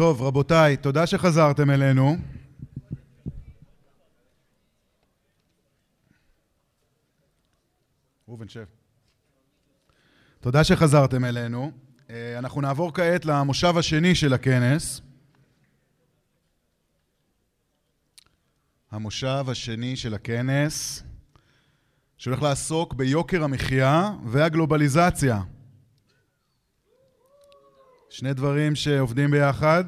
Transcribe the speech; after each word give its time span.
טוב, 0.00 0.22
רבותיי, 0.22 0.76
תודה 0.76 1.06
שחזרתם 1.06 1.70
אלינו. 1.70 2.16
ראובן, 8.28 8.48
שב. 8.48 8.64
תודה 10.40 10.64
שחזרתם 10.64 11.24
אלינו. 11.24 11.72
אה, 12.10 12.38
אנחנו 12.38 12.60
נעבור 12.60 12.94
כעת 12.94 13.24
למושב 13.24 13.76
השני 13.76 14.14
של 14.14 14.32
הכנס. 14.32 15.00
המושב 18.90 19.44
השני 19.48 19.96
של 19.96 20.14
הכנס, 20.14 21.02
שהולך 22.18 22.42
לעסוק 22.42 22.94
ביוקר 22.94 23.44
המחיה 23.44 24.10
והגלובליזציה. 24.24 25.40
שני 28.12 28.34
דברים 28.34 28.74
שעובדים 28.74 29.30
ביחד. 29.30 29.84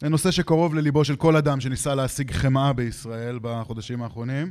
זה 0.00 0.08
נושא 0.08 0.30
שקרוב 0.30 0.74
לליבו 0.74 1.04
של 1.04 1.16
כל 1.16 1.36
אדם 1.36 1.60
שניסה 1.60 1.94
להשיג 1.94 2.30
חמאה 2.30 2.72
בישראל 2.72 3.38
בחודשים 3.42 4.02
האחרונים. 4.02 4.50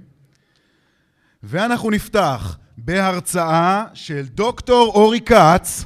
ואנחנו 1.43 1.91
נפתח 1.91 2.57
בהרצאה 2.77 3.83
של 3.93 4.25
דוקטור 4.27 4.91
אורי 4.95 5.21
כץ, 5.21 5.85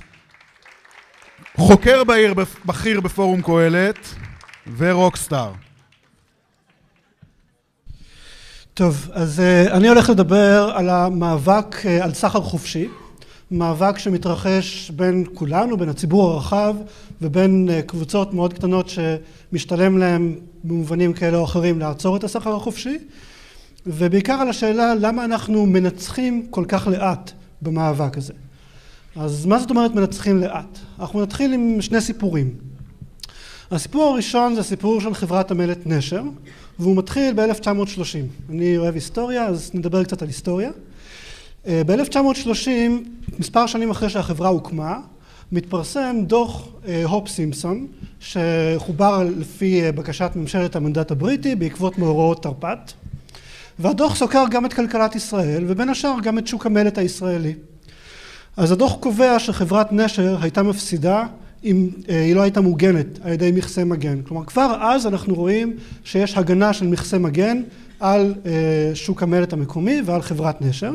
חוקר 1.56 2.04
בעיר 2.04 2.34
בכיר 2.66 3.02
בפורום 3.02 3.42
קהלת 3.42 4.16
ורוקסטאר. 4.78 5.54
טוב, 8.74 9.10
אז 9.14 9.40
uh, 9.40 9.72
אני 9.74 9.88
הולך 9.88 10.10
לדבר 10.10 10.72
על 10.76 10.90
המאבק 10.90 11.76
uh, 11.84 11.88
על 12.04 12.14
סחר 12.14 12.42
חופשי, 12.42 12.90
מאבק 13.52 13.98
שמתרחש 13.98 14.92
בין 14.92 15.26
כולנו, 15.34 15.78
בין 15.78 15.90
הציבור 15.90 16.32
הרחב 16.32 16.76
ובין 17.22 17.70
uh, 17.70 17.82
קבוצות 17.82 18.34
מאוד 18.34 18.54
קטנות 18.54 18.90
שמשתלם 18.90 19.98
להם 19.98 20.36
במובנים 20.64 21.14
כאלה 21.14 21.38
או 21.38 21.44
אחרים 21.44 21.80
לעצור 21.80 22.18
את 22.18 22.24
הסחר 22.24 22.56
החופשי, 22.56 22.98
ובעיקר 23.86 24.34
על 24.34 24.50
השאלה 24.50 24.96
למה 24.96 25.26
אנחנו 25.26 25.66
מנצחים 25.66 26.48
כל 26.50 26.66
כך 26.68 26.88
לאט 26.88 27.32
במאבק 27.62 28.18
הזה. 28.18 28.34
אז 29.16 29.46
מה 29.46 29.60
זאת 29.60 29.70
אומרת 29.70 29.96
מנצחים 29.96 30.38
לאט? 30.38 30.80
אנחנו 31.00 31.22
נתחיל 31.22 31.54
עם 31.54 31.78
שני 31.82 32.02
סיפורים. 32.02 32.56
הסיפור 33.72 34.14
הראשון 34.14 34.56
זה 34.56 34.64
סיפור 34.64 35.02
של 35.02 35.14
חברת 35.14 35.52
המלט 35.52 35.80
נשר, 35.86 36.22
והוא 36.80 36.98
מתחיל 36.98 37.34
ב-1930. 37.34 38.50
אני 38.50 38.78
אוהב 38.78 38.94
היסטוריה, 38.94 39.46
אז 39.46 39.72
נדבר 39.74 40.04
קצת 40.04 40.22
על 40.22 40.28
היסטוריה. 40.28 40.70
אה, 41.68 41.82
ב-1930, 41.86 42.70
מספר 43.40 43.66
שנים 43.66 43.92
אחרי 43.92 44.10
שהחברה 44.10 44.50
הוקמה, 44.50 45.00
מתפרסם 45.52 46.16
דוח 46.24 46.68
אה, 46.88 47.04
הופ 47.06 47.28
סימפסון, 47.28 47.88
שחובר 48.20 49.24
לפי 49.38 49.84
אה, 49.84 49.92
בקשת 49.92 50.32
ממשלת 50.36 50.76
המנדט 50.76 51.12
הבריטי 51.12 51.56
בעקבות 51.56 51.98
מאורעות 51.98 52.44
תרפ"ט, 52.44 52.92
והדוח 53.80 54.16
סוקר 54.16 54.44
גם 54.52 54.66
את 54.66 54.74
כלכלת 54.74 55.16
ישראל, 55.16 55.64
ובין 55.68 55.90
השאר 55.90 56.16
גם 56.24 56.38
את 56.38 56.48
שוק 56.48 56.66
המלט 56.66 56.98
הישראלי. 56.98 57.54
אז 58.58 58.72
הדוח 58.72 58.96
קובע 59.00 59.40
שחברת 59.40 59.94
נשר 59.94 60.38
הייתה 60.42 60.64
מפסידה 60.64 61.26
אם 61.64 61.90
אה, 62.10 62.22
היא 62.22 62.36
לא 62.36 62.42
הייתה 62.42 62.62
מוגנת 62.62 63.20
על 63.24 63.32
ידי 63.32 63.52
מכסה 63.52 63.84
מגן. 63.84 64.22
כלומר 64.22 64.46
כבר 64.46 64.78
אז 64.82 65.08
אנחנו 65.08 65.36
רואים 65.36 65.74
שיש 66.04 66.38
הגנה 66.38 66.74
של 66.74 66.88
מכסה 66.88 67.18
מגן 67.18 67.62
על 68.02 68.34
אה, 68.46 68.92
שוק 68.94 69.24
המלט 69.24 69.54
המקומי 69.54 70.02
ועל 70.06 70.22
חברת 70.22 70.62
נשר. 70.62 70.92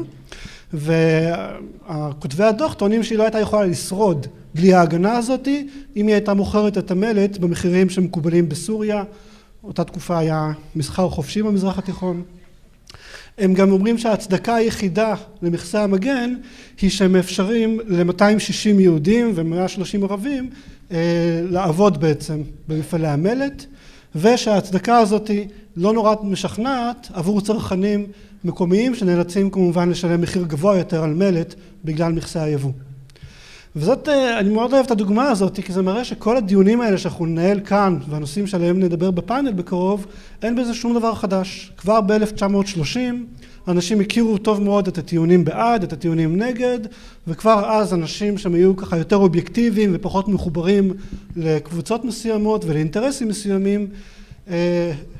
וכותבי 0.74 2.44
הדוח 2.44 2.74
טוענים 2.74 3.02
שהיא 3.02 3.18
לא 3.18 3.22
הייתה 3.22 3.40
יכולה 3.40 3.66
לשרוד 3.66 4.26
בלי 4.54 4.74
ההגנה 4.74 5.16
הזאתי 5.16 5.68
אם 5.96 6.06
היא 6.06 6.14
הייתה 6.14 6.34
מוכרת 6.34 6.78
את 6.78 6.90
המלט 6.90 7.38
במחירים 7.38 7.90
שמקובלים 7.90 8.48
בסוריה. 8.48 9.04
אותה 9.64 9.84
תקופה 9.84 10.18
היה 10.18 10.52
מסחר 10.76 11.08
חופשי 11.08 11.42
במזרח 11.42 11.78
התיכון. 11.78 12.22
הם 13.38 13.54
גם 13.54 13.72
אומרים 13.72 13.98
שההצדקה 13.98 14.54
היחידה 14.54 15.14
למכסה 15.42 15.82
המגן 15.82 16.34
היא 16.80 16.90
שהם 16.90 17.12
מאפשרים 17.12 17.80
ל-260 17.86 18.80
יהודים 18.80 19.32
ו-130 19.34 20.04
ערבים 20.04 20.50
אה, 20.92 20.96
לעבוד 21.50 22.00
בעצם 22.00 22.42
במפעלי 22.68 23.08
המלט 23.08 23.64
ושההצדקה 24.14 24.98
הזאת 24.98 25.30
לא 25.76 25.92
נורא 25.92 26.14
משכנעת 26.22 27.08
עבור 27.12 27.40
צרכנים 27.40 28.06
מקומיים 28.44 28.94
שנאלצים 28.94 29.50
כמובן 29.50 29.90
לשלם 29.90 30.20
מחיר 30.20 30.44
גבוה 30.44 30.76
יותר 30.78 31.02
על 31.02 31.14
מלט 31.14 31.54
בגלל 31.84 32.12
מכסה 32.12 32.42
היבוא. 32.42 32.72
וזאת, 33.76 34.08
אה, 34.08 34.38
אני 34.38 34.48
מאוד 34.48 34.72
אוהב 34.72 34.84
את 34.84 34.90
הדוגמה 34.90 35.28
הזאת, 35.28 35.60
כי 35.64 35.72
זה 35.72 35.82
מראה 35.82 36.04
שכל 36.04 36.36
הדיונים 36.36 36.80
האלה 36.80 36.98
שאנחנו 36.98 37.26
ננהל 37.26 37.60
כאן, 37.60 37.98
והנושאים 38.08 38.46
שעליהם 38.46 38.80
נדבר 38.80 39.10
בפאנל 39.10 39.52
בקרוב, 39.52 40.06
אין 40.42 40.56
בזה 40.56 40.74
שום 40.74 40.98
דבר 40.98 41.14
חדש. 41.14 41.72
כבר 41.76 42.00
ב-1930 42.00 42.98
אנשים 43.68 44.00
הכירו 44.00 44.38
טוב 44.38 44.62
מאוד 44.62 44.88
את 44.88 44.98
הטיעונים 44.98 45.44
בעד, 45.44 45.82
את 45.82 45.92
הטיעונים 45.92 46.36
נגד, 46.36 46.78
וכבר 47.26 47.70
אז 47.70 47.94
אנשים 47.94 48.38
שהם 48.38 48.54
היו 48.54 48.76
ככה 48.76 48.98
יותר 48.98 49.16
אובייקטיביים 49.16 49.90
ופחות 49.94 50.28
מחוברים 50.28 50.92
לקבוצות 51.36 52.04
מסוימות 52.04 52.64
ולאינטרסים 52.64 53.28
מסוימים, 53.28 53.88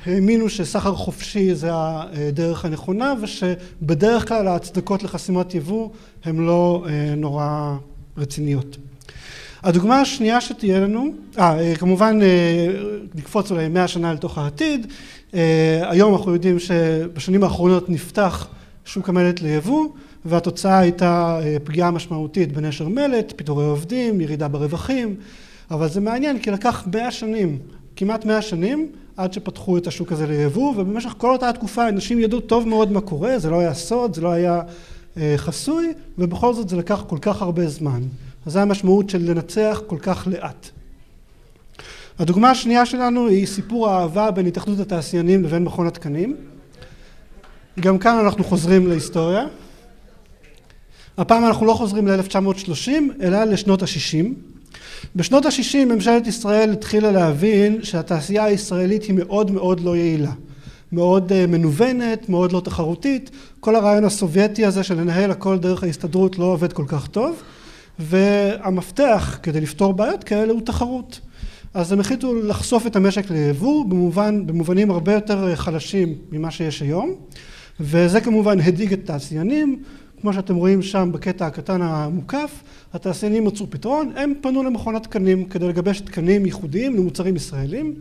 האמינו 0.07 0.49
שסחר 0.49 0.95
חופשי 0.95 1.55
זה 1.55 1.71
הדרך 1.73 2.65
הנכונה, 2.65 3.15
ושבדרך 3.23 4.29
כלל 4.29 4.49
ההצדקות 4.49 5.03
לחסימת 5.03 5.55
יבוא 5.55 5.91
הן 6.25 6.37
לא 6.37 6.87
אה, 6.89 7.15
נורא 7.17 7.77
רציניות. 8.17 8.77
הדוגמה 9.67 10.01
השנייה 10.01 10.41
שתהיה 10.41 10.81
לנו, 10.81 11.11
אה, 11.39 11.59
אה 11.59 11.77
כמובן 11.77 12.19
אה, 12.23 12.67
נקפוץ 13.15 13.51
אולי 13.51 13.69
מאה 13.69 13.89
שנה 13.89 14.13
לתוך 14.13 14.39
העתיד, 14.39 14.87
אה, 15.35 15.91
היום 15.91 16.15
אנחנו 16.15 16.33
יודעים 16.33 16.59
שבשנים 16.59 17.45
האחרונות 17.45 17.91
נפתח 17.91 18.49
שוק 18.85 19.09
המלט 19.09 19.41
ליבוא 19.41 19.87
והתוצאה 20.25 20.79
הייתה 20.79 21.41
פגיעה 21.65 21.91
משמעותית 21.91 22.53
בנשר 22.53 22.89
מלט, 22.89 23.33
פיטורי 23.37 23.65
עובדים, 23.65 24.21
ירידה 24.21 24.49
ברווחים, 24.49 25.15
אבל 25.71 25.89
זה 25.89 26.01
מעניין 26.01 26.39
כי 26.39 26.51
לקח 26.51 26.87
מאה 26.95 27.11
שנים, 27.11 27.59
כמעט 27.97 28.25
מאה 28.25 28.43
שנים, 28.43 28.93
עד 29.17 29.33
שפתחו 29.33 29.79
את 29.79 29.87
השוק 29.87 30.13
הזה 30.13 30.27
ליבוא 30.27 30.75
ובמשך 30.77 31.15
כל 31.19 31.33
אותה 31.33 31.49
התקופה 31.49 31.89
אנשים 31.89 32.21
ידעו 32.21 32.41
טוב 32.41 32.69
מאוד 32.69 32.93
מה 32.93 33.01
קורה, 33.01 33.39
זה 33.39 33.51
לא 33.51 33.61
היה 33.61 33.75
סוד, 33.75 34.15
זה 34.15 34.21
לא 34.21 34.33
היה 34.33 34.63
אה, 35.17 35.35
חסוי, 35.37 35.93
ובכל 36.19 36.55
זאת 36.55 36.69
זה 36.69 36.77
לקח 36.77 37.05
כל 37.07 37.19
כך 37.21 37.43
הרבה 37.43 37.69
זמן. 37.69 38.03
אז 38.47 38.53
זו 38.53 38.59
המשמעות 38.59 39.11
של 39.11 39.31
לנצח 39.31 39.81
כל 39.87 39.99
כך 39.99 40.29
לאט. 40.31 40.69
הדוגמה 42.19 42.51
השנייה 42.51 42.87
שלנו 42.87 43.29
היא 43.29 43.47
סיפור 43.47 43.89
האהבה 43.89 44.31
בין 44.31 44.47
התאחדות 44.47 44.81
התעשיינים 44.81 45.45
לבין 45.45 45.65
מכון 45.65 45.87
התקנים. 45.87 46.37
גם 47.81 47.99
כאן 47.99 48.19
אנחנו 48.25 48.45
חוזרים 48.45 48.87
להיסטוריה. 48.87 49.47
הפעם 51.19 51.45
אנחנו 51.45 51.67
לא 51.67 51.75
חוזרים 51.75 52.09
ל-1930 52.09 52.91
אלא 53.23 53.45
לשנות 53.45 53.83
ה-60. 53.83 54.56
בשנות 55.17 55.47
ה-60 55.47 55.85
ממשלת 55.87 56.27
ישראל 56.27 56.71
התחילה 56.71 57.13
להבין 57.13 57.79
שהתעשייה 57.83 58.45
הישראלית 58.45 59.03
היא 59.03 59.15
מאוד 59.15 59.51
מאוד 59.51 59.81
לא 59.81 59.97
יעילה. 59.97 60.33
מאוד 60.93 61.33
אה, 61.33 61.47
מנוונת, 61.47 62.29
מאוד 62.29 62.53
לא 62.53 62.61
תחרותית, 62.61 63.31
כל 63.61 63.77
הרעיון 63.77 64.05
הסובייטי 64.05 64.67
הזה 64.67 64.83
של 64.83 65.01
לנהל 65.01 65.31
הכל 65.31 65.59
דרך 65.59 65.83
ההסתדרות 65.83 66.39
לא 66.39 66.45
עובד 66.45 66.73
כל 66.73 66.85
כך 66.87 67.07
טוב, 67.07 67.43
והמפתח 67.99 69.39
כדי 69.43 69.61
לפתור 69.61 69.93
בעיות 69.93 70.25
כאלה 70.25 70.53
הוא 70.53 70.61
תחרות. 70.61 71.21
אז 71.75 71.93
הם 71.93 72.01
החליטו 72.01 72.35
לחשוף 72.35 72.87
את 72.87 72.97
המשק 72.97 73.31
ליבוא 73.31 73.85
במובן, 73.85 74.47
במובנים 74.47 74.91
הרבה 74.91 75.13
יותר 75.13 75.57
חלשים 75.57 76.15
ממה 76.33 76.51
שיש 76.51 76.83
היום, 76.83 77.15
וזה 77.81 78.21
כמובן 78.21 78.61
הדאיג 78.61 78.93
את 78.93 78.99
התעשיינים, 79.05 79.83
כמו 80.27 80.33
שאתם 80.33 80.55
רואים 80.55 80.83
שם 80.83 81.11
בקטע 81.13 81.47
הקטן 81.47 81.83
המוקף, 81.83 82.51
התעשיינים 82.95 83.45
מצאו 83.45 83.71
פתרון, 83.71 84.13
הם 84.17 84.33
פנו 84.41 84.63
למכון 84.63 84.97
התקנים 84.97 85.45
כדי 85.45 85.69
לגבש 85.69 86.01
תקנים 86.01 86.47
ייחודיים 86.47 86.97
למוצרים 86.97 87.37
ישראלים 87.37 87.95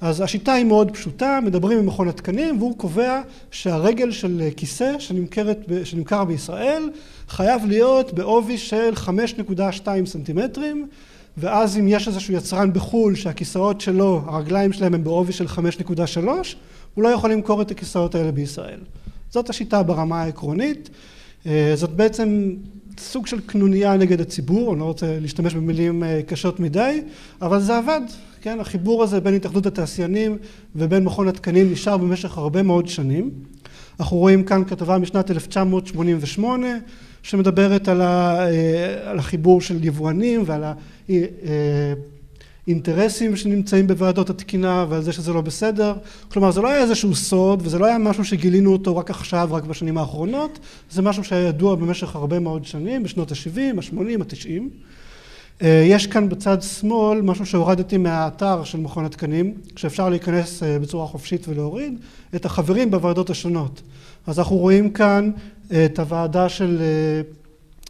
אז 0.00 0.20
השיטה 0.20 0.52
היא 0.52 0.64
מאוד 0.64 0.90
פשוטה, 0.90 1.38
מדברים 1.42 1.78
עם 1.78 1.86
מכון 1.86 2.08
התקנים 2.08 2.58
והוא 2.58 2.78
קובע 2.78 3.20
שהרגל 3.50 4.10
של 4.10 4.48
כיסא 4.56 4.98
שנמכרת, 4.98 5.58
שנמכר 5.84 6.24
בישראל 6.24 6.90
חייב 7.28 7.66
להיות 7.66 8.12
בעובי 8.14 8.58
של 8.58 8.92
5.2 8.96 9.88
סנטימטרים 10.06 10.88
ואז 11.36 11.78
אם 11.78 11.88
יש 11.88 12.08
איזשהו 12.08 12.34
יצרן 12.34 12.72
בחו"ל 12.72 13.14
שהכיסאות 13.14 13.80
שלו, 13.80 14.22
הרגליים 14.26 14.72
שלהם 14.72 14.94
הם 14.94 15.04
בעובי 15.04 15.32
של 15.32 15.46
5.3 15.46 16.28
הוא 16.94 17.04
לא 17.04 17.08
יכול 17.08 17.32
למכור 17.32 17.62
את 17.62 17.70
הכיסאות 17.70 18.14
האלה 18.14 18.32
בישראל. 18.32 18.80
זאת 19.30 19.50
השיטה 19.50 19.82
ברמה 19.82 20.22
העקרונית, 20.22 20.90
זאת 21.74 21.90
בעצם 21.90 22.54
סוג 22.98 23.26
של 23.26 23.40
קנוניה 23.40 23.96
נגד 23.96 24.20
הציבור, 24.20 24.72
אני 24.72 24.80
לא 24.80 24.84
רוצה 24.84 25.18
להשתמש 25.20 25.54
במילים 25.54 26.04
אה, 26.04 26.20
קשות 26.26 26.60
מדי, 26.60 27.02
אבל 27.42 27.60
זה 27.60 27.76
עבד, 27.76 28.00
כן, 28.40 28.60
החיבור 28.60 29.02
הזה 29.02 29.20
בין 29.20 29.34
התאחדות 29.34 29.66
התעשיינים 29.66 30.38
ובין 30.76 31.04
מכון 31.04 31.28
התקנים 31.28 31.72
נשאר 31.72 31.96
במשך 31.96 32.38
הרבה 32.38 32.62
מאוד 32.62 32.88
שנים. 32.88 33.30
אנחנו 34.00 34.16
רואים 34.16 34.44
כאן 34.44 34.64
כתבה 34.64 34.98
משנת 34.98 35.30
1988 35.30 36.66
שמדברת 37.22 37.88
על, 37.88 38.00
ה, 38.00 38.38
אה, 38.46 39.10
על 39.10 39.18
החיבור 39.18 39.60
של 39.60 39.84
יבואנים 39.84 40.42
ועל 40.46 40.64
אינטרסים 42.68 43.36
שנמצאים 43.36 43.86
בוועדות 43.86 44.30
התקינה 44.30 44.86
ועל 44.88 45.02
זה 45.02 45.12
שזה 45.12 45.32
לא 45.32 45.40
בסדר. 45.40 45.94
כלומר, 46.28 46.50
זה 46.50 46.60
לא 46.60 46.68
היה 46.68 46.82
איזשהו 46.82 47.14
סוד 47.14 47.62
וזה 47.64 47.78
לא 47.78 47.86
היה 47.86 47.98
משהו 47.98 48.24
שגילינו 48.24 48.72
אותו 48.72 48.96
רק 48.96 49.10
עכשיו, 49.10 49.48
רק 49.52 49.64
בשנים 49.64 49.98
האחרונות, 49.98 50.58
זה 50.90 51.02
משהו 51.02 51.24
שהיה 51.24 51.48
ידוע 51.48 51.74
במשך 51.74 52.16
הרבה 52.16 52.38
מאוד 52.38 52.64
שנים, 52.64 53.02
בשנות 53.02 53.32
ה-70, 53.32 53.60
ה-80, 53.76 54.22
ה-90. 54.22 55.64
יש 55.64 56.06
כאן 56.06 56.28
בצד 56.28 56.62
שמאל 56.62 57.20
משהו 57.20 57.46
שהורדתי 57.46 57.96
מהאתר 57.96 58.64
של 58.64 58.78
מכון 58.80 59.04
התקנים, 59.04 59.54
שאפשר 59.76 60.08
להיכנס 60.08 60.62
בצורה 60.80 61.06
חופשית 61.06 61.48
ולהוריד, 61.48 61.98
את 62.34 62.44
החברים 62.44 62.90
בוועדות 62.90 63.30
השונות. 63.30 63.82
אז 64.26 64.38
אנחנו 64.38 64.56
רואים 64.56 64.90
כאן 64.90 65.30
את 65.84 65.98
הוועדה 65.98 66.48
של 66.48 66.82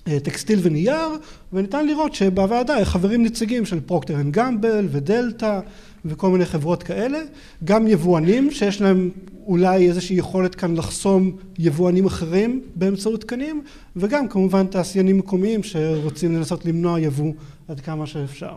טקסטיל 0.04 0.58
ונייר, 0.62 1.08
וניתן 1.52 1.86
לראות 1.86 2.14
שבוועדה 2.14 2.84
חברים 2.84 3.22
נציגים 3.22 3.66
של 3.66 3.80
Procter & 3.80 4.14
Gamble 4.14 4.88
ודלתא 4.90 5.60
וכל 6.04 6.30
מיני 6.30 6.44
חברות 6.44 6.82
כאלה, 6.82 7.18
גם 7.64 7.86
יבואנים 7.86 8.50
שיש 8.50 8.80
להם 8.80 9.10
אולי 9.46 9.88
איזושהי 9.88 10.16
יכולת 10.16 10.54
כאן 10.54 10.76
לחסום 10.76 11.32
יבואנים 11.58 12.06
אחרים 12.06 12.62
באמצעות 12.74 13.20
תקנים, 13.20 13.62
וגם 13.96 14.28
כמובן 14.28 14.66
תעשיינים 14.66 15.18
מקומיים 15.18 15.62
שרוצים 15.62 16.36
לנסות 16.36 16.64
למנוע 16.64 17.00
יבוא 17.00 17.32
עד 17.68 17.80
כמה 17.80 18.06
שאפשר. 18.06 18.54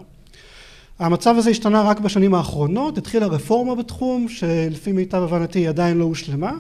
המצב 1.00 1.36
הזה 1.38 1.50
השתנה 1.50 1.82
רק 1.82 2.00
בשנים 2.00 2.34
האחרונות, 2.34 2.98
התחילה 2.98 3.28
רפורמה 3.28 3.76
בתחום 3.76 4.30
שלפי 4.30 4.92
מיטב 4.92 5.24
הבנתי 5.24 5.68
עדיין 5.68 5.98
לא 5.98 6.04
הושלמה, 6.04 6.52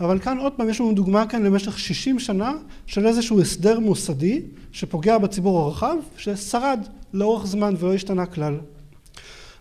אבל 0.00 0.18
כאן 0.18 0.38
עוד 0.38 0.52
פעם 0.52 0.68
יש 0.68 0.80
לנו 0.80 0.92
דוגמה 0.92 1.26
כאן 1.26 1.42
למשך 1.42 1.78
60 1.78 2.18
שנה 2.18 2.52
של 2.86 3.06
איזשהו 3.06 3.40
הסדר 3.40 3.80
מוסדי 3.80 4.42
שפוגע 4.72 5.18
בציבור 5.18 5.60
הרחב, 5.60 5.96
ששרד 6.16 6.80
לאורך 7.14 7.46
זמן 7.46 7.74
ולא 7.78 7.94
השתנה 7.94 8.26
כלל. 8.26 8.54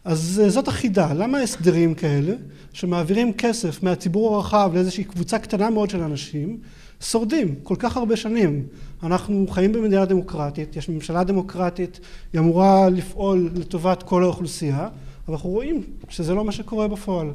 אז 0.06 0.42
זאת 0.48 0.68
החידה, 0.68 1.14
למה 1.14 1.40
הסדרים 1.40 1.96
כאלה 1.96 2.34
שמעבירים 2.74 3.34
כסף 3.34 3.84
מהציבור 3.84 4.36
הרחב 4.36 4.72
לאיזושהי 4.74 5.04
קבוצה 5.04 5.40
קטנה 5.40 5.70
מאוד 5.70 5.90
של 5.90 6.02
אנשים 6.02 6.58
שורדים 7.02 7.56
כל 7.64 7.76
כך 7.80 7.98
הרבה 7.98 8.16
שנים. 8.16 8.64
אנחנו 9.04 9.48
חיים 9.48 9.72
במדינה 9.72 10.06
דמוקרטית, 10.06 10.76
יש 10.76 10.90
ממשלה 10.90 11.24
דמוקרטית, 11.24 12.00
היא 12.34 12.40
אמורה 12.40 12.90
לפעול 12.90 13.50
לטובת 13.56 14.04
כל 14.04 14.24
האוכלוסייה, 14.24 14.80
אבל 15.28 15.34
אנחנו 15.34 15.50
רואים 15.50 15.84
שזה 16.10 16.34
לא 16.34 16.46
מה 16.46 16.52
שקורה 16.52 16.88
בפועל. 16.88 17.32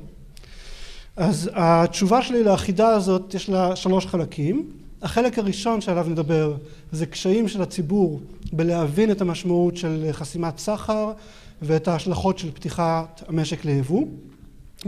אז 1.17 1.51
התשובה 1.55 2.23
שלי 2.23 2.45
לחידה 2.45 2.89
הזאת 2.89 3.35
יש 3.35 3.49
לה 3.49 3.77
שלוש 3.77 4.07
חלקים. 4.07 4.71
החלק 5.03 5.39
הראשון 5.39 5.81
שעליו 5.81 6.07
נדבר 6.09 6.57
זה 6.93 7.07
קשיים 7.07 7.49
של 7.49 7.63
הציבור 7.63 8.21
בלהבין 8.53 9.11
את 9.11 9.21
המשמעות 9.21 9.77
של 9.77 10.09
חסימת 10.13 10.59
סחר 10.59 11.13
ואת 11.63 11.89
ההשלכות 11.89 12.39
של 12.39 12.51
פתיחת 12.51 13.23
המשק 13.29 13.65
ליבוא. 13.65 14.07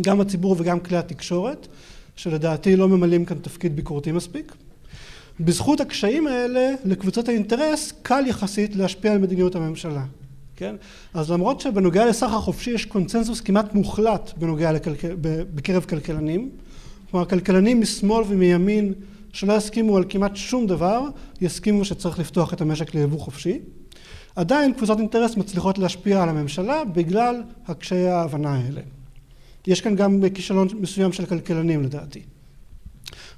גם 0.00 0.21
הציבור 0.21 0.56
וגם 0.59 0.81
כלי 0.81 0.97
התקשורת, 0.97 1.69
שלדעתי 2.17 2.77
לא 2.77 2.88
ממלאים 2.88 3.25
כאן 3.25 3.38
תפקיד 3.38 3.77
ביקורתי 3.77 4.12
מספיק. 4.12 4.55
בזכות 5.41 5.81
הקשיים 5.81 6.27
האלה 6.27 6.75
לקבוצות 6.85 7.29
האינטרס 7.29 7.93
קל 8.03 8.25
יחסית 8.27 8.77
להשפיע 8.77 9.12
על 9.12 9.19
מדיניות 9.19 9.55
הממשלה. 9.55 10.05
כן? 10.56 10.75
אז 11.15 11.31
למרות 11.31 11.61
שבנוגע 11.61 12.06
לסחר 12.06 12.41
חופשי 12.41 12.71
יש 12.71 12.85
קונצנזוס 12.85 13.41
כמעט 13.41 13.75
מוחלט 13.75 14.33
בנוגע 14.37 14.73
לכלכל... 14.73 15.09
בקרב 15.55 15.85
כלכלנים, 15.85 16.51
כלומר 17.11 17.27
כלכלנים 17.27 17.81
משמאל 17.81 18.25
ומימין 18.29 18.93
שלא 19.33 19.53
יסכימו 19.53 19.97
על 19.97 20.05
כמעט 20.09 20.37
שום 20.37 20.67
דבר, 20.67 21.03
יסכימו 21.41 21.85
שצריך 21.85 22.19
לפתוח 22.19 22.55
את 22.55 22.61
המשק 22.61 22.95
ליבוא 22.95 23.19
חופשי. 23.19 23.59
עדיין 24.37 24.73
קבוצות 24.73 24.99
אינטרס 24.99 25.37
מצליחות 25.37 25.79
להשפיע 25.79 26.23
על 26.23 26.29
הממשלה 26.29 26.85
בגלל 26.85 27.43
הקשיי 27.67 28.09
ההבנה 28.09 28.55
האלה. 28.55 28.81
יש 29.67 29.81
כאן 29.81 29.97
גם 29.97 30.23
כישלון 30.35 30.69
מסוים 30.81 31.12
של 31.12 31.27
כלכלנים 31.27 31.83
לדעתי. 31.83 32.23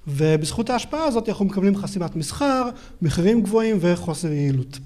ובזכות 0.09 0.71
ההשפעה 0.71 1.05
הזאת 1.05 1.29
אנחנו 1.29 1.45
מקבלים 1.45 1.77
חסימת 1.77 2.17
מסחר, 2.17 2.69
מחירים 3.03 3.43
גבוהים 3.43 3.77
וחוסר 3.81 4.33
יעילות. 4.33 4.79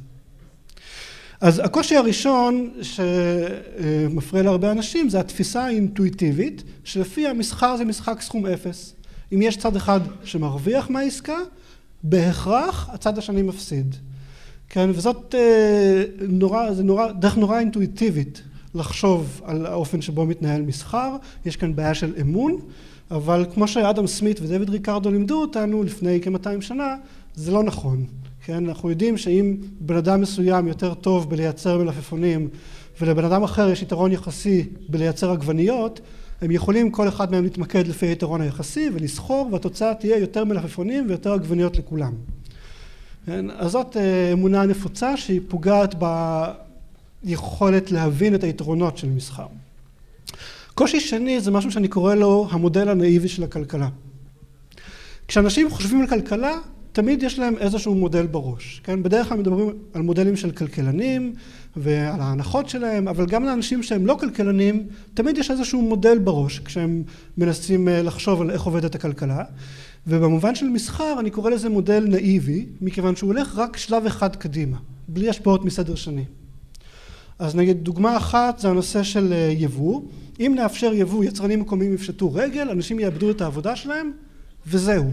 אז 1.40 1.58
הקושי 1.64 1.96
הראשון 1.96 2.70
שמפריע 2.82 4.42
להרבה 4.42 4.72
אנשים 4.72 5.08
זה 5.08 5.20
התפיסה 5.20 5.64
האינטואיטיבית 5.64 6.62
שלפי 6.84 7.26
המסחר 7.26 7.76
זה 7.76 7.84
משחק 7.84 8.20
סכום 8.20 8.46
אפס. 8.46 8.94
אם 9.32 9.42
יש 9.42 9.56
צד 9.56 9.76
אחד 9.76 10.00
שמרוויח 10.24 10.90
מהעסקה, 10.90 11.38
בהכרח 12.02 12.90
הצד 12.92 13.18
השני 13.18 13.42
מפסיד. 13.42 13.94
כן, 14.68 14.90
וזאת 14.90 15.34
נורא, 16.28 16.72
זה 16.72 16.82
נורא, 16.82 17.12
דרך 17.12 17.36
נורא 17.36 17.58
אינטואיטיבית 17.58 18.42
לחשוב 18.74 19.40
על 19.44 19.66
האופן 19.66 20.02
שבו 20.02 20.26
מתנהל 20.26 20.62
מסחר, 20.62 21.16
יש 21.44 21.56
כאן 21.56 21.76
בעיה 21.76 21.94
של 21.94 22.14
אמון, 22.20 22.56
אבל 23.10 23.46
כמו 23.54 23.68
שאדם 23.68 24.06
סמית 24.06 24.40
ודויד 24.40 24.70
ריקרדו 24.70 25.10
לימדו 25.10 25.40
אותנו 25.40 25.82
לפני 25.82 26.20
כ-200 26.22 26.60
שנה, 26.60 26.96
זה 27.34 27.52
לא 27.52 27.62
נכון. 27.62 28.04
כן, 28.44 28.68
אנחנו 28.68 28.90
יודעים 28.90 29.16
שאם 29.16 29.56
בן 29.80 29.96
אדם 29.96 30.20
מסוים 30.20 30.68
יותר 30.68 30.94
טוב 30.94 31.30
בלייצר 31.30 31.78
מלפפונים 31.78 32.48
ולבן 33.00 33.24
אדם 33.24 33.42
אחר 33.42 33.70
יש 33.70 33.82
יתרון 33.82 34.12
יחסי 34.12 34.68
בלייצר 34.88 35.30
עגבניות, 35.30 36.00
הם 36.40 36.50
יכולים 36.50 36.90
כל 36.90 37.08
אחד 37.08 37.32
מהם 37.32 37.44
להתמקד 37.44 37.86
לפי 37.86 38.06
היתרון 38.06 38.40
היחסי 38.40 38.90
ולסחור 38.94 39.48
והתוצאה 39.52 39.94
תהיה 39.94 40.18
יותר 40.18 40.44
מלפפונים 40.44 41.06
ויותר 41.08 41.32
עגבניות 41.32 41.76
לכולם. 41.76 42.12
כן, 43.26 43.46
אז 43.50 43.70
זאת 43.70 43.96
אמונה 44.32 44.66
נפוצה 44.66 45.16
שהיא 45.16 45.40
פוגעת 45.48 45.94
ביכולת 47.24 47.90
להבין 47.90 48.34
את 48.34 48.44
היתרונות 48.44 48.98
של 48.98 49.08
מסחר. 49.08 49.46
קושי 50.74 51.00
שני 51.00 51.40
זה 51.40 51.50
משהו 51.50 51.72
שאני 51.72 51.88
קורא 51.88 52.14
לו 52.14 52.48
המודל 52.50 52.88
הנאיבי 52.88 53.28
של 53.28 53.44
הכלכלה. 53.44 53.88
כשאנשים 55.28 55.70
חושבים 55.70 56.00
על 56.00 56.06
כלכלה 56.06 56.52
תמיד 56.92 57.22
יש 57.22 57.38
להם 57.38 57.54
איזשהו 57.58 57.94
מודל 57.94 58.26
בראש, 58.26 58.80
כן? 58.84 59.02
בדרך 59.02 59.28
כלל 59.28 59.38
מדברים 59.38 59.70
על 59.94 60.02
מודלים 60.02 60.36
של 60.36 60.50
כלכלנים 60.50 61.34
ועל 61.76 62.20
ההנחות 62.20 62.68
שלהם, 62.68 63.08
אבל 63.08 63.26
גם 63.26 63.44
לאנשים 63.44 63.82
שהם 63.82 64.06
לא 64.06 64.16
כלכלנים, 64.20 64.86
תמיד 65.14 65.38
יש 65.38 65.50
איזשהו 65.50 65.82
מודל 65.82 66.18
בראש 66.18 66.58
כשהם 66.58 67.02
מנסים 67.38 67.88
לחשוב 67.90 68.40
על 68.40 68.50
איך 68.50 68.62
עובדת 68.62 68.94
הכלכלה, 68.94 69.44
ובמובן 70.06 70.54
של 70.54 70.68
מסחר 70.68 71.16
אני 71.20 71.30
קורא 71.30 71.50
לזה 71.50 71.68
מודל 71.68 72.06
נאיבי, 72.08 72.66
מכיוון 72.80 73.16
שהוא 73.16 73.28
הולך 73.28 73.58
רק 73.58 73.76
שלב 73.76 74.06
אחד 74.06 74.36
קדימה, 74.36 74.76
בלי 75.08 75.28
השפעות 75.28 75.64
מסדר 75.64 75.94
שני. 75.94 76.24
אז 77.38 77.56
נגיד 77.56 77.84
דוגמה 77.84 78.16
אחת 78.16 78.58
זה 78.58 78.68
הנושא 78.68 79.02
של 79.02 79.32
יבוא, 79.50 80.02
אם 80.40 80.52
נאפשר 80.56 80.92
יבוא 80.94 81.24
יצרנים 81.24 81.60
מקומיים 81.60 81.94
יפשטו 81.94 82.34
רגל, 82.34 82.70
אנשים 82.70 82.98
יאבדו 82.98 83.30
את 83.30 83.40
העבודה 83.40 83.76
שלהם 83.76 84.12
וזהו. 84.66 85.10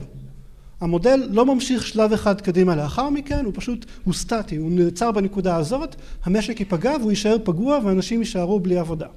המודל 0.81 1.27
לא 1.31 1.45
ממשיך 1.45 1.87
שלב 1.87 2.13
אחד 2.13 2.41
קדימה 2.41 2.75
לאחר 2.75 3.09
מכן, 3.09 3.45
הוא 3.45 3.53
פשוט, 3.55 3.85
הוא 4.03 4.13
סטטי, 4.13 4.55
הוא 4.55 4.71
נעצר 4.71 5.11
בנקודה 5.11 5.55
הזאת, 5.55 5.95
המשק 6.23 6.59
ייפגע 6.59 6.95
והוא 6.99 7.11
יישאר 7.11 7.37
פגוע 7.43 7.79
ואנשים 7.83 8.19
יישארו 8.19 8.59
בלי 8.59 8.77
עבודה. 8.77 9.07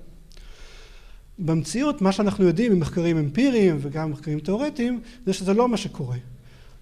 במציאות 1.38 2.02
מה 2.02 2.12
שאנחנו 2.12 2.44
יודעים 2.44 2.72
ממחקרים 2.72 3.18
אמפיריים 3.18 3.78
וגם 3.80 4.10
מחקרים 4.10 4.40
תיאורטיים 4.40 5.00
זה 5.26 5.32
שזה 5.32 5.54
לא 5.54 5.68
מה 5.68 5.76
שקורה. 5.76 6.16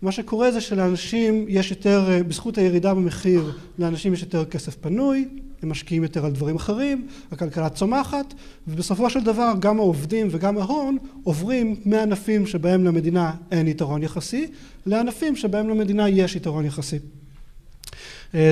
מה 0.02 0.12
שקורה 0.12 0.52
זה 0.52 0.60
שלאנשים 0.60 1.44
יש 1.48 1.70
יותר, 1.70 2.08
בזכות 2.28 2.58
הירידה 2.58 2.94
במחיר 2.94 3.52
לאנשים 3.78 4.12
יש 4.12 4.22
יותר 4.22 4.44
כסף 4.44 4.76
פנוי, 4.80 5.28
הם 5.62 5.68
משקיעים 5.68 6.02
יותר 6.02 6.26
על 6.26 6.32
דברים 6.32 6.56
אחרים, 6.56 7.06
הכלכלה 7.32 7.68
צומחת 7.68 8.34
ובסופו 8.68 9.10
של 9.10 9.24
דבר 9.24 9.52
גם 9.60 9.78
העובדים 9.78 10.28
וגם 10.30 10.58
ההון 10.58 10.98
עוברים 11.24 11.76
מענפים 11.84 12.46
שבהם 12.46 12.84
למדינה 12.84 13.32
אין 13.50 13.68
יתרון 13.68 14.02
יחסי 14.02 14.46
לענפים 14.86 15.36
שבהם 15.36 15.68
למדינה 15.68 16.08
יש 16.08 16.36
יתרון 16.36 16.64
יחסי. 16.64 16.98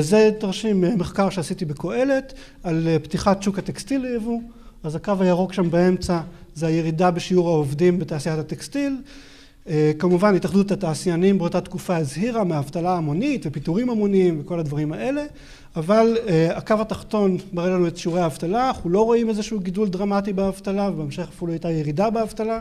זה 0.00 0.30
תרשים 0.40 0.84
מחקר 0.98 1.30
שעשיתי 1.30 1.64
בקהלת 1.64 2.34
על 2.62 2.88
פתיחת 3.02 3.42
שוק 3.42 3.58
הטקסטיל 3.58 4.00
ליבוא, 4.00 4.40
אז 4.84 4.94
הקו 4.94 5.12
הירוק 5.20 5.52
שם 5.52 5.70
באמצע 5.70 6.20
זה 6.54 6.66
הירידה 6.66 7.10
בשיעור 7.10 7.48
העובדים 7.48 7.98
בתעשיית 7.98 8.38
הטקסטיל 8.38 8.96
כמובן 9.98 10.34
התאחדות 10.34 10.70
התעשיינים 10.70 11.38
באותה 11.38 11.60
תקופה 11.60 11.96
הזהירה 11.96 12.44
מאבטלה 12.44 12.96
המונית 12.96 13.46
ופיטורים 13.46 13.90
המוניים 13.90 14.40
וכל 14.40 14.60
הדברים 14.60 14.92
האלה 14.92 15.24
אבל 15.76 16.16
הקו 16.54 16.74
התחתון 16.80 17.36
מראה 17.52 17.70
לנו 17.70 17.86
את 17.86 17.96
שיעורי 17.96 18.20
האבטלה, 18.20 18.68
אנחנו 18.68 18.90
לא 18.90 19.04
רואים 19.04 19.28
איזשהו 19.28 19.60
גידול 19.60 19.88
דרמטי 19.88 20.32
באבטלה 20.32 20.90
ובהמשך 20.90 21.28
אפילו 21.36 21.52
הייתה 21.52 21.70
ירידה 21.70 22.10
באבטלה. 22.10 22.60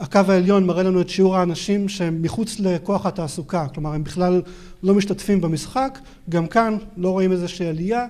הקו 0.00 0.20
העליון 0.28 0.66
מראה 0.66 0.82
לנו 0.82 1.00
את 1.00 1.08
שיעור 1.08 1.36
האנשים 1.36 1.88
שהם 1.88 2.22
מחוץ 2.22 2.60
לכוח 2.60 3.06
התעסוקה, 3.06 3.66
כלומר 3.74 3.92
הם 3.92 4.04
בכלל 4.04 4.42
לא 4.82 4.94
משתתפים 4.94 5.40
במשחק, 5.40 5.98
גם 6.28 6.46
כאן 6.46 6.76
לא 6.96 7.10
רואים 7.10 7.32
איזושהי 7.32 7.66
עלייה. 7.66 8.06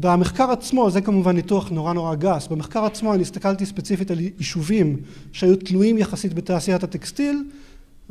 במחקר 0.00 0.50
עצמו, 0.50 0.90
זה 0.90 1.00
כמובן 1.00 1.36
ניתוח 1.36 1.70
נורא 1.70 1.92
נורא 1.92 2.14
גס, 2.14 2.46
במחקר 2.46 2.84
עצמו 2.84 3.14
אני 3.14 3.22
הסתכלתי 3.22 3.66
ספציפית 3.66 4.10
על 4.10 4.18
יישובים 4.20 4.96
שהיו 5.32 5.56
תלויים 5.56 5.98
יחסית 5.98 6.34
בתעשיית 6.34 6.82
הטקסטיל 6.82 7.44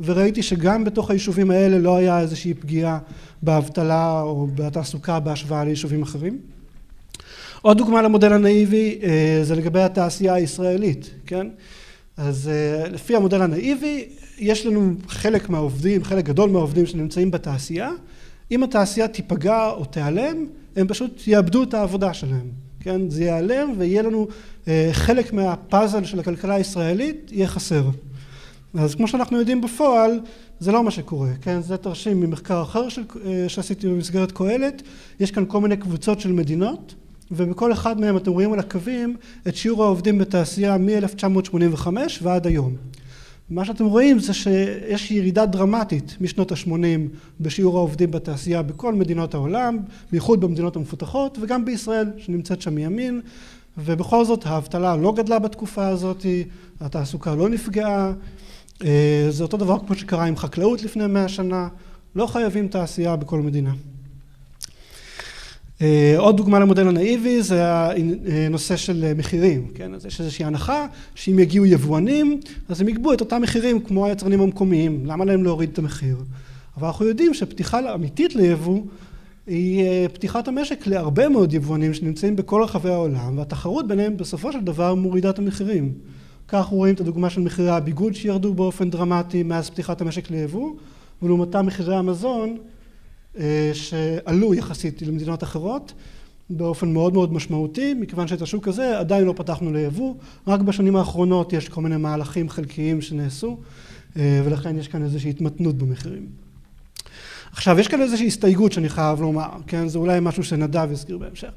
וראיתי 0.00 0.42
שגם 0.42 0.84
בתוך 0.84 1.10
היישובים 1.10 1.50
האלה 1.50 1.78
לא 1.78 1.96
היה 1.96 2.20
איזושהי 2.20 2.54
פגיעה 2.54 2.98
באבטלה 3.42 4.20
או 4.20 4.48
בתעסוקה 4.54 5.20
בהשוואה 5.20 5.64
ליישובים 5.64 6.02
אחרים. 6.02 6.38
עוד 7.62 7.78
דוגמה 7.78 8.02
למודל 8.02 8.32
הנאיבי 8.32 8.98
זה 9.42 9.54
לגבי 9.54 9.80
התעשייה 9.80 10.34
הישראלית, 10.34 11.10
כן? 11.26 11.46
אז 12.16 12.50
לפי 12.92 13.16
המודל 13.16 13.42
הנאיבי 13.42 14.04
יש 14.38 14.66
לנו 14.66 14.94
חלק 15.08 15.48
מהעובדים, 15.48 16.04
חלק 16.04 16.24
גדול 16.24 16.50
מהעובדים 16.50 16.86
שנמצאים 16.86 17.30
בתעשייה, 17.30 17.90
אם 18.50 18.62
התעשייה 18.62 19.08
תיפגע 19.08 19.70
או 19.70 19.84
תיעלם, 19.84 20.46
הם 20.76 20.88
פשוט 20.88 21.22
יאבדו 21.26 21.62
את 21.62 21.74
העבודה 21.74 22.14
שלהם, 22.14 22.50
כן? 22.80 23.10
זה 23.10 23.24
ייעלם 23.24 23.72
ויהיה 23.78 24.02
לנו 24.02 24.28
חלק 24.92 25.32
מהפאזל 25.32 26.04
של 26.04 26.20
הכלכלה 26.20 26.54
הישראלית 26.54 27.30
יהיה 27.32 27.46
חסר. 27.46 27.82
אז 28.78 28.94
כמו 28.94 29.08
שאנחנו 29.08 29.38
יודעים 29.38 29.60
בפועל, 29.60 30.20
זה 30.60 30.72
לא 30.72 30.84
מה 30.84 30.90
שקורה, 30.90 31.30
כן? 31.42 31.62
זה 31.62 31.76
תרשים 31.76 32.20
ממחקר 32.20 32.62
אחר 32.62 32.86
שעשיתי 33.48 33.88
במסגרת 33.88 34.32
קהלת, 34.32 34.82
יש 35.20 35.30
כאן 35.30 35.44
כל 35.48 35.60
מיני 35.60 35.76
קבוצות 35.76 36.20
של 36.20 36.32
מדינות 36.32 36.94
ובכל 37.30 37.72
אחד 37.72 38.00
מהם 38.00 38.16
אתם 38.16 38.30
רואים 38.30 38.52
על 38.52 38.58
הקווים 38.58 39.16
את 39.48 39.56
שיעור 39.56 39.84
העובדים 39.84 40.18
בתעשייה 40.18 40.78
מ-1985 40.78 41.86
ועד 42.22 42.46
היום. 42.46 42.76
מה 43.50 43.64
שאתם 43.64 43.84
רואים 43.84 44.18
זה 44.18 44.34
שיש 44.34 45.10
ירידה 45.10 45.46
דרמטית 45.46 46.16
משנות 46.20 46.52
ה-80 46.52 46.70
בשיעור 47.40 47.76
העובדים 47.76 48.10
בתעשייה 48.10 48.62
בכל 48.62 48.94
מדינות 48.94 49.34
העולם, 49.34 49.78
בייחוד 50.12 50.40
במדינות 50.40 50.76
המפותחות 50.76 51.38
וגם 51.40 51.64
בישראל 51.64 52.10
שנמצאת 52.18 52.62
שם 52.62 52.74
מימין. 52.74 53.20
ובכל 53.78 54.24
זאת 54.24 54.46
האבטלה 54.46 54.96
לא 54.96 55.12
גדלה 55.16 55.38
בתקופה 55.38 55.88
הזאת, 55.88 56.26
התעסוקה 56.80 57.34
לא 57.34 57.48
נפגעה, 57.48 58.12
זה 59.30 59.42
אותו 59.42 59.56
דבר 59.56 59.78
כמו 59.78 59.94
שקרה 59.94 60.24
עם 60.24 60.36
חקלאות 60.36 60.82
לפני 60.82 61.06
מאה 61.06 61.28
שנה, 61.28 61.68
לא 62.14 62.26
חייבים 62.26 62.68
תעשייה 62.68 63.16
בכל 63.16 63.40
מדינה. 63.40 63.72
עוד 66.16 66.36
דוגמה 66.36 66.58
למודל 66.58 66.88
הנאיבי 66.88 67.42
זה 67.42 67.62
הנושא 68.46 68.76
של 68.76 69.12
מחירים, 69.16 69.68
כן? 69.74 69.94
אז 69.94 70.06
יש 70.06 70.20
איזושהי 70.20 70.44
הנחה 70.44 70.86
שאם 71.14 71.38
יגיעו 71.38 71.66
יבואנים 71.66 72.40
אז 72.68 72.80
הם 72.80 72.88
יגבו 72.88 73.12
את 73.12 73.20
אותם 73.20 73.42
מחירים 73.42 73.80
כמו 73.80 74.06
היצרנים 74.06 74.40
המקומיים, 74.40 75.06
למה 75.06 75.24
להם 75.24 75.44
להוריד 75.44 75.70
את 75.72 75.78
המחיר? 75.78 76.16
אבל 76.76 76.86
אנחנו 76.86 77.06
יודעים 77.06 77.34
שפתיחה 77.34 77.94
אמיתית 77.94 78.34
ליבוא 78.34 78.80
היא 79.46 80.08
פתיחת 80.12 80.48
המשק 80.48 80.86
להרבה 80.86 81.28
מאוד 81.28 81.54
יבואנים 81.54 81.94
שנמצאים 81.94 82.36
בכל 82.36 82.62
רחבי 82.62 82.90
העולם 82.90 83.38
והתחרות 83.38 83.88
ביניהם 83.88 84.16
בסופו 84.16 84.52
של 84.52 84.60
דבר 84.60 84.94
מורידה 84.94 85.30
את 85.30 85.38
המחירים. 85.38 85.92
כך 86.48 86.66
רואים 86.66 86.94
את 86.94 87.00
הדוגמה 87.00 87.30
של 87.30 87.40
מחירי 87.40 87.70
הביגוד 87.70 88.14
שירדו 88.14 88.54
באופן 88.54 88.90
דרמטי 88.90 89.42
מאז 89.42 89.70
פתיחת 89.70 90.00
המשק 90.00 90.30
ליבוא 90.30 90.72
ולעומתם 91.22 91.66
מחירי 91.66 91.96
המזון 91.96 92.56
שעלו 93.72 94.54
יחסית 94.54 95.02
למדינות 95.02 95.42
אחרות 95.42 95.92
באופן 96.50 96.92
מאוד 96.92 97.12
מאוד 97.12 97.32
משמעותי 97.32 97.94
מכיוון 97.94 98.28
שאת 98.28 98.42
השוק 98.42 98.68
הזה 98.68 98.98
עדיין 98.98 99.24
לא 99.24 99.34
פתחנו 99.36 99.72
ליבוא 99.72 100.14
רק 100.46 100.60
בשנים 100.60 100.96
האחרונות 100.96 101.52
יש 101.52 101.68
כל 101.68 101.80
מיני 101.80 101.96
מהלכים 101.96 102.48
חלקיים 102.48 103.00
שנעשו 103.00 103.58
ולכן 104.16 104.78
יש 104.78 104.88
כאן 104.88 105.02
איזושהי 105.02 105.30
התמתנות 105.30 105.78
במחירים. 105.78 106.45
עכשיו 107.56 107.80
יש 107.80 107.88
כאן 107.88 108.02
איזושהי 108.02 108.26
הסתייגות 108.26 108.72
שאני 108.72 108.88
חייב 108.88 109.20
לומר, 109.20 109.48
כן? 109.66 109.88
זה 109.88 109.98
אולי 109.98 110.18
משהו 110.22 110.44
שנדב 110.44 110.88
יזכיר 110.92 111.18
בהמשך. 111.18 111.48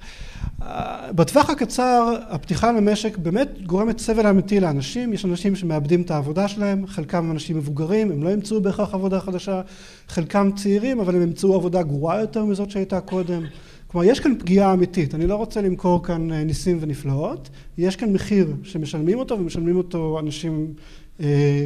בטווח 1.15 1.49
הקצר 1.49 2.15
הפתיחה 2.29 2.71
למשק 2.71 3.17
באמת 3.17 3.49
גורמת 3.65 3.99
סבל 3.99 4.27
אמיתי 4.27 4.59
לאנשים, 4.59 5.13
יש 5.13 5.25
אנשים 5.25 5.55
שמאבדים 5.55 6.01
את 6.01 6.11
העבודה 6.11 6.47
שלהם, 6.47 6.87
חלקם 6.87 7.31
אנשים 7.31 7.57
מבוגרים, 7.57 8.11
הם 8.11 8.23
לא 8.23 8.29
ימצאו 8.29 8.61
בהכרח 8.61 8.93
עבודה 8.93 9.19
חדשה, 9.19 9.61
חלקם 10.07 10.49
צעירים 10.55 10.99
אבל 10.99 11.15
הם 11.15 11.21
ימצאו 11.21 11.55
עבודה 11.55 11.83
גרועה 11.83 12.21
יותר 12.21 12.45
מזאת 12.45 12.71
שהייתה 12.71 13.01
קודם, 13.01 13.43
כלומר 13.87 14.05
יש 14.05 14.19
כאן 14.19 14.39
פגיעה 14.39 14.73
אמיתית, 14.73 15.15
אני 15.15 15.27
לא 15.27 15.35
רוצה 15.35 15.61
למכור 15.61 16.03
כאן 16.03 16.31
ניסים 16.31 16.77
ונפלאות, 16.81 17.49
יש 17.77 17.95
כאן 17.95 18.13
מחיר 18.13 18.53
שמשלמים 18.63 19.19
אותו 19.19 19.39
ומשלמים 19.39 19.77
אותו 19.77 20.19
אנשים 20.19 20.73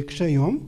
קשי 0.06 0.28
יום, 0.28 0.58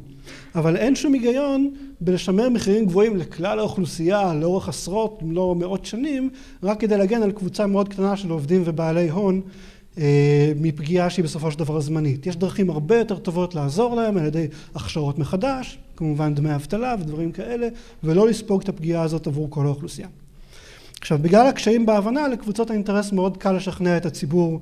אבל 0.56 0.76
אין 0.76 0.96
שום 0.96 1.12
היגיון 1.12 1.70
בלשמר 2.00 2.48
מחירים 2.48 2.86
גבוהים 2.86 3.16
לכלל 3.16 3.58
האוכלוסייה 3.58 4.34
לאורך 4.34 4.68
עשרות 4.68 5.20
אם 5.22 5.32
לא 5.32 5.54
מאות 5.54 5.84
שנים 5.84 6.30
רק 6.62 6.80
כדי 6.80 6.98
להגן 6.98 7.22
על 7.22 7.32
קבוצה 7.32 7.66
מאוד 7.66 7.88
קטנה 7.88 8.16
של 8.16 8.30
עובדים 8.30 8.62
ובעלי 8.64 9.10
הון 9.10 9.40
מפגיעה 10.56 11.10
שהיא 11.10 11.24
בסופו 11.24 11.50
של 11.50 11.58
דבר 11.58 11.80
זמנית. 11.80 12.26
יש 12.26 12.36
דרכים 12.36 12.70
הרבה 12.70 12.96
יותר 12.98 13.18
טובות 13.18 13.54
לעזור 13.54 13.94
להם 13.94 14.16
על 14.16 14.24
ידי 14.24 14.46
הכשרות 14.74 15.18
מחדש, 15.18 15.78
כמובן 15.96 16.34
דמי 16.34 16.54
אבטלה 16.54 16.94
ודברים 17.00 17.32
כאלה 17.32 17.68
ולא 18.04 18.28
לספוג 18.28 18.62
את 18.62 18.68
הפגיעה 18.68 19.02
הזאת 19.02 19.26
עבור 19.26 19.50
כל 19.50 19.66
האוכלוסייה. 19.66 20.08
עכשיו 21.00 21.18
בגלל 21.22 21.46
הקשיים 21.46 21.86
בהבנה 21.86 22.28
לקבוצות 22.28 22.70
האינטרס 22.70 23.12
מאוד 23.12 23.36
קל 23.36 23.52
לשכנע 23.52 23.96
את 23.96 24.06
הציבור 24.06 24.60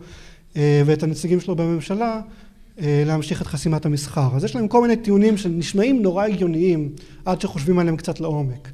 ואת 0.57 1.03
הנציגים 1.03 1.41
שלו 1.41 1.57
בממשלה 1.57 2.21
להמשיך 2.79 3.43
את 3.43 3.47
חסימת 3.47 3.87
המסחר. 3.87 4.29
אז 4.37 4.45
יש 4.45 4.57
להם 4.57 4.69
כל 4.69 4.83
מיני 4.83 4.97
טיעונים 4.97 5.37
שנשמעים 5.37 6.03
נורא 6.03 6.25
הגיוניים 6.25 6.93
עד 7.25 7.41
שחושבים 7.41 7.79
עליהם 7.79 7.97
קצת 7.97 8.21
לעומק. 8.21 8.71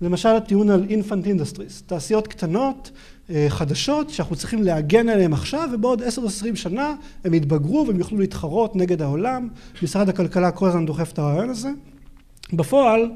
למשל 0.00 0.28
הטיעון 0.28 0.70
על 0.70 0.86
infant 0.88 1.26
industries, 1.26 1.82
תעשיות 1.86 2.28
קטנות 2.28 2.90
חדשות 3.48 4.10
שאנחנו 4.10 4.36
צריכים 4.36 4.62
להגן 4.62 5.08
עליהן 5.08 5.32
עכשיו 5.32 5.68
ובעוד 5.72 6.02
עשר 6.02 6.26
עשרים 6.26 6.56
שנה 6.56 6.94
הם 7.24 7.34
יתבגרו 7.34 7.84
והם 7.86 7.98
יוכלו 7.98 8.18
להתחרות 8.18 8.76
נגד 8.76 9.02
העולם, 9.02 9.48
משרד 9.82 10.08
הכלכלה 10.08 10.50
כל 10.50 10.68
הזמן 10.68 10.86
דוחף 10.86 11.12
את 11.12 11.18
הרעיון 11.18 11.50
הזה. 11.50 11.68
בפועל 12.52 13.10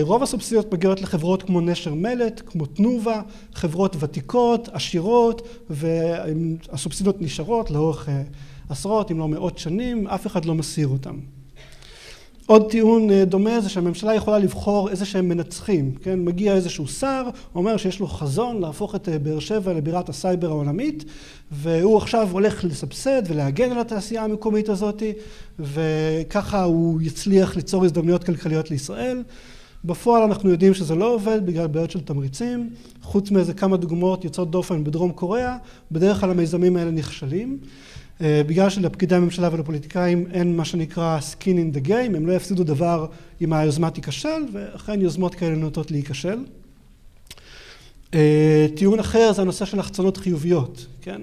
רוב 0.00 0.22
הסובסידיות 0.22 0.74
מגיעות 0.74 1.00
לחברות 1.00 1.42
כמו 1.42 1.60
נשר 1.60 1.94
מלט, 1.94 2.42
כמו 2.46 2.66
תנובה, 2.66 3.22
חברות 3.54 3.96
ותיקות, 3.98 4.68
עשירות 4.72 5.48
והסובסידיות 5.70 7.22
נשארות 7.22 7.70
לאורך 7.70 8.08
עשרות 8.68 9.10
אם 9.10 9.18
לא 9.18 9.28
מאות 9.28 9.58
שנים, 9.58 10.06
אף 10.06 10.26
אחד 10.26 10.44
לא 10.44 10.54
מסיר 10.54 10.88
אותם. 10.88 11.16
עוד 12.46 12.70
טיעון 12.70 13.08
דומה 13.22 13.60
זה 13.60 13.68
שהממשלה 13.68 14.14
יכולה 14.14 14.38
לבחור 14.38 14.90
איזה 14.90 15.04
שהם 15.04 15.28
מנצחים, 15.28 15.94
כן? 16.02 16.20
מגיע 16.24 16.54
איזשהו 16.54 16.88
שר, 16.88 17.22
אומר 17.54 17.76
שיש 17.76 18.00
לו 18.00 18.06
חזון 18.06 18.60
להפוך 18.60 18.94
את 18.94 19.08
באר 19.22 19.38
שבע 19.38 19.72
לבירת 19.72 20.08
הסייבר 20.08 20.50
העולמית 20.50 21.04
והוא 21.50 21.96
עכשיו 21.96 22.28
הולך 22.32 22.64
לסבסד 22.64 23.22
ולהגן 23.28 23.70
על 23.70 23.78
התעשייה 23.78 24.24
המקומית 24.24 24.68
הזאת 24.68 25.02
וככה 25.58 26.62
הוא 26.62 27.00
יצליח 27.02 27.56
ליצור 27.56 27.84
הזדמנויות 27.84 28.24
כלכליות 28.24 28.70
לישראל. 28.70 29.22
בפועל 29.84 30.22
אנחנו 30.22 30.50
יודעים 30.50 30.74
שזה 30.74 30.94
לא 30.94 31.14
עובד 31.14 31.46
בגלל 31.46 31.66
בעיות 31.66 31.90
של 31.90 32.00
תמריצים, 32.00 32.70
חוץ 33.02 33.30
מאיזה 33.30 33.54
כמה 33.54 33.76
דוגמאות 33.76 34.24
יוצאות 34.24 34.50
דופן 34.50 34.84
בדרום 34.84 35.12
קוריאה, 35.12 35.56
בדרך 35.92 36.20
כלל 36.20 36.30
המיזמים 36.30 36.76
האלה 36.76 36.90
נכשלים. 36.90 37.58
בגלל 38.20 38.70
שלפקידי 38.70 39.14
הממשלה 39.14 39.48
ולפוליטיקאים 39.52 40.26
אין 40.32 40.56
מה 40.56 40.64
שנקרא 40.64 41.18
skin 41.18 41.44
in 41.44 41.76
the 41.76 41.88
game, 41.88 42.16
הם 42.16 42.26
לא 42.26 42.32
יפסידו 42.32 42.64
דבר 42.64 43.06
אם 43.40 43.52
היוזמה 43.52 43.90
תיכשל 43.90 44.44
ואכן 44.52 45.00
יוזמות 45.00 45.34
כאלה 45.34 45.54
נוטות 45.54 45.90
להיכשל. 45.90 46.44
טיעון 48.74 48.98
אחר 48.98 49.32
זה 49.32 49.42
הנושא 49.42 49.64
של 49.64 49.78
החצנות 49.78 50.16
חיוביות, 50.16 50.86
כן? 51.00 51.20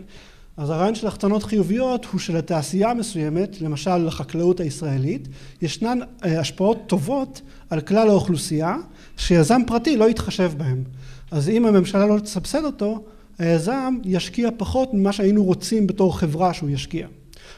אז 0.57 0.69
הרעיון 0.69 0.95
של 0.95 1.07
החצנות 1.07 1.43
חיוביות 1.43 2.05
הוא 2.05 2.19
שלתעשייה 2.19 2.93
מסוימת, 2.93 3.61
למשל 3.61 3.97
לחקלאות 3.97 4.59
הישראלית, 4.59 5.27
ישנן 5.61 5.99
השפעות 6.21 6.77
טובות 6.87 7.41
על 7.69 7.81
כלל 7.81 8.09
האוכלוסייה 8.09 8.77
שיזם 9.17 9.61
פרטי 9.67 9.97
לא 9.97 10.09
יתחשב 10.09 10.51
בהם. 10.57 10.83
אז 11.31 11.49
אם 11.49 11.65
הממשלה 11.65 12.05
לא 12.05 12.19
תסבסד 12.19 12.63
אותו, 12.63 13.03
היזם 13.39 13.97
ישקיע 14.03 14.49
פחות 14.57 14.93
ממה 14.93 15.11
שהיינו 15.11 15.43
רוצים 15.43 15.87
בתור 15.87 16.19
חברה 16.19 16.53
שהוא 16.53 16.69
ישקיע. 16.69 17.07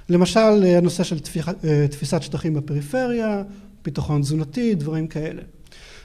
למשל 0.09 0.63
הנושא 0.77 1.03
של 1.03 1.19
תפיסת 1.89 2.21
שטחים 2.21 2.53
בפריפריה, 2.53 3.43
ביטחון 3.85 4.21
תזונתי, 4.21 4.75
דברים 4.75 5.07
כאלה. 5.07 5.41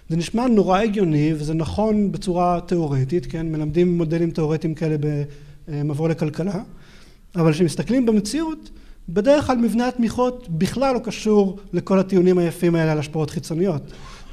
זה 0.09 0.17
נשמע 0.17 0.47
נורא 0.47 0.79
הגיוני 0.79 1.33
וזה 1.35 1.55
נכון 1.55 2.13
בצורה 2.13 2.61
תיאורטית, 2.67 3.27
כן? 3.27 3.53
מלמדים 3.53 3.99
מודלים 3.99 4.31
תיאורטיים 4.31 4.75
כאלה 4.75 4.97
במבוא 5.69 6.09
לכלכלה, 6.09 6.63
אבל 7.37 7.53
כשמסתכלים 7.53 8.07
במציאות, 8.07 8.71
בדרך 9.09 9.47
כלל 9.47 9.57
מבנה 9.57 9.89
התמיכות 9.89 10.49
בכלל 10.51 10.95
לא 10.95 10.99
קשור 10.99 11.59
לכל 11.73 11.99
הטיעונים 11.99 12.39
היפים 12.39 12.75
האלה 12.75 12.93
על 12.93 12.99
השפעות 12.99 13.31
חיצוניות. 13.31 13.83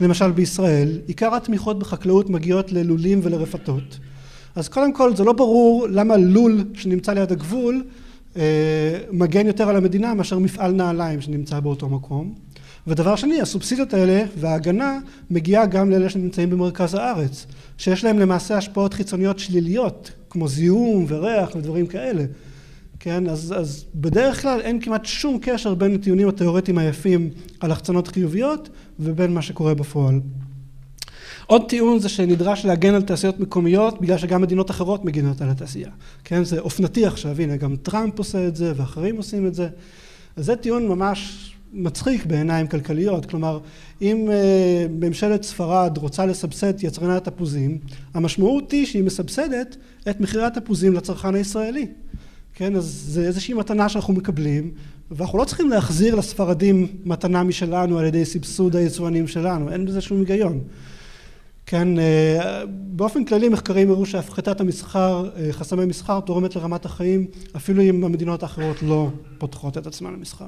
למשל 0.02 0.32
בישראל, 0.32 1.00
עיקר 1.08 1.36
התמיכות 1.36 1.80
בחקלאות 1.80 2.30
מגיעות 2.30 2.72
ללולים 2.72 3.20
ולרפתות. 3.24 4.00
אז 4.56 4.68
קודם 4.68 4.94
כל 4.94 5.16
זה 5.16 5.24
לא 5.24 5.34
ברור 5.34 5.88
למה 5.90 6.18
לול 6.18 6.64
שנמצא 6.74 7.14
ליד 7.14 7.32
הגבול 7.32 7.84
מגן 9.12 9.48
יותר 9.48 9.70
על 9.70 9.76
המדינה 9.76 10.14
מאשר 10.14 10.40
מפעל 10.40 10.72
נעליים 10.72 11.22
שנמצא 11.22 11.60
באותו 11.60 11.90
מקום. 11.90 12.34
ודבר 12.88 13.16
שני, 13.16 13.42
הסובסידיות 13.42 13.94
האלה 13.94 14.24
וההגנה 14.38 15.00
מגיעה 15.30 15.66
גם 15.66 15.90
לאלה 15.90 16.10
שנמצאים 16.10 16.50
במרכז 16.50 16.94
הארץ, 16.94 17.46
שיש 17.78 18.04
להם 18.04 18.20
למעשה 18.20 18.58
השפעות 18.58 18.94
חיצוניות 18.94 19.40
שליליות, 19.40 20.12
כמו 20.30 20.48
זיהום 20.48 21.06
וריח 21.08 21.56
ודברים 21.56 21.88
כאלה. 21.88 22.24
כן, 23.00 23.30
אז, 23.30 23.54
אז 23.58 23.86
בדרך 23.96 24.42
כלל 24.42 24.62
אין 24.62 24.82
כמעט 24.82 25.06
שום 25.06 25.38
קשר 25.42 25.74
בין 25.74 25.96
הטיעונים 25.96 26.30
התיאורטיים 26.30 26.78
היפים 26.78 27.30
על 27.60 27.72
החצנות 27.72 28.08
חיוביות 28.08 28.70
ובין 29.00 29.34
מה 29.34 29.42
שקורה 29.42 29.74
בפועל. 29.74 30.20
עוד 31.48 31.70
טיעון 31.70 32.00
זה 32.00 32.10
שנדרש 32.10 32.66
להגן 32.66 32.94
על 32.94 33.02
תעשיות 33.02 33.40
מקומיות 33.40 34.02
בגלל 34.02 34.18
שגם 34.18 34.42
מדינות 34.42 34.72
אחרות 34.72 35.06
מגינות 35.06 35.42
על 35.42 35.50
התעשייה. 35.50 35.90
כן, 36.24 36.44
זה 36.44 36.60
אופנתי 36.60 37.06
עכשיו, 37.06 37.42
הנה 37.42 37.56
גם 37.56 37.76
טראמפ 37.76 38.18
עושה 38.20 38.48
את 38.48 38.56
זה 38.56 38.74
ואחרים 38.76 39.18
עושים 39.18 39.48
את 39.48 39.56
זה. 39.56 39.68
אז 40.36 40.46
זה 40.46 40.56
טיעון 40.56 40.88
ממש 40.88 41.50
מצחיק 41.74 42.26
בעיניים 42.26 42.68
כלכליות, 42.68 43.26
כלומר 43.26 43.60
אם 44.02 44.30
אה, 44.32 44.86
ממשלת 45.00 45.44
ספרד 45.44 45.98
רוצה 45.98 46.26
לסבסד 46.26 46.84
יצרני 46.84 47.16
התפוזים, 47.16 47.78
המשמעות 48.14 48.72
היא 48.72 48.86
שהיא 48.86 49.04
מסבסדת 49.04 49.78
את 50.10 50.22
מחירי 50.22 50.44
התפוזים 50.44 50.94
לצרכן 50.94 51.36
הישראלי. 51.36 51.88
כן, 52.56 52.76
אז 52.76 53.04
זה 53.08 53.26
איזושהי 53.26 53.54
מתנה 53.54 53.90
שאנחנו 53.90 54.14
מקבלים, 54.14 54.72
ואנחנו 55.12 55.38
לא 55.38 55.46
צריכים 55.46 55.70
להחזיר 55.70 56.16
לספרדים 56.16 56.88
מתנה 57.06 57.44
משלנו 57.44 58.00
על 58.00 58.06
ידי 58.06 58.26
סבסוד 58.26 58.76
היצואנים 58.76 59.28
שלנו, 59.28 59.72
אין 59.72 59.86
בזה 59.86 60.02
שום 60.02 60.20
היגיון. 60.20 60.60
כן, 61.66 62.00
אה, 62.00 62.64
באופן 62.68 63.26
כללי 63.26 63.50
מחקרים 63.50 63.90
הראו 63.90 64.06
שהפחתת 64.06 64.62
המסחר, 64.62 65.30
אה, 65.36 65.54
חסמי 65.54 65.86
מסחר 65.86 66.20
תורמת 66.20 66.56
לרמת 66.56 66.86
החיים 66.86 67.28
אפילו 67.56 67.82
אם 67.82 68.04
המדינות 68.04 68.44
האחרות 68.44 68.84
לא 68.84 69.10
פותחות 69.38 69.78
את 69.78 69.88
עצמן 69.88 70.14
למסחר. 70.14 70.48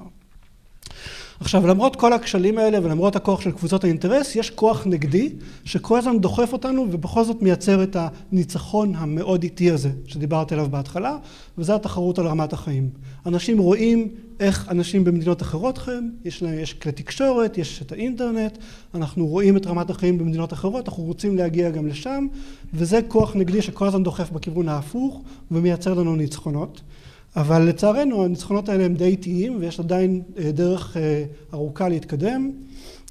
עכשיו 1.39 1.67
למרות 1.67 1.95
כל 1.95 2.13
הכשלים 2.13 2.57
האלה 2.57 2.79
ולמרות 2.83 3.15
הכוח 3.15 3.41
של 3.41 3.51
קבוצות 3.51 3.83
האינטרס 3.83 4.35
יש 4.35 4.49
כוח 4.49 4.87
נגדי 4.87 5.29
שכל 5.65 5.97
הזמן 5.97 6.19
דוחף 6.19 6.53
אותנו 6.53 6.87
ובכל 6.91 7.23
זאת 7.23 7.41
מייצר 7.41 7.83
את 7.83 7.97
הניצחון 7.99 8.95
המאוד 8.95 9.43
איטי 9.43 9.71
הזה 9.71 9.89
שדיברתי 10.07 10.53
עליו 10.53 10.67
בהתחלה 10.69 11.17
וזה 11.57 11.75
התחרות 11.75 12.19
על 12.19 12.27
רמת 12.27 12.53
החיים. 12.53 12.89
אנשים 13.25 13.57
רואים 13.57 14.07
איך 14.39 14.67
אנשים 14.71 15.03
במדינות 15.03 15.41
אחרות 15.41 15.77
חיים, 15.77 16.11
יש, 16.25 16.41
יש 16.41 16.73
כלי 16.73 16.91
תקשורת, 16.91 17.57
יש 17.57 17.81
את 17.81 17.91
האינטרנט, 17.91 18.57
אנחנו 18.95 19.27
רואים 19.27 19.57
את 19.57 19.67
רמת 19.67 19.89
החיים 19.89 20.17
במדינות 20.17 20.53
אחרות, 20.53 20.89
אנחנו 20.89 21.03
רוצים 21.03 21.37
להגיע 21.37 21.69
גם 21.69 21.87
לשם 21.87 22.27
וזה 22.73 22.99
כוח 23.07 23.35
נגדי 23.35 23.61
שכל 23.61 23.87
הזמן 23.87 24.03
דוחף 24.03 24.29
בכיוון 24.29 24.69
ההפוך 24.69 25.21
ומייצר 25.51 25.93
לנו 25.93 26.15
ניצחונות. 26.15 26.81
אבל 27.35 27.61
לצערנו 27.61 28.25
הניצחונות 28.25 28.69
האלה 28.69 28.85
הם 28.85 28.93
די 28.93 29.05
איטיים 29.05 29.57
ויש 29.59 29.79
עדיין 29.79 30.21
אה, 30.37 30.51
דרך 30.51 30.97
אה, 30.97 31.23
ארוכה 31.53 31.89
להתקדם. 31.89 32.51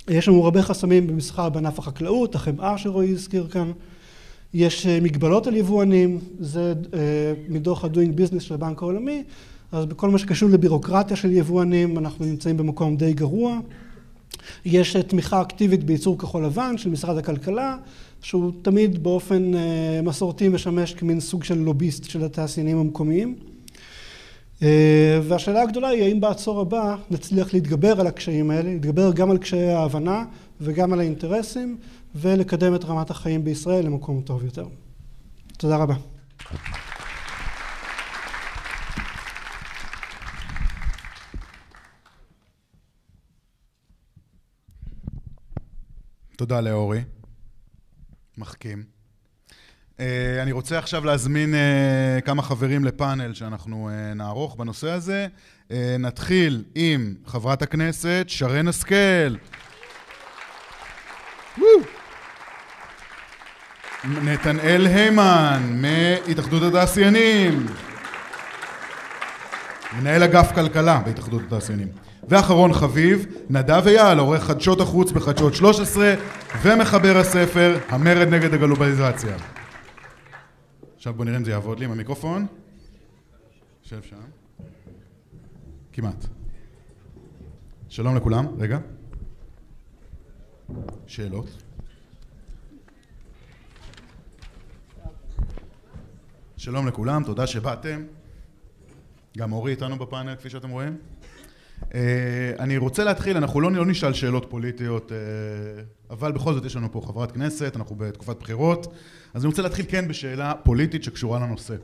יש 0.09 0.29
לנו 0.29 0.45
הרבה 0.45 0.63
חסמים 0.63 1.07
במסחר 1.07 1.49
בענף 1.49 1.79
החקלאות, 1.79 2.35
החמאה 2.35 2.79
שרועי 2.79 3.13
הזכיר 3.13 3.47
כאן. 3.47 3.73
יש 4.55 4.87
אה, 4.87 4.99
מגבלות 5.03 5.47
על 5.47 5.57
יבואנים, 5.57 6.19
זה 6.41 6.75
מדוח 7.49 7.85
ה-Doing 7.85 8.19
Business 8.19 8.41
של 8.41 8.55
הבנק 8.55 8.83
העולמי, 8.83 9.23
אז 9.73 9.85
בכל 9.85 10.11
מה 10.11 10.19
שקשור 10.19 10.51
לבירוקרטיה 10.51 11.17
של 11.17 11.33
יבואנים 11.33 11.99
אנחנו 11.99 12.25
נמצאים 12.25 12.57
במקום 12.57 12.97
די 12.97 13.13
גרוע. 13.13 13.59
יש 14.65 14.97
תמיכה 14.97 15.43
אקטיבית 15.43 15.85
בייצור 15.85 16.19
כחול 16.19 16.45
לבן 16.45 16.79
של 16.79 16.91
משרד 16.91 17.19
הכלכלה, 17.19 17.77
שהוא 18.23 18.53
תמיד 18.63 19.03
באופן 19.03 19.53
מסורתי 20.03 20.49
משמש 20.49 20.95
כמין 20.95 21.21
סוג 21.21 21.45
של 21.45 21.59
לוביסט 21.59 22.05
של 22.05 22.25
התעשיינים 22.25 22.79
המקומיים. 22.79 23.35
אה, 24.63 25.21
והשאלה 25.29 25.63
הגדולה 25.63 25.89
היא 25.89 26.03
האם 26.03 26.21
בעצור 26.21 26.61
הבא 26.61 26.97
נצליח 27.11 27.55
להתגבר 27.55 28.01
על 28.01 28.07
הקשיים 28.07 28.51
האלה, 28.51 28.71
להתגבר 28.71 29.13
גם 29.13 29.31
על 29.31 29.39
קשיי 29.39 29.71
ההבנה 29.71 30.25
וגם 30.61 30.93
על 30.93 31.01
האינטרסים 31.01 31.79
ולקדם 32.15 32.75
את 32.75 32.85
רמת 32.85 33.11
החיים 33.11 33.45
בישראל 33.45 33.87
למקום 33.87 34.23
טוב 34.23 34.45
יותר. 34.45 34.67
תודה 35.59 35.77
רבה. 35.77 35.95
תודה 46.37 46.61
לאורי. 46.61 47.01
מחכים. 48.39 49.04
אה, 50.01 50.43
אני 50.43 50.53
רוצה 50.53 50.79
עכשיו 50.79 51.05
להזמין 51.05 51.55
אה, 51.55 52.21
כמה 52.25 52.43
חברים 52.43 52.85
לפאנל 52.85 53.35
שאנחנו 53.35 53.89
אה, 53.93 54.15
נערוך 54.15 54.57
בנושא 54.57 54.91
הזה. 54.91 55.27
נתחיל 55.99 56.65
עם 56.75 57.15
חברת 57.27 57.63
הכנסת 57.63 58.25
שרן 58.29 58.69
השכל. 58.69 59.35
נתנאל 64.05 64.87
היימן 64.87 65.81
מהתאחדות 65.83 66.63
התעשיינים. 66.63 67.67
מנהל 69.99 70.23
אגף 70.23 70.53
כלכלה 70.55 71.01
בהתאחדות 71.05 71.43
התעשיינים. 71.47 71.89
ואחרון 72.29 72.73
חביב, 72.73 73.27
נדב 73.51 73.87
אייל, 73.87 74.19
עורך 74.19 74.45
חדשות 74.45 74.81
החוץ 74.81 75.13
בחדשות 75.13 75.55
13 75.55 76.15
ומחבר 76.63 77.17
הספר 77.19 77.79
המרד 77.89 78.29
נגד 78.29 78.55
הגלובליזציה. 78.55 79.37
עכשיו 81.05 81.15
בוא 81.15 81.25
נראה 81.25 81.37
אם 81.37 81.45
זה 81.45 81.51
יעבוד 81.51 81.79
לי 81.79 81.85
עם 81.85 81.91
המיקרופון. 81.91 82.47
יושב 83.83 84.03
שם. 84.03 84.17
כמעט. 85.93 86.27
שלום 87.89 88.17
לכולם, 88.17 88.47
רגע. 88.59 88.79
שאלות? 91.07 91.63
שלום 96.57 96.87
לכולם, 96.87 97.25
תודה 97.25 97.47
שבאתם. 97.47 98.05
גם 99.39 99.53
אורי 99.53 99.71
איתנו 99.73 99.99
בפאנל 99.99 100.37
כפי 100.37 100.51
שאתם 100.51 100.71
רואים. 100.71 100.99
Uh, 101.81 101.95
אני 102.59 102.77
רוצה 102.77 103.05
להתחיל, 103.05 103.37
אנחנו 103.37 103.61
לא, 103.61 103.73
לא 103.73 103.87
נשאל 103.87 104.13
שאלות 104.13 104.47
פוליטיות, 104.51 105.11
uh, 105.11 105.15
אבל 106.11 106.33
בכל 106.33 106.55
זאת 106.55 106.65
יש 106.65 106.77
לנו 106.77 106.93
פה 106.93 107.01
חברת 107.07 107.33
כנסת, 107.33 107.77
אנחנו 107.77 107.97
בתקופת 107.97 108.39
בחירות. 108.41 108.95
אז 109.35 109.45
אני 109.45 109.49
רוצה 109.49 109.63
להתחיל 109.63 109.87
כן 109.89 110.09
בשאלה 110.09 110.55
פוליטית 110.63 111.05
שקשורה 111.05 111.39
לנושא. 111.39 111.75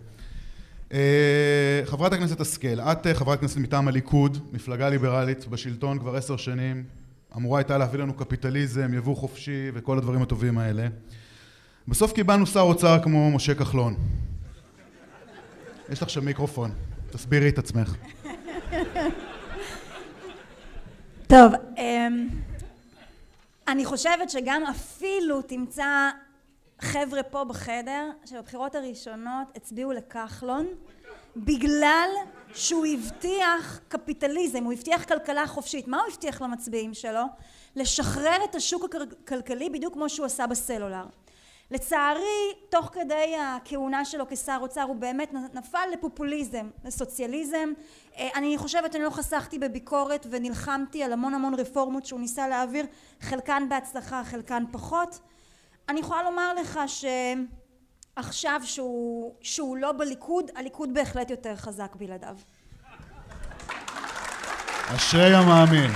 אה, 0.93 1.83
חברת 1.85 2.13
הכנסת 2.13 2.41
השכל, 2.41 2.81
את 2.81 3.07
אה, 3.07 3.15
חברת 3.15 3.41
כנסת 3.41 3.57
מטעם 3.57 3.89
הליכוד, 3.89 4.39
מפלגה 4.53 4.89
ליברלית 4.89 5.47
בשלטון 5.49 5.99
כבר 5.99 6.17
עשר 6.17 6.37
שנים, 6.37 6.85
אמורה 7.37 7.59
הייתה 7.59 7.79
להביא 7.79 7.99
לנו 7.99 8.15
קפיטליזם, 8.15 8.95
יבוא 8.95 9.17
חופשי 9.17 9.71
וכל 9.75 9.99
הדברים 9.99 10.23
הטובים 10.23 10.59
האלה. 10.59 10.87
בסוף 11.89 12.13
קיבלנו 12.13 12.47
שר 12.47 12.61
אוצר 12.61 12.99
כמו 13.03 13.31
משה 13.31 13.55
כחלון. 13.55 13.95
יש 15.93 16.03
לך 16.03 16.11
שם 16.11 16.25
מיקרופון, 16.25 16.71
תסבירי 17.11 17.49
את 17.49 17.59
עצמך. 17.59 17.97
טוב, 21.27 21.53
אמ, 21.79 22.29
אני 23.69 23.85
חושבת 23.85 24.31
שגם 24.31 24.63
אפילו 24.71 25.43
תמצא 25.43 26.11
חבר'ה 26.81 27.23
פה 27.23 27.45
בחדר 27.45 28.11
שבבחירות 28.25 28.75
הראשונות 28.75 29.47
הצביעו 29.57 29.93
לכחלון 29.93 30.66
בגלל 31.37 32.11
שהוא 32.55 32.87
הבטיח 32.87 33.81
קפיטליזם, 33.88 34.64
הוא 34.64 34.73
הבטיח 34.73 35.05
כלכלה 35.05 35.47
חופשית. 35.47 35.88
מה 35.88 35.97
הוא 36.01 36.07
הבטיח 36.12 36.43
למצביעים 36.43 36.95
שלו? 36.95 37.23
לשחרר 37.77 38.45
את 38.45 38.55
השוק 38.55 38.85
הכלכלי 38.95 39.71
בדיוק 39.71 39.95
כמו 39.95 40.09
שהוא 40.09 40.27
עשה 40.27 40.47
בסלולר. 40.47 41.05
לצערי, 41.71 42.53
תוך 42.69 42.90
כדי 42.93 43.37
הכהונה 43.37 44.05
שלו 44.05 44.25
כשר 44.29 44.59
אוצר 44.61 44.83
הוא 44.83 44.97
באמת 44.97 45.33
נפל 45.55 45.87
לפופוליזם, 45.93 46.71
לסוציאליזם. 46.85 47.73
אה, 48.16 48.29
אני 48.35 48.59
חושבת, 48.59 48.95
אני 48.95 49.05
לא 49.05 49.11
חסכתי 49.11 49.59
בביקורת 49.59 50.27
ונלחמתי 50.31 51.03
על 51.03 51.12
המון 51.12 51.35
המון 51.35 51.55
רפורמות 51.55 52.07
שהוא 52.07 52.21
ניסה 52.21 52.49
להעביר, 52.49 52.87
חלקן 53.21 53.66
בהצלחה, 53.69 54.25
חלקן 54.25 54.64
פחות. 54.73 55.21
אני 55.88 56.01
יכולה 56.01 56.23
לומר 56.23 56.55
לך 56.55 56.81
שעכשיו 58.16 58.61
שהוא, 58.64 59.35
שהוא 59.40 59.77
לא 59.77 59.93
בליכוד, 59.99 60.45
הליכוד 60.57 60.95
בהחלט 60.95 61.31
יותר 61.31 61.57
חזק 61.57 61.97
בלעדיו. 61.97 62.37
אשרי 64.97 65.35
המאמין. 65.35 65.90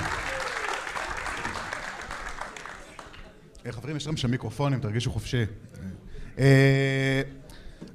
אה, 3.65 3.71
חברים, 3.71 3.97
יש 3.97 4.07
לכם 4.07 4.17
שם 4.17 4.31
מיקרופונים, 4.31 4.79
תרגישו 4.79 5.11
חופשי. 5.11 5.43
אה, 6.39 7.21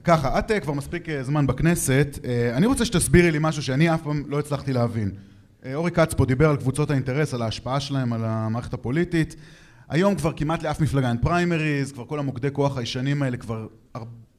ככה, 0.05 0.39
את 0.39 0.51
אה, 0.51 0.61
כבר 0.61 0.73
מספיק 0.73 1.07
זמן 1.23 1.47
בכנסת, 1.47 2.19
אני 2.53 2.67
רוצה 2.67 2.85
שתסבירי 2.85 3.31
לי 3.31 3.39
משהו 3.41 3.63
שאני 3.63 3.95
אף 3.95 4.03
פעם 4.03 4.25
לא 4.27 4.39
הצלחתי 4.39 4.73
להבין. 4.73 5.11
אורי 5.75 5.91
כץ 5.91 6.15
פה 6.15 6.27
דיבר 6.27 6.51
על 6.51 6.57
קבוצות 6.57 6.91
האינטרס, 6.91 7.35
על 7.35 7.43
ההשפעה 7.43 7.81
שלהם 7.81 8.13
על 8.13 8.25
המערכת 8.25 8.75
הפוליטית. 8.75 9.37
היום 9.91 10.15
כבר 10.15 10.33
כמעט 10.33 10.63
לאף 10.63 10.81
מפלגה 10.81 11.09
אין 11.09 11.19
פריימריז, 11.19 11.93
כבר 11.93 12.05
כל 12.05 12.19
המוקדי 12.19 12.49
כוח 12.53 12.77
הישנים 12.77 13.23
האלה 13.23 13.37
כבר 13.37 13.67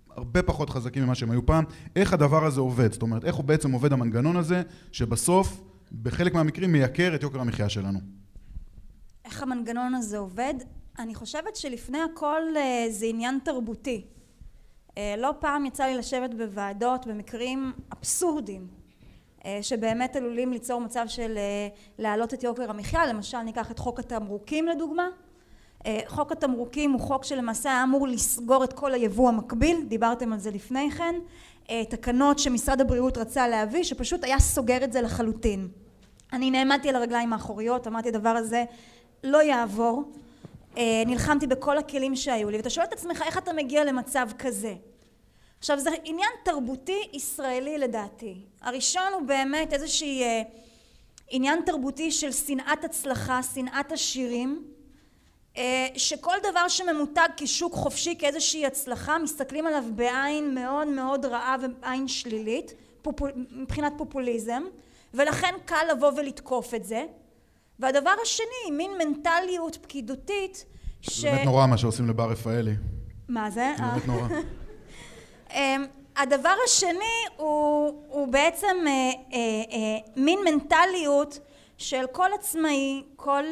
הרבה 0.09 0.43
פחות 0.43 0.69
חזקים 0.69 1.03
ממה 1.03 1.15
שהם 1.15 1.31
היו 1.31 1.45
פעם. 1.45 1.63
איך 1.95 2.13
הדבר 2.13 2.45
הזה 2.45 2.61
עובד? 2.61 2.93
זאת 2.93 3.01
אומרת, 3.01 3.25
איך 3.25 3.35
הוא 3.35 3.45
בעצם 3.45 3.71
עובד 3.71 3.93
המנגנון 3.93 4.35
הזה, 4.35 4.61
שבסוף, 4.91 5.61
בחלק 6.01 6.33
מהמקרים, 6.33 6.71
מייקר 6.71 7.15
את 7.15 7.23
יוקר 7.23 7.41
המחיה 7.41 7.69
שלנו? 7.69 7.99
איך 9.25 9.43
המנגנון 9.43 9.95
הזה 9.95 10.17
עובד? 10.17 10.53
אני 10.99 11.15
חושבת 11.15 11.55
שלפני 11.55 11.99
הכל 12.01 12.41
אה, 12.57 12.85
זה 12.89 13.05
עניין 13.05 13.39
תרבותי. 13.43 14.05
אה, 14.97 15.15
לא 15.17 15.33
פעם 15.39 15.65
יצא 15.65 15.83
לי 15.83 15.97
לשבת 15.97 16.33
בוועדות 16.33 17.07
במקרים 17.07 17.71
אבסורדים 17.93 18.67
אה, 19.45 19.59
שבאמת 19.61 20.15
עלולים 20.15 20.51
ליצור 20.51 20.81
מצב 20.81 21.05
של 21.07 21.37
להעלות 21.99 22.33
את 22.33 22.43
יוקר 22.43 22.69
המחיה, 22.69 23.05
למשל 23.05 23.41
ניקח 23.41 23.71
את 23.71 23.79
חוק 23.79 23.99
התמרוקים 23.99 24.67
לדוגמה 24.67 25.07
חוק 26.07 26.31
התמרוקים 26.31 26.91
הוא 26.91 27.01
חוק 27.01 27.23
שלמעשה 27.23 27.69
היה 27.69 27.83
אמור 27.83 28.07
לסגור 28.07 28.63
את 28.63 28.73
כל 28.73 28.93
היבוא 28.93 29.29
המקביל, 29.29 29.85
דיברתם 29.87 30.33
על 30.33 30.39
זה 30.39 30.51
לפני 30.51 30.91
כן, 30.91 31.15
תקנות 31.89 32.39
שמשרד 32.39 32.81
הבריאות 32.81 33.17
רצה 33.17 33.47
להביא 33.47 33.83
שפשוט 33.83 34.23
היה 34.23 34.39
סוגר 34.39 34.83
את 34.83 34.93
זה 34.93 35.01
לחלוטין. 35.01 35.67
אני 36.33 36.51
נעמדתי 36.51 36.89
על 36.89 36.95
הרגליים 36.95 37.33
האחוריות, 37.33 37.87
אמרתי 37.87 38.09
הדבר 38.09 38.29
הזה 38.29 38.63
לא 39.23 39.43
יעבור, 39.43 40.03
נלחמתי 41.05 41.47
בכל 41.47 41.77
הכלים 41.77 42.15
שהיו 42.15 42.49
לי 42.49 42.57
ואתה 42.57 42.69
שואל 42.69 42.85
את 42.85 42.93
עצמך 42.93 43.21
איך 43.25 43.37
אתה 43.37 43.53
מגיע 43.53 43.83
למצב 43.83 44.27
כזה? 44.39 44.73
עכשיו 45.59 45.79
זה 45.79 45.89
עניין 46.03 46.29
תרבותי 46.43 47.09
ישראלי 47.13 47.77
לדעתי. 47.77 48.35
הראשון 48.61 49.13
הוא 49.13 49.21
באמת 49.21 49.73
איזושהי 49.73 50.23
עניין 51.29 51.59
תרבותי 51.65 52.11
של 52.11 52.31
שנאת 52.31 52.83
הצלחה, 52.83 53.43
שנאת 53.43 53.91
עשירים 53.91 54.63
שכל 55.97 56.35
דבר 56.51 56.67
שממותג 56.67 57.27
כשוק 57.37 57.73
חופשי 57.73 58.15
כאיזושהי 58.19 58.65
הצלחה 58.65 59.17
מסתכלים 59.17 59.67
עליו 59.67 59.83
בעין 59.95 60.55
מאוד 60.55 60.87
מאוד 60.87 61.25
רעה 61.25 61.55
ועין 61.81 62.07
שלילית 62.07 62.73
מבחינת 63.51 63.93
פופוליזם 63.97 64.63
ולכן 65.13 65.53
קל 65.65 65.85
לבוא 65.91 66.11
ולתקוף 66.17 66.73
את 66.73 66.85
זה. 66.85 67.03
והדבר 67.79 68.13
השני 68.23 68.71
מין 68.71 68.91
מנטליות 68.97 69.75
פקידותית 69.81 70.65
ש... 71.01 71.19
זה 71.21 71.31
באמת 71.31 71.45
נורא 71.45 71.67
מה 71.67 71.77
שעושים 71.77 72.09
לבר 72.09 72.29
רפאלי. 72.29 72.73
מה 73.27 73.49
זה? 73.49 73.73
זה 73.77 73.83
באמת 73.83 74.07
נורא. 74.07 74.27
הדבר 76.15 76.53
השני 76.65 77.25
הוא, 77.37 77.93
הוא 78.07 78.27
בעצם 78.27 78.67
אה, 78.87 78.91
אה, 78.91 79.37
אה, 79.71 79.97
מין 80.15 80.39
מנטליות 80.45 81.39
של 81.81 82.05
כל 82.11 82.33
עצמאי, 82.33 83.03
כל 83.15 83.43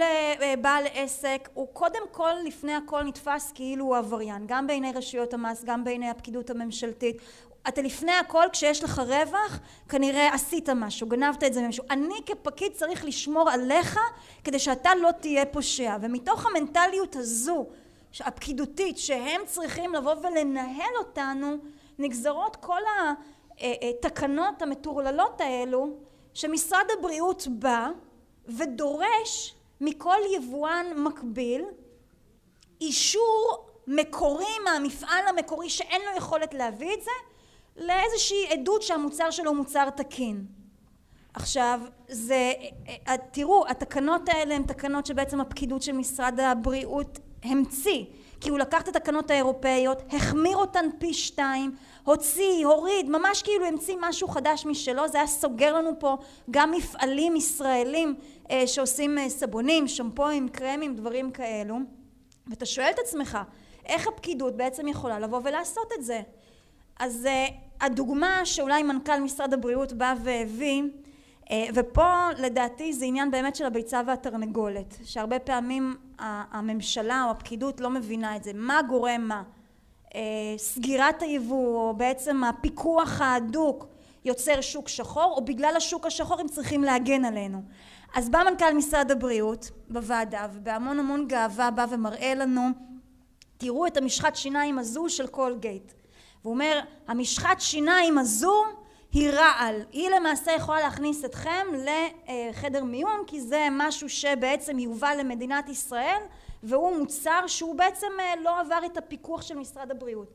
בעל 0.62 0.84
עסק, 0.94 1.50
הוא 1.54 1.68
קודם 1.74 2.02
כל 2.12 2.32
לפני 2.46 2.74
הכל 2.74 3.04
נתפס 3.04 3.52
כאילו 3.52 3.86
הוא 3.86 3.98
עבריין, 3.98 4.44
גם 4.48 4.68
בעיני 4.68 4.92
רשויות 4.92 5.34
המס, 5.34 5.64
גם 5.64 5.84
בעיני 5.84 6.10
הפקידות 6.10 6.50
הממשלתית. 6.50 7.22
אתה 7.68 7.82
לפני 7.82 8.12
הכל 8.12 8.44
כשיש 8.52 8.84
לך 8.84 9.00
רווח 9.00 9.60
כנראה 9.90 10.34
עשית 10.34 10.70
משהו, 10.70 11.08
גנבת 11.08 11.44
את 11.44 11.54
זה 11.54 11.62
ממישהו. 11.62 11.84
אני 11.90 12.16
כפקיד 12.26 12.72
צריך 12.72 13.06
לשמור 13.06 13.50
עליך 13.50 14.00
כדי 14.44 14.60
שאתה 14.60 14.96
לא 14.96 15.12
תהיה 15.12 15.46
פושע 15.46 15.98
ומתוך 16.02 16.46
המנטליות 16.46 17.16
הזו 17.16 17.66
הפקידותית 18.20 18.98
שהם 18.98 19.42
צריכים 19.46 19.94
לבוא 19.94 20.14
ולנהל 20.14 20.94
אותנו 20.98 21.58
נגזרות 22.00 22.56
כל 22.56 22.82
התקנות 23.60 24.62
המטורללות 24.62 25.42
האלו 25.42 25.90
שמשרד 26.34 26.86
הבריאות 26.98 27.48
בא 27.50 27.90
ודורש 28.58 29.56
מכל 29.82 30.18
יבואן 30.36 30.86
מקביל 30.96 31.66
אישור 32.82 33.66
מקורי 33.88 34.60
מהמפעל 34.66 35.28
המקורי 35.28 35.70
שאין 35.70 36.02
לו 36.02 36.18
יכולת 36.18 36.54
להביא 36.54 36.94
את 36.94 37.04
זה 37.04 37.12
לאיזושהי 37.76 38.48
עדות 38.48 38.82
שהמוצר 38.82 39.32
שלו 39.32 39.50
הוא 39.50 39.58
מוצר 39.58 39.90
תקין. 39.90 40.46
עכשיו 41.34 41.82
זה 42.08 42.54
תראו 43.32 43.68
התקנות 43.68 44.30
האלה 44.30 44.56
הן 44.56 44.64
תקנות 44.64 45.06
שבעצם 45.06 45.42
הפקידות 45.42 45.82
של 45.82 45.92
משרד 45.92 46.40
הבריאות 46.40 47.20
המציא 47.44 48.04
כי 48.42 48.50
הוא 48.50 48.60
לקח 48.60 48.82
את 48.82 48.88
התקנות 48.88 49.32
האירופאיות 49.32 50.02
החמיר 50.14 50.58
אותן 50.58 50.86
פי 51.00 51.14
שתיים 51.14 51.76
הוציא 52.04 52.66
הוריד 52.66 53.10
ממש 53.10 53.42
כאילו 53.42 53.66
המציא 53.66 53.96
משהו 54.00 54.28
חדש 54.28 54.66
משלו. 54.66 55.08
זה 55.08 55.18
היה 55.18 55.28
סוגר 55.28 55.74
לנו 55.74 55.92
פה 56.00 56.18
גם 56.52 56.72
מפעלים 56.72 57.36
ישראלים 57.36 58.16
שעושים 58.66 59.18
סבונים 59.28 59.88
שמפוים 59.88 60.50
קרמים 60.50 60.96
דברים 60.96 61.32
כאלו. 61.32 61.76
ואתה 62.48 62.66
שואל 62.66 62.90
את 62.90 63.00
עצמך 63.00 63.38
איך 63.86 64.08
הפקידות 64.08 64.58
בעצם 64.58 64.88
יכולה 64.88 65.20
לבוא 65.20 65.42
ולעשות 65.44 65.92
את 66.00 66.04
זה? 66.04 66.22
אז 67.00 67.28
הדוגמה 67.82 68.46
שאולי 68.46 68.84
מנכ"ל 68.84 69.20
משרד 69.20 69.54
הבריאות 69.54 69.94
בא 69.94 70.14
והביא 70.24 70.84
ופה 71.74 72.28
לדעתי 72.38 72.94
זה 72.94 73.06
עניין 73.06 73.32
באמת 73.32 73.56
של 73.56 73.66
הביצה 73.66 74.02
והתרנגולת 74.08 74.98
שהרבה 75.04 75.40
פעמים 75.40 75.96
הממשלה 76.20 77.24
או 77.26 77.32
הפקידות 77.32 77.82
לא 77.82 77.90
מבינה 77.90 78.36
את 78.36 78.44
זה. 78.44 78.52
מה 78.54 78.82
גורם 78.88 79.22
מה 79.22 79.44
סגירת 80.58 81.22
היבוא 81.22 81.78
או 81.78 81.94
בעצם 81.98 82.44
הפיקוח 82.44 83.22
ההדוק 83.22 83.86
יוצר 84.26 84.62
שוק 84.62 84.88
שחור 84.88 85.34
או 85.38 85.46
בגלל 85.46 85.74
השוק 85.78 86.06
השחור 86.06 86.40
הם 86.40 86.48
צריכים 86.48 86.84
להגן 86.84 87.26
עלינו. 87.26 87.62
אז 88.16 88.30
בא 88.30 88.44
מנכ"ל 88.50 88.74
משרד 88.74 89.12
הבריאות 89.12 89.72
בוועדה 89.90 90.48
ובהמון 90.54 91.00
המון 91.00 91.28
גאווה 91.28 91.72
בא 91.72 91.86
ומראה 91.90 92.36
לנו 92.36 92.62
תראו 93.58 93.88
את 93.88 93.98
המשחת 93.98 94.36
שיניים 94.36 94.80
הזו 94.80 95.10
של 95.10 95.28
קולגייט. 95.28 95.94
והוא 96.42 96.54
אומר 96.54 96.80
המשחת 97.08 97.62
שיניים 97.62 98.18
הזו 98.18 98.64
היא 99.12 99.30
רעל. 99.30 99.76
היא 99.92 100.10
למעשה 100.10 100.52
יכולה 100.52 100.80
להכניס 100.80 101.26
אתכם 101.26 101.68
לחדר 101.74 102.84
מיון 102.84 103.24
כי 103.28 103.42
זה 103.42 103.68
משהו 103.72 104.10
שבעצם 104.10 104.80
יובא 104.80 105.14
למדינת 105.14 105.70
ישראל 105.70 106.22
והוא 106.64 106.98
מוצר 106.98 107.48
שהוא 107.48 107.76
בעצם 107.76 108.08
לא 108.44 108.60
עבר 108.60 108.80
את 108.86 108.98
הפיקוח 108.98 109.42
של 109.42 109.56
משרד 109.56 109.92
הבריאות. 109.92 110.34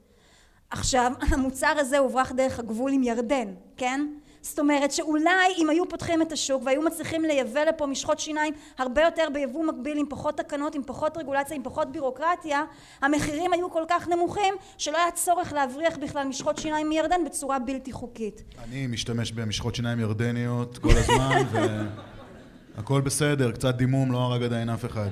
עכשיו 0.71 1.13
המוצר 1.31 1.73
הזה 1.79 1.99
הוברח 1.99 2.33
דרך 2.33 2.59
הגבול 2.59 2.93
עם 2.93 3.03
ירדן 3.03 3.55
כן? 3.77 4.07
זאת 4.43 4.59
אומרת 4.59 4.93
שאולי 4.93 5.55
אם 5.59 5.71
היו 5.71 5.89
פותחים 5.89 6.23
את 6.23 6.33
השוק 6.33 6.63
והיו 6.67 6.83
מצליחים 6.83 7.23
לייבא 7.23 7.61
לפה 7.61 7.87
משחות 7.87 8.19
שיניים 8.19 8.55
הרבה 8.79 9.03
יותר 9.03 9.29
ביבוא 9.33 9.65
מקביל 9.65 9.99
עם 9.99 10.07
פחות 10.09 10.37
תקנות 10.37 10.75
עם 10.75 10.83
פחות 10.87 11.17
רגולציה 11.17 11.57
עם 11.57 11.63
פחות 11.63 11.93
בירוקרטיה 11.93 12.65
המחירים 13.03 13.53
היו 13.53 13.71
כל 13.71 13.83
כך 13.89 14.09
נמוכים 14.09 14.55
שלא 14.79 14.97
היה 14.97 15.11
צורך 15.11 15.53
להבריח 15.53 15.97
בכלל 15.99 16.27
משחות 16.27 16.59
שיניים 16.59 16.89
מירדן 16.89 17.25
בצורה 17.25 17.59
בלתי 17.59 17.93
חוקית. 17.93 18.43
אני 18.65 18.87
משתמש 18.87 19.33
במשחות 19.33 19.75
שיניים 19.75 20.01
ירדניות 20.01 20.79
כל 20.79 20.97
הזמן 20.97 21.43
והכל 22.77 23.01
בסדר 23.01 23.53
קצת 23.53 23.75
דימום 23.75 24.13
לא 24.13 24.19
הרג 24.19 24.43
עדיין 24.43 24.71
אף 24.71 24.85
אחד 24.85 25.09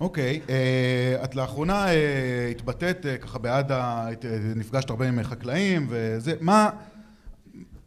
אוקיי 0.00 0.40
את 1.24 1.34
לאחרונה 1.34 1.86
התבטאת 2.50 3.06
ככה 3.20 3.38
בעד 3.38 3.72
נפגשת 4.56 4.90
הרבה 4.90 5.08
עם 5.08 5.22
חקלאים 5.22 5.86
וזה 5.90 6.34
מה 6.40 6.70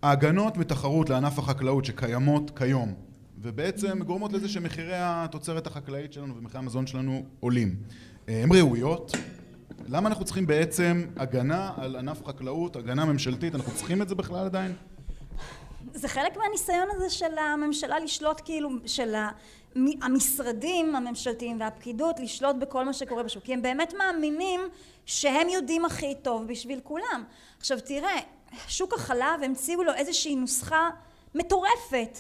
ההגנות 0.04 0.58
מתחרות 0.58 1.10
לענף 1.10 1.39
החקלאות 1.39 1.86
שקיימות 1.86 2.52
כיום 2.58 2.93
ובעצם 3.41 4.04
גורמות 4.04 4.34
לזה 4.34 4.50
שמחירי 4.50 4.95
התוצרת 4.95 5.67
החקלאית 5.67 6.13
שלנו 6.13 6.38
ומחירי 6.38 6.60
המזון 6.60 6.88
שלנו 6.88 7.24
עולים 7.39 7.76
הן 8.28 8.52
ראויות? 8.52 9.12
למה 9.88 10.10
אנחנו 10.10 10.26
צריכים 10.26 10.48
בעצם 10.48 11.04
הגנה 11.17 11.72
על 11.78 11.95
ענף 11.95 12.26
חקלאות, 12.26 12.76
הגנה 12.76 13.06
ממשלתית, 13.06 13.56
אנחנו 13.56 13.72
צריכים 13.76 14.02
את 14.02 14.10
זה 14.10 14.15
בכלל 14.15 14.45
עדיין? 14.45 14.74
זה 15.93 16.08
חלק 16.08 16.38
מהניסיון 16.38 16.88
הזה 16.91 17.10
של 17.10 17.38
הממשלה 17.38 18.00
לשלוט 18.00 18.41
כאילו 18.45 18.69
של 18.86 19.13
המשרדים 19.75 20.95
הממשלתיים 20.95 21.60
והפקידות 21.60 22.19
לשלוט 22.19 22.55
בכל 22.55 22.86
מה 22.86 22.93
שקורה 22.93 23.23
בשוק 23.23 23.43
כי 23.43 23.53
הם 23.53 23.62
באמת 23.62 23.93
מאמינים 23.93 24.62
שהם 25.05 25.49
יודעים 25.49 25.86
הכי 25.86 26.15
טוב 26.21 26.47
בשביל 26.47 26.79
כולם. 26.84 27.23
עכשיו 27.58 27.79
תראה 27.79 28.19
שוק 28.67 28.93
החלב 28.93 29.43
המציאו 29.43 29.84
לו 29.84 29.93
איזושהי 29.93 30.36
נוסחה 30.36 30.89
מטורפת 31.36 32.19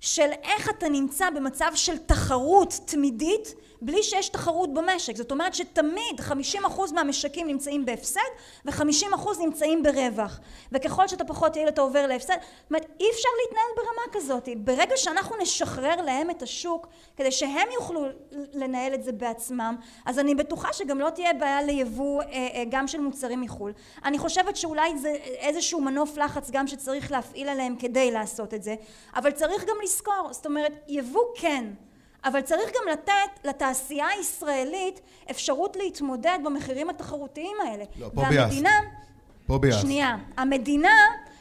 של 0.00 0.30
איך 0.42 0.70
אתה 0.70 0.88
נמצא 0.88 1.30
במצב 1.30 1.70
של 1.74 1.98
תחרות 1.98 2.74
תמידית 2.84 3.54
בלי 3.82 4.02
שיש 4.02 4.28
תחרות 4.28 4.74
במשק. 4.74 5.16
זאת 5.16 5.30
אומרת 5.30 5.54
שתמיד 5.54 6.20
חמישים 6.20 6.64
אחוז 6.64 6.92
מהמשקים 6.92 7.46
נמצאים 7.46 7.84
בהפסד 7.84 8.20
וחמישים 8.64 9.14
אחוז 9.14 9.40
נמצאים 9.40 9.82
ברווח. 9.82 10.40
וככל 10.72 11.08
שאתה 11.08 11.24
פחות 11.24 11.56
יעיל 11.56 11.68
אתה 11.68 11.80
עובר 11.80 12.06
להפסד. 12.06 12.34
זאת 12.34 12.70
אומרת 12.70 12.86
אי 13.00 13.06
אפשר 13.10 13.28
להתנהל 13.42 13.68
ברמה 13.76 14.12
כזאת. 14.12 14.48
ברגע 14.56 14.96
שאנחנו 14.96 15.36
נשחרר 15.42 16.02
להם 16.02 16.30
את 16.30 16.42
השוק 16.42 16.86
כדי 17.16 17.32
שהם 17.32 17.68
יוכלו 17.74 18.04
לנהל 18.52 18.94
את 18.94 19.02
זה 19.02 19.12
בעצמם 19.12 19.76
אז 20.06 20.18
אני 20.18 20.34
בטוחה 20.34 20.72
שגם 20.72 20.98
לא 21.00 21.10
תהיה 21.10 21.34
בעיה 21.34 21.62
ליבוא 21.62 22.22
גם 22.70 22.88
של 22.88 23.00
מוצרים 23.00 23.40
מחו"ל. 23.40 23.72
אני 24.04 24.18
חושבת 24.18 24.56
שאולי 24.56 24.98
זה 24.98 25.10
איזשהו 25.24 25.80
מנוף 25.80 26.16
לחץ 26.16 26.50
גם 26.50 26.66
שצריך 26.66 27.12
להפעיל 27.12 27.48
עליהם 27.48 27.76
כדי 27.76 28.10
לעשות 28.10 28.54
את 28.54 28.62
זה. 28.62 28.74
אבל 29.16 29.30
צריך 29.30 29.64
גם 29.64 29.76
לזכור 29.82 30.28
זאת 30.32 30.46
אומרת 30.46 30.72
יבוא 30.88 31.24
כן 31.34 31.64
אבל 32.24 32.40
צריך 32.40 32.70
גם 32.70 32.92
לתת 32.92 33.44
לתעשייה 33.44 34.06
הישראלית 34.08 35.00
אפשרות 35.30 35.76
להתמודד 35.76 36.38
במחירים 36.44 36.90
התחרותיים 36.90 37.56
האלה. 37.66 37.84
לא, 38.00 38.10
פה 38.14 38.20
והמדינה 38.20 38.80
פה 39.46 39.58
ביאס. 39.58 39.80
שנייה. 39.80 40.16
המדינה 40.36 40.96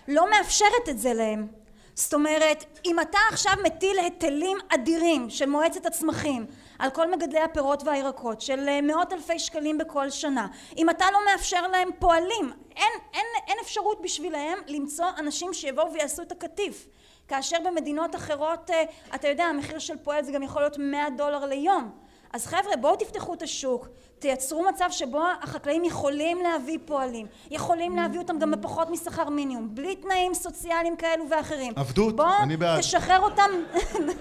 לא 0.07 0.29
מאפשרת 0.29 0.89
את 0.89 0.99
זה 0.99 1.13
להם. 1.13 1.47
זאת 1.95 2.13
אומרת 2.13 2.79
אם 2.85 2.99
אתה 2.99 3.17
עכשיו 3.31 3.53
מטיל 3.63 3.99
היטלים 3.99 4.57
אדירים 4.69 5.29
של 5.29 5.49
מועצת 5.49 5.85
הצמחים 5.85 6.45
על 6.79 6.89
כל 6.89 7.11
מגדלי 7.11 7.39
הפירות 7.39 7.83
והירקות 7.83 8.41
של 8.41 8.81
מאות 8.81 9.13
אלפי 9.13 9.39
שקלים 9.39 9.77
בכל 9.77 10.09
שנה 10.09 10.47
אם 10.77 10.89
אתה 10.89 11.05
לא 11.11 11.19
מאפשר 11.31 11.67
להם 11.67 11.89
פועלים 11.99 12.51
אין, 12.75 12.91
אין, 13.13 13.25
אין 13.47 13.57
אפשרות 13.61 14.01
בשבילהם 14.01 14.57
למצוא 14.67 15.05
אנשים 15.17 15.53
שיבואו 15.53 15.93
ויעשו 15.93 16.21
את 16.21 16.31
הקטיף 16.31 16.87
כאשר 17.29 17.57
במדינות 17.65 18.15
אחרות 18.15 18.69
אתה 19.15 19.27
יודע 19.27 19.43
המחיר 19.43 19.79
של 19.79 19.97
פועל 20.03 20.23
זה 20.23 20.31
גם 20.31 20.43
יכול 20.43 20.61
להיות 20.61 20.77
מאה 20.77 21.09
דולר 21.17 21.45
ליום 21.45 21.91
אז 22.33 22.45
חבר'ה 22.45 22.75
בואו 22.81 22.95
תפתחו 22.95 23.33
את 23.33 23.41
השוק, 23.41 23.87
תייצרו 24.19 24.65
מצב 24.69 24.87
שבו 24.91 25.21
החקלאים 25.41 25.83
יכולים 25.85 26.37
להביא 26.43 26.77
פועלים, 26.85 27.27
יכולים 27.51 27.95
להביא 27.95 28.19
אותם 28.19 28.39
גם 28.39 28.51
בפחות 28.51 28.89
משכר 28.89 29.29
מינימום, 29.29 29.69
בלי 29.75 29.95
תנאים 29.95 30.33
סוציאליים 30.33 30.95
כאלו 30.95 31.25
ואחרים. 31.29 31.73
עבדות, 31.75 32.19
אני 32.19 32.57
בעד. 32.57 32.69
בואו 32.69 32.81
תשחרר 32.81 33.19
אותם. 33.19 33.49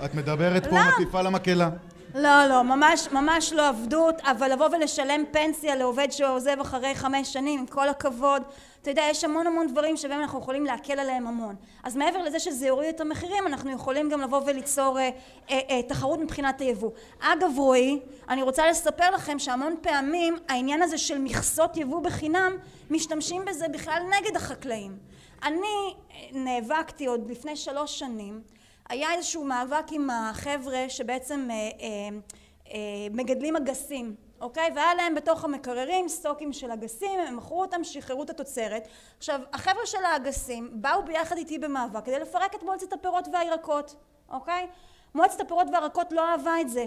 את 0.05 0.15
מדברת 0.15 0.67
פה 0.67 0.77
לא. 0.77 0.81
מטיפה 0.99 1.23
למקהלה. 1.23 1.69
לא, 2.15 2.47
לא, 2.49 2.63
ממש, 2.63 3.09
ממש 3.13 3.53
לא 3.53 3.69
עבדות, 3.69 4.15
אבל 4.21 4.53
לבוא 4.53 4.69
ולשלם 4.73 5.25
פנסיה 5.31 5.77
לעובד 5.77 6.09
שעוזב 6.11 6.61
אחרי 6.61 6.95
חמש 6.95 7.33
שנים, 7.33 7.61
עם 7.61 7.67
כל 7.67 7.89
הכבוד, 7.89 8.43
אתה 8.83 8.91
יודע, 8.91 9.03
יש 9.11 9.25
המון 9.25 9.47
המון 9.47 9.67
דברים 9.67 9.97
שבהם 9.97 10.21
אנחנו 10.21 10.39
יכולים 10.39 10.65
להקל 10.65 10.99
עליהם 10.99 11.27
המון. 11.27 11.55
אז 11.83 11.97
מעבר 11.97 12.23
לזה 12.23 12.39
שזה 12.39 12.67
יוריד 12.67 12.95
את 12.95 13.01
המחירים, 13.01 13.47
אנחנו 13.47 13.71
יכולים 13.71 14.09
גם 14.09 14.21
לבוא 14.21 14.41
וליצור 14.47 14.99
אה, 14.99 15.11
אה, 15.51 15.61
אה, 15.71 15.83
תחרות 15.83 16.19
מבחינת 16.21 16.61
היבוא. 16.61 16.91
אגב, 17.21 17.51
רועי, 17.57 18.01
אני 18.29 18.43
רוצה 18.43 18.67
לספר 18.71 19.11
לכם 19.11 19.39
שהמון 19.39 19.75
פעמים 19.83 20.37
העניין 20.49 20.83
הזה 20.83 20.99
של 20.99 21.19
מכסות 21.19 21.77
יבוא 21.77 22.01
בחינם, 22.01 22.57
משתמשים 22.91 23.45
בזה 23.45 23.69
בכלל 23.69 24.03
נגד 24.19 24.37
החקלאים. 24.37 24.99
אני 25.43 25.95
אה, 26.11 26.17
נאבקתי 26.33 27.07
עוד 27.07 27.31
לפני 27.31 27.57
שלוש 27.57 27.99
שנים 27.99 28.41
היה 28.89 29.15
איזשהו 29.15 29.45
מאבק 29.45 29.85
עם 29.91 30.11
החבר'ה 30.11 30.85
שבעצם 30.89 31.49
אה, 31.51 31.55
אה, 31.55 31.69
אה, 32.73 32.79
מגדלים 33.11 33.57
אגסים, 33.57 34.15
אוקיי? 34.41 34.71
והיה 34.75 34.95
להם 34.95 35.15
בתוך 35.15 35.45
המקררים 35.45 36.09
סטוקים 36.09 36.53
של 36.53 36.71
אגסים, 36.71 37.21
הם 37.21 37.37
מכרו 37.37 37.61
אותם, 37.61 37.85
שחררו 37.85 38.23
את 38.23 38.31
התוצרת. 38.31 38.89
עכשיו, 39.19 39.41
החבר'ה 39.53 39.87
של 39.87 40.05
האגסים 40.05 40.71
באו 40.73 41.03
ביחד 41.03 41.37
איתי 41.37 41.59
במאבק 41.59 42.05
כדי 42.05 42.19
לפרק 42.19 42.55
את 42.55 42.63
מועצת 42.63 42.93
הפירות 42.93 43.29
והירקות, 43.33 43.95
אוקיי? 44.31 44.67
מועצת 45.15 45.41
הפירות 45.41 45.67
והירקות 45.73 46.13
לא 46.13 46.31
אהבה 46.31 46.61
את 46.61 46.69
זה. 46.69 46.87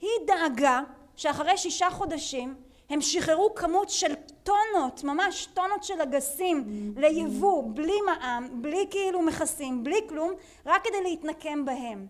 היא 0.00 0.10
דאגה 0.26 0.80
שאחרי 1.16 1.56
שישה 1.56 1.90
חודשים 1.90 2.54
הם 2.90 3.00
שחררו 3.00 3.54
כמות 3.54 3.90
של 3.90 4.14
טונות, 4.42 5.04
ממש 5.04 5.48
טונות 5.54 5.84
של 5.84 6.00
אגסים 6.02 6.64
ליבוא, 6.96 7.62
בלי 7.74 8.00
מע"מ, 8.06 8.62
בלי 8.62 8.86
כאילו 8.90 9.22
מכסים, 9.22 9.84
בלי 9.84 10.00
כלום, 10.08 10.32
רק 10.66 10.84
כדי 10.84 11.02
להתנקם 11.02 11.64
בהם. 11.64 12.06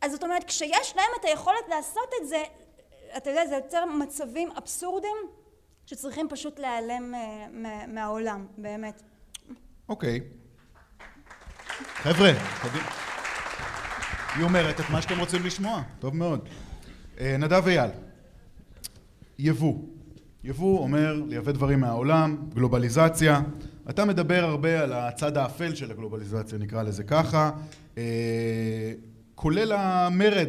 אז 0.00 0.12
זאת 0.12 0.24
אומרת, 0.24 0.44
כשיש 0.44 0.96
להם 0.96 1.08
את 1.20 1.24
היכולת 1.24 1.68
לעשות 1.68 2.08
את 2.22 2.28
זה, 2.28 2.42
אתה 3.16 3.30
יודע, 3.30 3.46
זה 3.46 3.54
יוצר 3.54 3.84
מצבים 3.84 4.50
אבסורדים 4.58 5.16
שצריכים 5.86 6.28
פשוט 6.28 6.58
להיעלם 6.58 7.14
אה, 7.14 7.46
מהעולם, 7.86 8.46
באמת. 8.58 9.02
אוקיי. 9.88 10.20
חבר'ה, 11.78 12.30
היא 14.34 14.44
אומרת 14.44 14.80
את 14.80 14.90
מה 14.90 15.02
שאתם 15.02 15.20
רוצים 15.20 15.46
לשמוע, 15.46 15.82
טוב 15.98 16.16
מאוד. 16.16 16.48
אה, 17.20 17.36
נדב 17.38 17.66
אייל, 17.66 17.90
יבוא. 19.38 19.74
יבוא 20.44 20.78
אומר 20.78 21.22
לייבא 21.28 21.52
דברים 21.52 21.80
מהעולם, 21.80 22.36
גלובליזציה. 22.54 23.40
אתה 23.90 24.04
מדבר 24.04 24.44
הרבה 24.44 24.80
על 24.82 24.92
הצד 24.92 25.36
האפל 25.36 25.74
של 25.74 25.90
הגלובליזציה, 25.90 26.58
נקרא 26.58 26.82
לזה 26.82 27.04
ככה, 27.04 27.50
אה, 27.98 28.92
כולל 29.34 29.72
המרד 29.72 30.48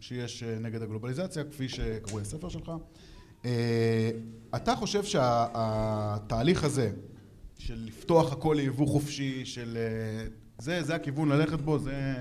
שיש 0.00 0.42
אה, 0.42 0.58
נגד 0.60 0.82
הגלובליזציה, 0.82 1.44
כפי 1.44 1.68
שקראו 1.68 2.20
הספר 2.20 2.48
שלך. 2.48 2.72
אה, 3.44 4.10
אתה 4.56 4.76
חושב 4.76 5.04
שהתהליך 5.04 6.64
הזה 6.64 6.90
של 7.58 7.84
לפתוח 7.86 8.32
הכל 8.32 8.54
ליבוא 8.58 8.86
חופשי, 8.86 9.44
של... 9.44 9.78
זה, 10.58 10.82
זה 10.82 10.94
הכיוון 10.94 11.28
ללכת 11.28 11.60
בו, 11.60 11.78
זה... 11.78 12.14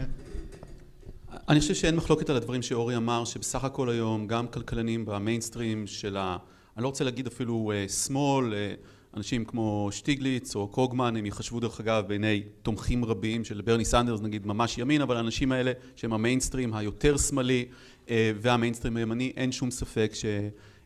אני 1.50 1.60
חושב 1.60 1.74
שאין 1.74 1.96
מחלוקת 1.96 2.30
על 2.30 2.36
הדברים 2.36 2.62
שאורי 2.62 2.98
אמר, 2.98 3.26
שבסך 3.26 3.64
הכל 3.64 3.90
היום 3.90 4.28
גם 4.28 4.48
כלכלנים 4.48 5.06
במיינסטרים 5.06 5.88
של 5.88 6.18
ה... 6.18 6.38
אני 6.78 6.84
לא 6.84 6.88
רוצה 6.88 7.04
להגיד 7.04 7.28
אפילו 7.28 7.72
אה, 7.72 7.92
שמאל, 7.92 8.54
אה, 8.54 9.18
אנשים 9.18 9.46
כמו 9.46 9.90
שטיגליץ 9.92 10.56
או 10.56 10.68
קרוגמן, 10.68 11.16
הם 11.16 11.26
יחשבו 11.26 11.60
דרך 11.60 11.80
אגב 11.80 12.08
בעיני 12.08 12.44
תומכים 12.62 13.06
רבים 13.06 13.44
של 13.44 13.62
ברני 13.62 13.86
סנדרס 13.86 14.22
נגיד 14.22 14.46
ממש 14.46 14.78
ימין, 14.78 15.02
אבל 15.02 15.18
האנשים 15.18 15.52
האלה 15.52 15.72
שהם 15.96 16.14
המיינסטרים 16.14 16.74
היותר 16.74 17.18
שמאלי 17.18 17.66
אה, 18.06 18.10
והמיינסטרים 18.42 18.98
הימני, 18.98 19.34
אין 19.38 19.52
שום 19.52 19.72
ספק 19.72 20.12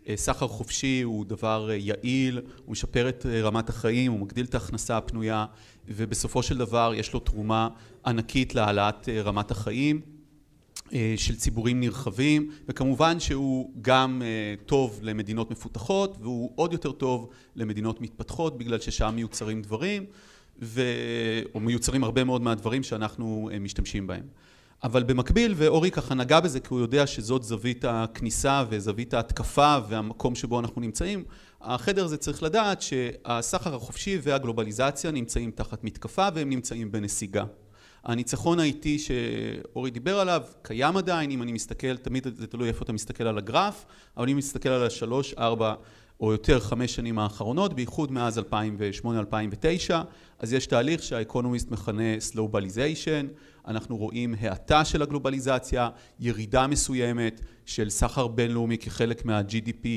שסחר 0.07 0.47
חופשי 0.47 1.01
הוא 1.01 1.25
דבר 1.25 1.69
יעיל, 1.73 2.41
הוא 2.65 2.71
משפר 2.71 3.09
את 3.09 3.25
רמת 3.25 3.69
החיים, 3.69 4.11
הוא 4.11 4.19
מגדיל 4.19 4.45
את 4.45 4.53
ההכנסה 4.53 4.97
הפנויה 4.97 5.45
ובסופו 5.87 6.43
של 6.43 6.57
דבר 6.57 6.93
יש 6.95 7.13
לו 7.13 7.19
תרומה 7.19 7.69
ענקית 8.05 8.55
להעלאת 8.55 9.09
רמת 9.09 9.51
החיים. 9.51 10.01
אה, 10.05 10.20
של 11.17 11.35
ציבורים 11.35 11.79
נרחבים 11.79 12.51
וכמובן 12.67 13.19
שהוא 13.19 13.71
גם 13.81 14.21
אה, 14.25 14.55
טוב 14.65 14.99
למדינות 15.01 15.51
מפותחות 15.51 16.17
והוא 16.21 16.51
עוד 16.55 16.73
יותר 16.73 16.91
טוב 16.91 17.29
למדינות 17.55 18.01
מתפתחות 18.01 18.57
בגלל 18.57 18.79
ששם 18.79 19.13
מיוצרים 19.15 19.61
דברים 19.61 20.05
ו... 20.61 20.81
או 21.55 21.59
מיוצרים 21.59 22.03
הרבה 22.03 22.23
מאוד 22.23 22.41
מהדברים 22.41 22.83
שאנחנו 22.83 23.49
אה, 23.53 23.59
משתמשים 23.59 24.07
בהם. 24.07 24.23
אבל 24.83 25.03
במקביל, 25.03 25.53
ואורי 25.57 25.91
ככה 25.91 26.15
נגע 26.15 26.39
בזה 26.39 26.59
כי 26.59 26.67
הוא 26.69 26.79
יודע 26.79 27.07
שזאת 27.07 27.43
זווית 27.43 27.85
הכניסה 27.87 28.63
וזווית 28.69 29.13
ההתקפה 29.13 29.77
והמקום 29.89 30.35
שבו 30.35 30.59
אנחנו 30.59 30.81
נמצאים, 30.81 31.23
החדר 31.61 32.05
הזה 32.05 32.17
צריך 32.17 32.43
לדעת 32.43 32.81
שהסחר 32.81 33.75
החופשי 33.75 34.19
והגלובליזציה 34.21 35.11
נמצאים 35.11 35.51
תחת 35.51 35.83
מתקפה 35.83 36.27
והם 36.35 36.49
נמצאים 36.49 36.91
בנסיגה. 36.91 37.43
הניצחון 38.03 38.59
האיטי 38.59 38.99
שאורי 38.99 39.91
דיבר 39.91 40.19
עליו 40.19 40.41
קיים 40.61 40.97
עדיין, 40.97 41.31
אם 41.31 41.41
אני 41.41 41.51
מסתכל, 41.51 41.97
תמיד 41.97 42.27
זה 42.35 42.47
תלוי 42.47 42.67
איפה 42.67 42.83
אתה 42.83 42.93
מסתכל 42.93 43.23
על 43.23 43.37
הגרף, 43.37 43.85
אבל 44.17 44.29
אם 44.29 44.37
מסתכל 44.37 44.69
על 44.69 44.85
השלוש, 44.85 45.33
ארבע 45.33 45.73
או 46.19 46.31
יותר 46.31 46.59
חמש 46.59 46.95
שנים 46.95 47.19
האחרונות, 47.19 47.73
בייחוד 47.73 48.11
מאז 48.11 48.39
2008-2009, 48.39 48.41
אז 50.39 50.53
יש 50.53 50.67
תהליך 50.67 51.03
שהאקונומיסט 51.03 51.71
מכנה 51.71 52.19
slowbalization, 52.19 53.27
אנחנו 53.67 53.97
רואים 53.97 54.35
האטה 54.39 54.85
של 54.85 55.01
הגלובליזציה, 55.01 55.89
ירידה 56.19 56.67
מסוימת 56.67 57.41
של 57.65 57.89
סחר 57.89 58.27
בינלאומי 58.27 58.77
כחלק 58.77 59.25
מה-GDP 59.25 59.87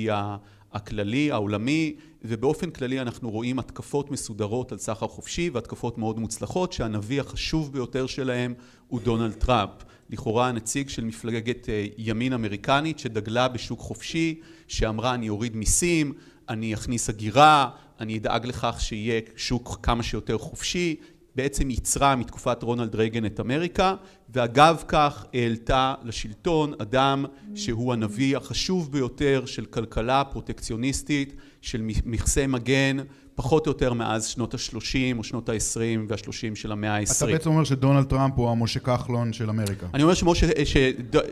הכללי, 0.74 1.30
העולמי, 1.30 1.94
ובאופן 2.24 2.70
כללי 2.70 3.00
אנחנו 3.00 3.30
רואים 3.30 3.58
התקפות 3.58 4.10
מסודרות 4.10 4.72
על 4.72 4.78
סחר 4.78 5.08
חופשי 5.08 5.50
והתקפות 5.52 5.98
מאוד 5.98 6.18
מוצלחות 6.18 6.72
שהנביא 6.72 7.20
החשוב 7.20 7.72
ביותר 7.72 8.06
שלהם 8.06 8.54
הוא 8.88 9.00
דונלד 9.00 9.32
טראמפ. 9.32 9.70
לכאורה 10.10 10.48
הנציג 10.48 10.88
של 10.88 11.04
מפלגת 11.04 11.68
אה, 11.68 11.86
ימין 11.98 12.32
אמריקנית 12.32 12.98
שדגלה 12.98 13.48
בשוק 13.48 13.80
חופשי, 13.80 14.40
שאמרה 14.68 15.14
אני 15.14 15.28
אוריד 15.28 15.56
מיסים, 15.56 16.12
אני 16.48 16.74
אכניס 16.74 17.08
הגירה, 17.08 17.70
אני 18.00 18.18
אדאג 18.18 18.46
לכך 18.46 18.76
שיהיה 18.80 19.20
שוק 19.36 19.78
כמה 19.82 20.02
שיותר 20.02 20.38
חופשי, 20.38 20.96
בעצם 21.36 21.70
ייצרה 21.70 22.16
מתקופת 22.16 22.62
רונלד 22.62 22.94
רייגן 22.94 23.26
את 23.26 23.40
אמריקה 23.40 23.94
ואגב 24.34 24.84
כך 24.88 25.24
העלתה 25.34 25.94
לשלטון 26.04 26.72
אדם 26.78 27.24
שהוא 27.54 27.92
הנביא 27.92 28.36
החשוב 28.36 28.92
ביותר 28.92 29.42
של 29.46 29.64
כלכלה 29.64 30.24
פרוטקציוניסטית 30.24 31.34
של 31.60 31.82
מכסי 32.04 32.46
מגן 32.46 32.96
פחות 33.34 33.66
או 33.66 33.70
יותר 33.70 33.92
מאז 33.92 34.26
שנות 34.26 34.54
ה-30 34.54 35.18
או 35.18 35.24
שנות 35.24 35.48
ה-20 35.48 35.78
וה-30 36.08 36.54
של 36.54 36.72
המאה 36.72 36.96
ה-20. 36.96 37.16
אתה 37.16 37.26
בעצם 37.26 37.50
אומר 37.50 37.64
שדונלד 37.64 38.04
טראמפ 38.04 38.34
הוא 38.36 38.50
המשה 38.50 38.80
כחלון 38.80 39.32
של 39.32 39.50
אמריקה. 39.50 39.86
אני 39.94 40.02
אומר 40.02 40.14
שמשה, 40.14 40.46
ש... 40.64 40.76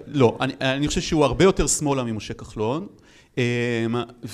לא, 0.06 0.38
אני, 0.40 0.52
אני 0.60 0.88
חושב 0.88 1.00
שהוא 1.00 1.24
הרבה 1.24 1.44
יותר 1.44 1.66
שמאלה 1.66 2.04
ממשה 2.04 2.34
כחלון 2.34 2.86
אמ, 3.36 3.42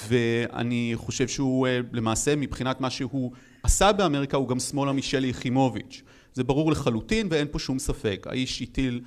ואני 0.08 0.92
חושב 0.96 1.28
שהוא 1.28 1.66
אה, 1.66 1.80
למעשה 1.92 2.36
מבחינת 2.36 2.80
מה 2.80 2.90
שהוא 2.90 3.32
עשה 3.68 3.92
באמריקה 3.92 4.36
הוא 4.36 4.48
גם 4.48 4.60
שמאלה 4.60 4.92
משלי 4.92 5.28
יחימוביץ'. 5.28 6.02
זה 6.34 6.44
ברור 6.44 6.72
לחלוטין 6.72 7.26
ואין 7.30 7.46
פה 7.50 7.58
שום 7.58 7.78
ספק. 7.78 8.26
האיש 8.30 8.62
הטיל 8.62 9.00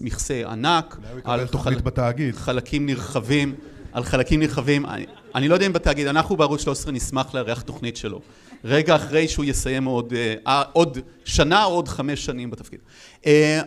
מכסה 0.00 0.42
ענק 0.50 0.96
על 1.24 1.46
חל... 1.46 1.74
בתאגיד. 1.74 2.34
חלקים 2.34 2.86
נרחבים, 2.86 3.54
על 3.92 4.04
חלקים 4.04 4.40
נרחבים. 4.40 4.86
אני, 4.86 5.06
אני 5.34 5.48
לא 5.48 5.54
יודע 5.54 5.66
אם 5.66 5.72
בתאגיד, 5.72 6.06
אנחנו 6.06 6.36
בערוץ 6.36 6.62
13 6.62 6.92
נשמח 6.92 7.34
לארח 7.34 7.62
תוכנית 7.62 7.96
שלו. 7.96 8.20
רגע 8.64 8.96
אחרי 8.96 9.28
שהוא 9.28 9.44
יסיים 9.44 9.84
עוד, 9.84 10.12
אה, 10.46 10.62
עוד 10.72 10.98
שנה 11.24 11.64
או 11.64 11.70
עוד 11.70 11.88
חמש 11.88 12.24
שנים 12.24 12.50
בתפקיד. 12.50 12.80
אה, 13.26 13.60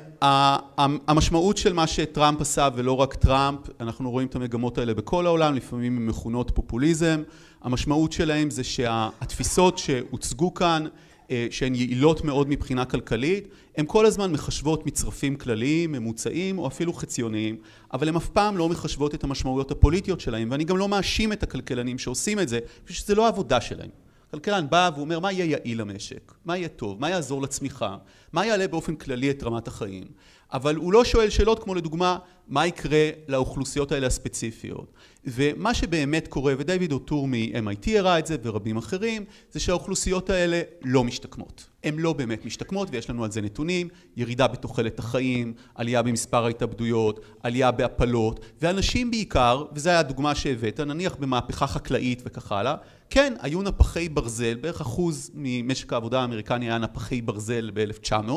המשמעות 1.07 1.57
של 1.57 1.73
מה 1.73 1.87
שטראמפ 1.87 2.41
עשה 2.41 2.69
ולא 2.75 2.91
רק 2.91 3.13
טראמפ, 3.13 3.59
אנחנו 3.79 4.11
רואים 4.11 4.27
את 4.27 4.35
המגמות 4.35 4.77
האלה 4.77 4.93
בכל 4.93 5.25
העולם, 5.25 5.55
לפעמים 5.55 5.97
הן 5.97 6.05
מכונות 6.05 6.51
פופוליזם. 6.53 7.23
המשמעות 7.61 8.11
שלהם 8.11 8.49
זה 8.49 8.63
שהתפיסות 8.63 9.77
שהוצגו 9.77 10.53
כאן 10.53 10.85
אה, 11.31 11.47
שהן 11.51 11.75
יעילות 11.75 12.23
מאוד 12.23 12.49
מבחינה 12.49 12.85
כלכלית, 12.85 13.47
הן 13.77 13.85
כל 13.87 14.05
הזמן 14.05 14.31
מחשבות 14.31 14.85
מצרפים 14.85 15.35
כלליים, 15.35 15.91
ממוצעים 15.91 16.59
או 16.59 16.67
אפילו 16.67 16.93
חציוניים, 16.93 17.57
אבל 17.93 18.09
הן 18.09 18.15
אף 18.15 18.29
פעם 18.29 18.57
לא 18.57 18.69
מחשבות 18.69 19.15
את 19.15 19.23
המשמעויות 19.23 19.71
הפוליטיות 19.71 20.19
שלהם, 20.19 20.51
ואני 20.51 20.63
גם 20.63 20.77
לא 20.77 20.87
מאשים 20.87 21.33
את 21.33 21.43
הכלכלנים 21.43 21.97
שעושים 21.97 22.39
את 22.39 22.49
זה, 22.49 22.59
פשוט 22.85 23.05
שזה 23.05 23.15
לא 23.15 23.25
העבודה 23.25 23.61
שלהם. 23.61 24.06
כלכלן 24.31 24.65
בא 24.69 24.89
ואומר 24.95 25.19
מה 25.19 25.31
יהיה 25.31 25.45
יעיל 25.45 25.81
למשק, 25.81 26.33
מה 26.45 26.57
יהיה 26.57 26.67
טוב, 26.67 27.01
מה 27.01 27.09
יעזור 27.09 27.41
לצמיחה, 27.41 27.97
מה 28.33 28.45
יעלה 28.45 28.67
באופן 28.67 28.95
כללי 28.95 29.29
את 29.29 29.43
רמת 29.43 29.67
החיים. 29.67 30.07
אבל 30.53 30.75
הוא 30.75 30.93
לא 30.93 31.05
שואל 31.05 31.29
שאלות 31.29 31.63
כמו 31.63 31.75
לדוגמה, 31.75 32.17
מה 32.47 32.67
יקרה 32.67 33.09
לאוכלוסיות 33.27 33.91
האלה 33.91 34.07
הספציפיות. 34.07 34.93
ומה 35.25 35.73
שבאמת 35.73 36.27
קורה, 36.27 36.53
ודייוויד 36.57 36.91
אוטור 36.91 37.27
מ-MIT 37.27 37.89
הראה 37.97 38.19
את 38.19 38.27
זה 38.27 38.35
ורבים 38.43 38.77
אחרים, 38.77 39.25
זה 39.51 39.59
שהאוכלוסיות 39.59 40.29
האלה 40.29 40.61
לא 40.83 41.03
משתקמות. 41.03 41.67
הן 41.83 41.99
לא 41.99 42.13
באמת 42.13 42.45
משתקמות 42.45 42.87
ויש 42.91 43.09
לנו 43.09 43.23
על 43.23 43.31
זה 43.31 43.41
נתונים, 43.41 43.87
ירידה 44.17 44.47
בתוחלת 44.47 44.99
החיים, 44.99 45.53
עלייה 45.75 46.01
במספר 46.01 46.45
ההתאבדויות, 46.45 47.19
עלייה 47.43 47.71
בהפלות, 47.71 48.39
ואנשים 48.61 49.11
בעיקר, 49.11 49.65
וזו 49.73 49.89
הייתה 49.89 49.99
הדוגמה 49.99 50.35
שהבאת, 50.35 50.79
נניח 50.79 51.15
במהפכה 51.15 51.67
חקלאית 51.67 52.21
וכך 52.25 52.51
הלאה, 52.51 52.75
כן, 53.09 53.33
היו 53.39 53.61
נפחי 53.61 54.09
ברזל, 54.09 54.55
בערך 54.55 54.81
אחוז 54.81 55.31
ממשק 55.33 55.93
העבודה 55.93 56.21
האמריקני 56.21 56.65
היה 56.65 56.77
נפחי 56.77 57.21
ברזל 57.21 57.71
ב-1900, 57.73 58.31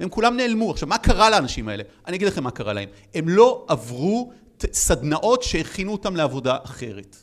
הם 0.00 0.08
כולם 0.08 0.36
נעלמו. 0.36 0.70
עכשיו, 0.70 0.88
מה 0.88 0.98
קרה 0.98 1.30
לאנשים 1.30 1.68
האלה? 1.68 1.82
אני 2.06 2.16
אגיד 2.16 2.28
לכם 2.28 2.44
מה 2.44 2.50
קרה 2.50 2.72
להם. 2.72 2.88
הם 3.14 3.28
לא 3.28 3.64
עברו 3.68 4.32
סדנאות 4.72 5.42
שהכינו 5.42 5.92
אותם 5.92 6.16
לעבודה 6.16 6.56
אחרת. 6.64 7.16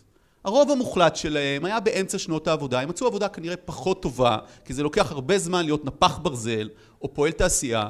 הרוב 0.43 0.71
המוחלט 0.71 1.15
שלהם 1.15 1.65
היה 1.65 1.79
באמצע 1.79 2.17
שנות 2.17 2.47
העבודה, 2.47 2.79
הם 2.79 2.89
מצאו 2.89 3.07
עבודה 3.07 3.27
כנראה 3.27 3.57
פחות 3.57 4.01
טובה, 4.01 4.37
כי 4.65 4.73
זה 4.73 4.83
לוקח 4.83 5.11
הרבה 5.11 5.37
זמן 5.37 5.65
להיות 5.65 5.85
נפח 5.85 6.17
ברזל 6.17 6.69
או 7.01 7.13
פועל 7.13 7.31
תעשייה, 7.31 7.89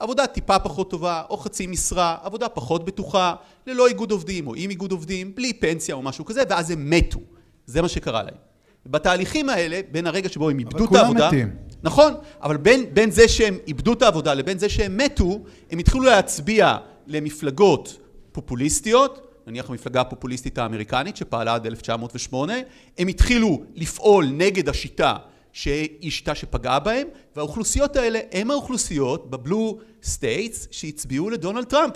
עבודה 0.00 0.26
טיפה 0.26 0.58
פחות 0.58 0.90
טובה 0.90 1.22
או 1.30 1.36
חצי 1.36 1.66
משרה, 1.66 2.16
עבודה 2.22 2.48
פחות 2.48 2.84
בטוחה, 2.84 3.34
ללא 3.66 3.86
איגוד 3.86 4.10
עובדים 4.10 4.46
או 4.46 4.54
עם 4.56 4.70
איגוד 4.70 4.92
עובדים, 4.92 5.34
בלי 5.34 5.52
פנסיה 5.52 5.94
או 5.94 6.02
משהו 6.02 6.24
כזה, 6.24 6.42
ואז 6.48 6.70
הם 6.70 6.90
מתו. 6.90 7.18
זה 7.66 7.82
מה 7.82 7.88
שקרה 7.88 8.22
להם. 8.22 8.51
בתהליכים 8.86 9.48
האלה, 9.48 9.80
בין 9.90 10.06
הרגע 10.06 10.28
שבו 10.28 10.50
הם 10.50 10.58
איבדו 10.58 10.84
את 10.84 10.94
העבודה... 10.94 11.02
אבל 11.02 11.14
כולם 11.14 11.28
מתים. 11.28 11.56
נכון, 11.82 12.14
אבל 12.42 12.56
בין, 12.56 12.84
בין 12.92 13.10
זה 13.10 13.28
שהם 13.28 13.58
איבדו 13.66 13.92
את 13.92 14.02
העבודה 14.02 14.34
לבין 14.34 14.58
זה 14.58 14.68
שהם 14.68 14.96
מתו, 14.96 15.40
הם 15.70 15.78
התחילו 15.78 16.04
להצביע 16.04 16.76
למפלגות 17.06 17.98
פופוליסטיות, 18.32 19.28
נניח 19.46 19.70
המפלגה 19.70 20.00
הפופוליסטית 20.00 20.58
האמריקנית 20.58 21.16
שפעלה 21.16 21.54
עד 21.54 21.66
1908, 21.66 22.54
הם 22.98 23.08
התחילו 23.08 23.62
לפעול 23.74 24.26
נגד 24.26 24.68
השיטה 24.68 25.16
שהיא 25.52 26.10
שיטה 26.10 26.34
שפגעה 26.34 26.78
בהם, 26.78 27.06
והאוכלוסיות 27.36 27.96
האלה 27.96 28.20
הם 28.32 28.50
האוכלוסיות 28.50 29.30
ב 29.30 29.40
blue 29.40 29.78
states 30.02 30.68
שהצביעו 30.70 31.30
לדונלד 31.30 31.64
טראמפ. 31.64 31.94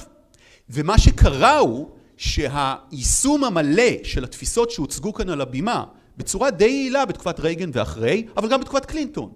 ומה 0.71 0.99
שקרה 0.99 1.59
הוא 1.59 1.89
שהיישום 2.17 3.45
המלא 3.45 3.93
של 4.03 4.25
התפיסות 4.25 4.71
שהוצגו 4.71 5.13
כאן 5.13 5.29
על 5.29 5.41
הבימה 5.41 5.85
בצורה 6.17 6.51
די 6.51 6.65
יעילה 6.65 7.05
בתקופת 7.05 7.41
רייגן 7.41 7.71
ואחרי, 7.73 8.27
אבל 8.37 8.49
גם 8.49 8.61
בתקופת 8.61 8.85
קלינטון, 8.85 9.31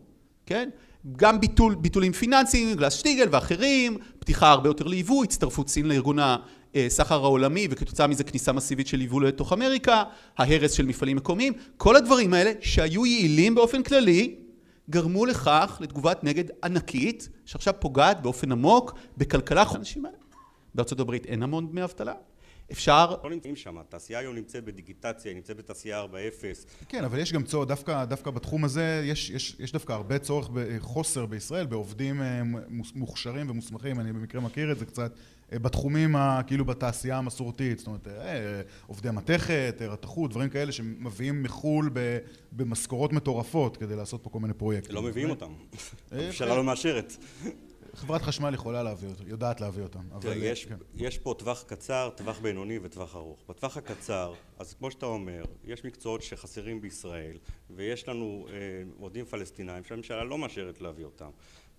כן? 0.47 0.69
גם 1.16 1.40
ביטול, 1.40 1.75
ביטולים 1.75 2.12
פיננסיים, 2.12 2.77
גלס 2.77 2.93
שטיגל 2.93 3.29
ואחרים, 3.31 3.99
פתיחה 4.19 4.51
הרבה 4.51 4.69
יותר 4.69 4.87
ליבוא, 4.87 5.25
הצטרפות 5.25 5.69
סין 5.69 5.88
לארגון 5.88 6.19
הסחר 6.75 7.25
העולמי 7.25 7.69
וכתוצאה 7.71 8.07
מזה 8.07 8.25
כניסה 8.25 8.53
מסיבית 8.53 8.87
של 8.87 9.01
יבוא 9.01 9.23
לתוך 9.23 9.53
אמריקה, 9.53 10.03
ההרס 10.38 10.73
של 10.73 10.87
מפעלים 10.87 11.16
מקומיים, 11.16 11.53
כל 11.77 11.97
הדברים 11.97 12.35
האלה 12.35 12.53
שהיו 12.61 13.07
יעילים 13.07 13.55
באופן 13.55 13.83
כללי, 13.83 14.35
גרמו 14.90 15.27
לכך 15.27 15.79
לתגובת 15.81 16.25
נגד 16.25 16.45
ענקית, 16.64 17.29
שעכשיו 17.45 17.75
פוגעת 17.79 18.23
באופן 18.23 18.53
עמוק 18.53 18.95
בכלכלה 19.16 19.62
האנשים 19.62 20.05
האלה. 20.05 20.16
בארצות 20.75 21.01
הברית 21.01 21.27
אין 21.27 21.43
המון 21.43 21.69
דמי 21.71 21.85
אבטלה. 21.85 22.14
אפשר... 22.73 23.15
לא 23.25 23.31
נמצאים 23.31 23.57
שם, 23.57 23.79
התעשייה 23.79 24.19
היום 24.19 24.35
נמצאת 24.35 24.65
בדיגיטציה, 24.65 25.31
היא 25.31 25.37
נמצאת 25.37 25.57
בתעשייה 25.57 26.03
4.0. 26.03 26.07
כן, 26.89 27.05
אבל 27.05 27.19
יש 27.19 27.33
גם 27.33 27.43
צורך, 27.43 27.69
דווקא, 27.69 28.05
דווקא 28.05 28.31
בתחום 28.31 28.65
הזה, 28.65 29.03
יש, 29.05 29.31
יש, 29.31 29.57
יש 29.59 29.73
דווקא 29.73 29.93
הרבה 29.93 30.19
צורך, 30.19 30.49
חוסר 30.79 31.27
בישראל, 31.27 31.67
בעובדים 31.67 32.23
אה, 32.23 32.43
מוכשרים 32.95 33.51
ומוסמכים, 33.51 34.01
אני 34.01 34.13
במקרה 34.13 34.41
מכיר 34.41 34.73
את 34.73 34.79
זה 34.79 34.87
קצת, 34.87 35.13
אה, 35.53 35.59
בתחומים, 35.59 36.17
ה, 36.17 36.41
כאילו 36.47 36.65
בתעשייה 36.65 37.19
המסורתית, 37.19 37.79
זאת 37.79 37.87
אומרת, 37.87 38.09
אה, 38.09 38.61
עובדי 38.87 39.11
מתכת, 39.11 39.77
רתכות, 39.81 40.31
דברים 40.31 40.49
כאלה 40.49 40.73
שמביאים 40.73 41.43
מחו"ל 41.43 41.91
במשכורות 42.53 43.13
מטורפות 43.13 43.77
כדי 43.77 43.97
לעשות 43.97 44.23
פה 44.23 44.31
כל 44.31 44.41
מיני 44.41 44.55
פרויקטים. 44.55 44.95
לא 44.95 45.03
מביאים 45.03 45.31
אותם, 45.31 45.53
הממשלה 46.11 46.57
לא 46.57 46.65
מאשרת. 46.65 47.17
חברת 48.01 48.23
חשמל 48.23 48.55
יכולה 48.55 48.83
להביא 48.83 49.09
אותם, 49.09 49.29
יודעת 49.29 49.61
להביא 49.61 49.83
אותם. 49.83 50.01
תראה. 50.21 50.35
יש, 50.37 50.65
כן. 50.65 50.77
יש 50.97 51.19
פה 51.19 51.35
טווח 51.39 51.63
קצר, 51.63 52.11
טווח 52.17 52.39
בינוני 52.39 52.79
וטווח 52.83 53.17
ארוך. 53.17 53.39
בטווח 53.49 53.77
הקצר, 53.77 54.35
אז 54.59 54.75
כמו 54.75 54.91
שאתה 54.91 55.07
אומר, 55.07 55.45
יש 55.65 55.85
מקצועות 55.85 56.23
שחסרים 56.23 56.81
בישראל, 56.81 57.39
ויש 57.71 58.09
לנו 58.09 58.47
אה, 58.49 58.55
עובדים 58.99 59.25
פלסטינאים 59.25 59.85
שהממשלה 59.85 60.25
לא 60.25 60.39
מאשרת 60.39 60.81
להביא 60.81 61.05
אותם. 61.05 61.31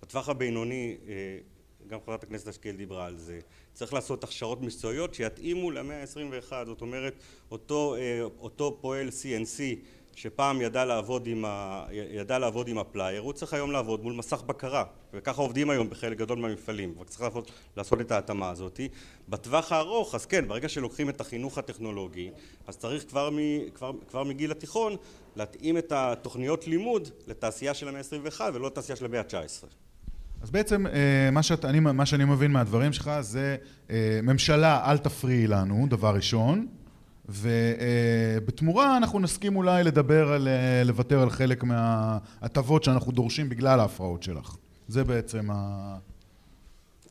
בטווח 0.02 0.28
הבינוני, 0.28 0.96
אה, 1.08 1.38
גם 1.86 1.98
חברת 2.06 2.22
הכנסת 2.22 2.48
השכל 2.48 2.72
דיברה 2.72 3.06
על 3.06 3.16
זה, 3.16 3.38
צריך 3.72 3.92
לעשות 3.92 4.24
הכשרות 4.24 4.60
מקצועיות 4.60 5.14
שיתאימו 5.14 5.70
למאה 5.70 6.00
ה-21, 6.00 6.52
זאת 6.66 6.80
אומרת, 6.80 7.14
אותו, 7.50 7.94
אה, 7.96 8.22
אותו 8.22 8.78
פועל 8.80 9.08
CNC 9.08 9.60
שפעם 10.16 10.60
ידע 10.60 10.84
לעבוד 10.84 11.26
עם, 11.26 11.44
ה... 11.44 11.84
ידע 11.90 12.38
לעבוד 12.38 12.68
עם 12.68 12.78
הפלייר, 12.78 13.20
הוא 13.20 13.32
צריך 13.32 13.54
היום 13.54 13.70
לעבוד 13.70 14.02
מול 14.02 14.12
מסך 14.12 14.42
בקרה, 14.42 14.84
וככה 15.14 15.42
עובדים 15.42 15.70
היום 15.70 15.90
בחלק 15.90 16.18
גדול 16.18 16.38
מהמפעלים, 16.38 16.94
וצריך 17.00 17.20
לעבוד, 17.20 17.50
לעשות 17.76 18.00
את 18.00 18.12
ההתאמה 18.12 18.50
הזאת. 18.50 18.80
בטווח 19.28 19.72
הארוך, 19.72 20.14
אז 20.14 20.26
כן, 20.26 20.48
ברגע 20.48 20.68
שלוקחים 20.68 21.08
את 21.08 21.20
החינוך 21.20 21.58
הטכנולוגי, 21.58 22.30
אז 22.66 22.76
צריך 22.76 23.04
כבר, 23.08 23.30
מ... 23.30 23.36
כבר... 23.74 23.92
כבר 24.08 24.24
מגיל 24.24 24.50
התיכון 24.50 24.96
להתאים 25.36 25.78
את 25.78 25.92
התוכניות 25.92 26.66
לימוד 26.66 27.08
לתעשייה 27.26 27.74
של 27.74 27.88
המאה 27.88 28.00
ה-21 28.00 28.40
ולא 28.54 28.66
לתעשייה 28.66 28.96
של 28.96 29.04
המאה 29.04 29.20
ה-19. 29.20 29.66
אז 30.42 30.50
בעצם 30.50 30.86
אה, 30.86 31.30
מה, 31.32 31.42
שאת, 31.42 31.64
אני, 31.64 31.80
מה 31.80 32.06
שאני 32.06 32.24
מבין 32.24 32.50
מהדברים 32.50 32.92
שלך 32.92 33.10
זה 33.20 33.56
אה, 33.90 34.20
ממשלה 34.22 34.90
אל 34.90 34.98
תפריעי 34.98 35.46
לנו, 35.46 35.86
דבר 35.90 36.14
ראשון, 36.14 36.66
ובתמורה 37.32 38.96
אנחנו 38.96 39.20
נסכים 39.20 39.56
אולי 39.56 39.84
לדבר 39.84 40.32
על, 40.32 40.48
לוותר 40.84 41.22
על 41.22 41.30
חלק 41.30 41.64
מההטבות 41.64 42.84
שאנחנו 42.84 43.12
דורשים 43.12 43.48
בגלל 43.48 43.80
ההפרעות 43.80 44.22
שלך. 44.22 44.56
זה 44.88 45.04
בעצם 45.04 45.50
ה... 45.50 45.98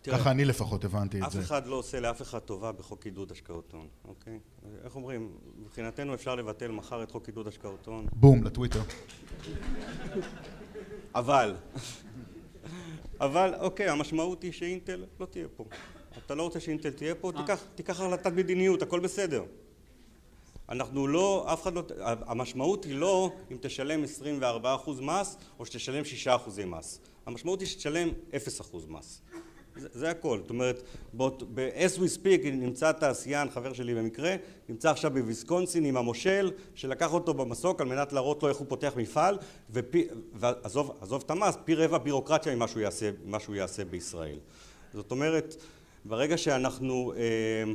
תראה, 0.02 0.18
ככה 0.18 0.32
אני 0.32 0.46
לפחות 0.46 0.86
הבנתי 0.86 1.22
את 1.22 1.32
זה. 1.32 1.40
אף 1.40 1.44
אחד 1.44 1.68
לא 1.68 1.76
עושה 1.76 2.00
לאף 2.00 2.22
אחד 2.22 2.40
טובה 2.40 2.72
בחוק 2.72 3.06
עידוד 3.06 3.32
השקעות 3.32 3.72
הון, 3.74 3.88
אוקיי? 4.08 4.40
איך 4.84 4.96
אומרים? 4.96 5.30
מבחינתנו 5.66 6.14
אפשר 6.14 6.36
לבטל 6.36 6.72
מחר 6.72 7.04
את 7.04 7.12
חוק 7.12 7.28
עידוד 7.28 7.48
השקעות 7.48 7.86
הון. 7.86 8.06
בום, 8.14 8.44
לטוויטר. 8.44 8.82
אבל, 11.16 11.56
אבל 13.20 13.54
אוקיי, 13.60 13.90
המשמעות 13.90 14.44
היא 14.44 14.52
שאינטל 14.52 15.06
לא 15.20 15.26
תהיה 15.26 15.48
פה. 15.56 15.66
אתה 16.26 16.36
לא 16.36 16.44
רוצה 16.44 16.60
שאינטל 16.60 16.90
תהיה 16.90 17.16
פה, 17.16 17.32
תיקח, 17.38 17.64
תיקח 17.76 18.02
החלטת 18.02 18.34
מדיניות, 18.34 18.82
הכל 18.82 19.00
בסדר. 19.00 19.44
אנחנו 20.70 21.08
לא, 21.08 21.46
אף 21.54 21.64
אחד 21.64 21.74
לא, 21.74 21.84
המשמעות 22.04 22.84
היא 22.86 22.96
לא 22.96 23.32
אם 23.52 23.58
תשלם 23.62 24.04
24% 24.54 25.02
מס 25.02 25.38
או 25.60 25.66
שתשלם 25.66 26.04
6% 26.26 26.66
מס. 26.66 27.00
המשמעות 27.26 27.60
היא 27.60 27.68
שתשלם 27.68 28.10
0% 28.10 28.34
מס. 28.88 29.22
זה, 29.76 29.88
זה 29.94 30.10
הכל. 30.10 30.40
זאת 30.42 30.50
אומרת, 30.50 30.84
ב-as 31.14 31.98
we 31.98 32.18
speak 32.18 32.46
נמצא 32.46 32.92
תעשיין, 32.92 33.50
חבר 33.50 33.74
שלי 33.74 33.96
במקרה, 33.96 34.36
נמצא 34.70 34.92
עכשיו 34.92 35.12
בוויסקונסין 35.12 35.86
עם 35.86 35.98
המושל, 35.98 36.52
שלקח 36.76 37.14
אותו 37.14 37.34
במסוק 37.34 37.82
על 37.82 37.88
מנת 37.88 38.14
להראות 38.14 38.44
לו 38.44 38.50
איך 38.50 38.58
הוא 38.58 38.68
פותח 38.70 38.94
מפעל, 38.98 39.38
ופי, 39.70 40.08
ועזוב 40.34 41.24
את 41.26 41.32
המס, 41.32 41.58
פי 41.66 41.76
רבע 41.76 41.98
בירוקרטיה 41.98 42.56
ממה 42.56 42.68
שהוא 42.68 42.82
יעשה, 42.82 43.12
שהוא 43.40 43.56
יעשה 43.56 43.86
בישראל. 43.86 44.40
זאת 44.94 45.12
אומרת, 45.12 45.56
ברגע 46.06 46.38
שאנחנו 46.38 47.14
אה, 47.18 47.74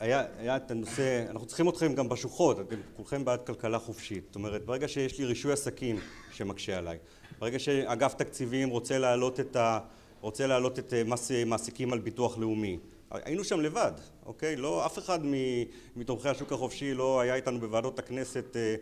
היה, 0.00 0.24
היה 0.38 0.56
את 0.56 0.70
הנושא, 0.70 1.24
אנחנו 1.30 1.46
צריכים 1.46 1.68
אתכם 1.68 1.94
גם 1.94 2.08
בשוחות, 2.08 2.60
אתם 2.60 2.76
כולכם 2.96 3.24
בעד 3.24 3.42
כלכלה 3.46 3.78
חופשית, 3.78 4.24
זאת 4.26 4.34
אומרת 4.34 4.64
ברגע 4.64 4.88
שיש 4.88 5.18
לי 5.18 5.24
רישוי 5.24 5.52
עסקים 5.52 5.96
שמקשה 6.32 6.78
עליי, 6.78 6.98
ברגע 7.38 7.58
שאגף 7.58 8.14
תקציבים 8.14 8.68
רוצה 8.68 8.98
להעלות 8.98 9.40
את, 9.40 9.56
ה, 9.56 9.78
רוצה 10.20 10.46
להעלות 10.46 10.78
את 10.78 10.94
אה, 10.94 11.04
מס 11.04 11.30
מעסיקים 11.46 11.92
על 11.92 11.98
ביטוח 11.98 12.38
לאומי, 12.38 12.78
היינו 13.10 13.44
שם 13.44 13.60
לבד, 13.60 13.92
אוקיי? 14.26 14.56
לא, 14.56 14.86
אף 14.86 14.98
אחד 14.98 15.18
מתומכי 15.96 16.28
השוק 16.28 16.52
החופשי 16.52 16.94
לא 16.94 17.20
היה 17.20 17.34
איתנו 17.34 17.60
בוועדות 17.60 17.98
הכנסת, 17.98 18.56
אה, 18.56 18.74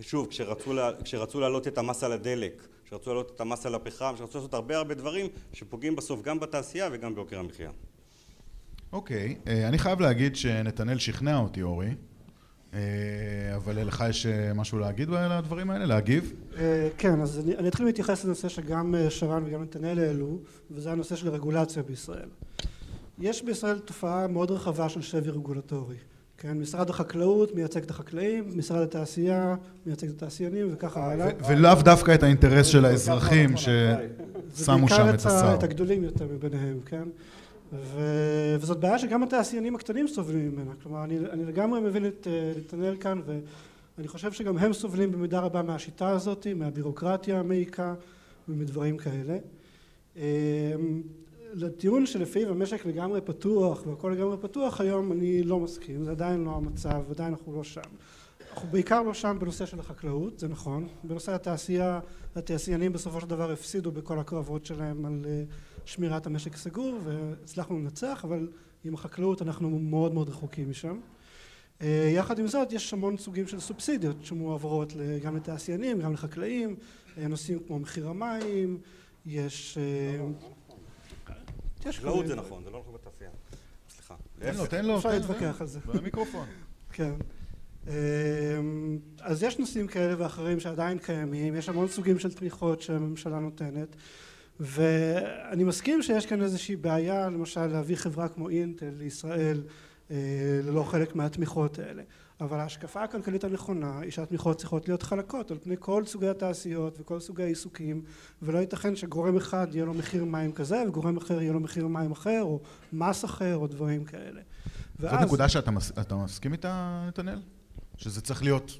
שוב, 0.00 0.26
כשרצו, 0.26 0.72
לה, 0.72 0.90
כשרצו 1.04 1.40
להעלות 1.40 1.68
את 1.68 1.78
המס 1.78 2.04
על 2.04 2.12
הדלק, 2.12 2.66
כשרצו 2.84 3.10
להעלות 3.10 3.32
את 3.34 3.40
המס 3.40 3.66
על 3.66 3.74
הפחם, 3.74 4.12
כשרצו 4.14 4.38
לעשות 4.38 4.54
הרבה 4.54 4.76
הרבה 4.76 4.94
דברים 4.94 5.26
שפוגעים 5.52 5.96
בסוף 5.96 6.22
גם 6.22 6.40
בתעשייה 6.40 6.88
וגם 6.92 7.14
ביוקר 7.14 7.38
המחיה. 7.38 7.70
אוקיי, 8.92 9.36
okay. 9.44 9.48
אה, 9.48 9.68
אני 9.68 9.78
חייב 9.78 10.00
להגיד 10.00 10.36
שנתנאל 10.36 10.98
שכנע 10.98 11.38
אותי, 11.38 11.62
אורי. 11.62 11.94
אה, 12.74 12.80
אבל 13.56 13.86
לך 13.86 14.04
יש 14.08 14.26
אה, 14.26 14.54
משהו 14.54 14.78
להגיד 14.78 15.10
על 15.10 15.32
הדברים 15.32 15.70
האלה? 15.70 15.86
להגיב? 15.86 16.32
כן, 16.98 17.20
אז 17.20 17.38
אני, 17.38 17.56
אני 17.56 17.68
אתחיל 17.68 17.86
להתייחס 17.86 18.24
לנושא 18.24 18.48
שגם 18.48 18.94
שרן 19.08 19.42
וגם 19.46 19.62
נתנאל 19.62 19.98
העלו, 19.98 20.38
וזה 20.70 20.92
הנושא 20.92 21.16
של 21.16 21.28
הרגולציה 21.28 21.82
בישראל. 21.82 22.28
יש 23.18 23.42
בישראל 23.42 23.78
תופעה 23.78 24.26
מאוד 24.26 24.50
רחבה 24.50 24.88
של 24.88 25.02
שבי 25.02 25.30
רגולטורי. 25.30 25.96
כן, 26.38 26.58
משרד 26.58 26.90
החקלאות 26.90 27.54
מייצג 27.54 27.82
את 27.82 27.90
החקלאים, 27.90 28.44
משרד 28.54 28.82
התעשייה 28.82 29.54
מייצג 29.86 30.08
את 30.08 30.14
התעשיינים 30.16 30.68
וככה 30.72 31.12
הלאה. 31.12 31.28
ולאו 31.48 31.82
דווקא 31.82 32.14
את 32.14 32.22
האינטרס 32.22 32.66
של 32.66 32.84
האזרחים 32.84 33.56
ששמו 33.56 34.88
שם 34.88 35.08
את 35.08 35.14
השר. 35.14 35.28
ובעיקר 35.28 35.54
את 35.54 35.62
הגדולים 35.62 36.04
יותר 36.04 36.26
מביניהם, 36.32 36.78
כן? 36.86 37.02
ו- 37.72 38.56
וזאת 38.60 38.80
בעיה 38.80 38.98
שגם 38.98 39.22
התעשיינים 39.22 39.74
הקטנים 39.74 40.08
סובלים 40.08 40.52
ממנה, 40.52 40.72
כלומר 40.82 41.04
אני, 41.04 41.18
אני 41.18 41.44
לגמרי 41.44 41.80
מבין 41.80 42.06
את 42.06 42.26
אה, 42.30 42.52
נתנאל 42.58 42.96
כאן 42.96 43.20
ואני 43.26 44.08
חושב 44.08 44.32
שגם 44.32 44.58
הם 44.58 44.72
סובלים 44.72 45.12
במידה 45.12 45.40
רבה 45.40 45.62
מהשיטה 45.62 46.08
הזאת, 46.08 46.46
מהבירוקרטיה 46.56 47.40
המעיקה 47.40 47.94
ומדברים 48.48 48.96
כאלה. 48.96 49.38
אה, 50.16 50.22
לטיעון 51.52 52.06
שלפיו 52.06 52.50
המשק 52.50 52.86
לגמרי 52.86 53.20
פתוח 53.20 53.86
והכל 53.86 54.08
לגמרי 54.16 54.36
פתוח 54.36 54.80
היום 54.80 55.12
אני 55.12 55.42
לא 55.42 55.60
מסכים, 55.60 56.04
זה 56.04 56.10
עדיין 56.10 56.44
לא 56.44 56.50
המצב, 56.50 57.02
עדיין 57.10 57.30
אנחנו 57.32 57.56
לא 57.56 57.64
שם. 57.64 57.80
אנחנו 58.50 58.68
בעיקר 58.68 59.02
לא 59.02 59.14
שם 59.14 59.36
בנושא 59.40 59.66
של 59.66 59.80
החקלאות, 59.80 60.38
זה 60.38 60.48
נכון, 60.48 60.88
בנושא 61.04 61.32
התעשייה, 61.32 62.00
התעשיינים 62.36 62.92
בסופו 62.92 63.20
של 63.20 63.26
דבר 63.26 63.50
הפסידו 63.50 63.92
בכל 63.92 64.18
הקרבות 64.18 64.66
שלהם 64.66 65.06
על 65.06 65.24
אה, 65.28 65.42
שמירת 65.86 66.26
המשק 66.26 66.56
סגור 66.56 66.98
והצלחנו 67.04 67.78
לנצח, 67.78 68.24
אבל 68.24 68.48
עם 68.84 68.94
החקלאות 68.94 69.42
אנחנו 69.42 69.78
מאוד 69.78 70.14
מאוד 70.14 70.28
רחוקים 70.28 70.70
משם. 70.70 71.00
אה, 71.82 72.10
יחד 72.14 72.38
עם 72.38 72.46
זאת 72.46 72.72
יש 72.72 72.92
המון 72.92 73.16
סוגים 73.16 73.48
של 73.48 73.60
סובסידיות 73.60 74.16
שמועברות 74.24 74.92
גם 75.22 75.36
לתעשיינים, 75.36 76.00
גם 76.00 76.12
לחקלאים, 76.12 76.76
אה, 77.18 77.28
נושאים 77.28 77.58
כמו 77.66 77.78
מחיר 77.78 78.08
המים, 78.08 78.78
יש... 79.26 79.78
חקלאות 81.88 82.26
זה 82.26 82.34
נכון, 82.34 82.64
זה 82.64 82.70
לא 82.70 82.80
נכון 82.80 82.94
בתעשייה. 82.94 83.30
סליחה. 83.90 84.14
תן 84.38 84.54
לו, 84.56 84.66
תן 84.66 84.84
לו. 84.84 84.96
אפשר 84.96 85.08
להתווכח 85.08 85.60
על 85.60 85.66
זה. 85.66 85.80
במיקרופון. 85.86 86.46
כן. 86.92 87.12
אמ, 87.86 87.92
אז 89.20 89.42
יש 89.42 89.58
נושאים 89.58 89.86
כאלה 89.86 90.14
ואחרים 90.18 90.60
שעדיין 90.60 90.98
קיימים, 90.98 91.54
יש 91.54 91.68
המון 91.68 91.88
סוגים 91.88 92.18
של 92.18 92.32
תמיכות 92.32 92.82
שהממשלה 92.82 93.38
נותנת 93.38 93.96
ואני 94.60 95.64
מסכים 95.64 96.02
שיש 96.02 96.26
כאן 96.26 96.42
איזושהי 96.42 96.76
בעיה 96.76 97.28
למשל 97.28 97.66
להביא 97.66 97.96
חברה 97.96 98.28
כמו 98.28 98.48
אינטל 98.48 98.90
לישראל 98.98 99.62
אה, 100.10 100.16
ללא 100.64 100.82
חלק 100.82 101.14
מהתמיכות 101.14 101.78
האלה 101.78 102.02
אבל 102.40 102.60
ההשקפה 102.60 103.02
הכלכלית 103.02 103.44
הנכונה 103.44 104.00
היא 104.00 104.10
שהתמיכות 104.10 104.58
צריכות 104.58 104.88
להיות 104.88 105.02
חלקות 105.02 105.50
על 105.50 105.58
פני 105.62 105.74
כל 105.78 106.06
סוגי 106.06 106.28
התעשיות 106.28 107.00
וכל 107.00 107.20
סוגי 107.20 107.42
העיסוקים 107.42 108.02
ולא 108.42 108.58
ייתכן 108.58 108.96
שגורם 108.96 109.36
אחד 109.36 109.66
יהיה 109.72 109.84
לו 109.84 109.94
מחיר 109.94 110.24
מים 110.24 110.52
כזה 110.52 110.82
וגורם 110.88 111.16
אחר 111.16 111.40
יהיה 111.40 111.52
לו 111.52 111.60
מחיר 111.60 111.86
מים 111.86 112.12
אחר 112.12 112.42
או 112.42 112.60
מס 112.92 113.24
אחר 113.24 113.56
או 113.56 113.66
דברים 113.66 114.04
כאלה. 114.04 114.40
זאת 114.98 115.12
נקודה 115.12 115.48
שאתה 115.48 115.70
מסכים 116.16 116.52
איתה 116.52 117.04
נתנאל? 117.08 117.42
שזה 117.96 118.20
צריך 118.20 118.42
להיות 118.42 118.72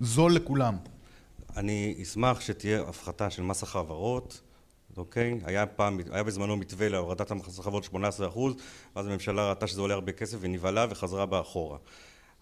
זול 0.00 0.32
לכולם. 0.32 0.76
אני 1.56 1.98
אשמח 2.02 2.40
שתהיה 2.40 2.82
הפחתה 2.82 3.30
של 3.30 3.42
מס 3.42 3.62
החברות, 3.62 4.40
אוקיי? 4.96 5.40
היה 5.44 5.66
פעם, 5.66 6.00
היה 6.10 6.22
בזמנו 6.22 6.56
מתווה 6.56 6.88
להורדת 6.88 7.30
החברות 7.30 7.84
18 7.84 8.28
אחוז, 8.28 8.54
ואז 8.96 9.06
הממשלה 9.06 9.48
ראתה 9.48 9.66
שזה 9.66 9.80
עולה 9.80 9.94
הרבה 9.94 10.12
כסף 10.12 10.38
ונבהלה 10.40 10.86
וחזרה 10.90 11.26
באחורה. 11.26 11.78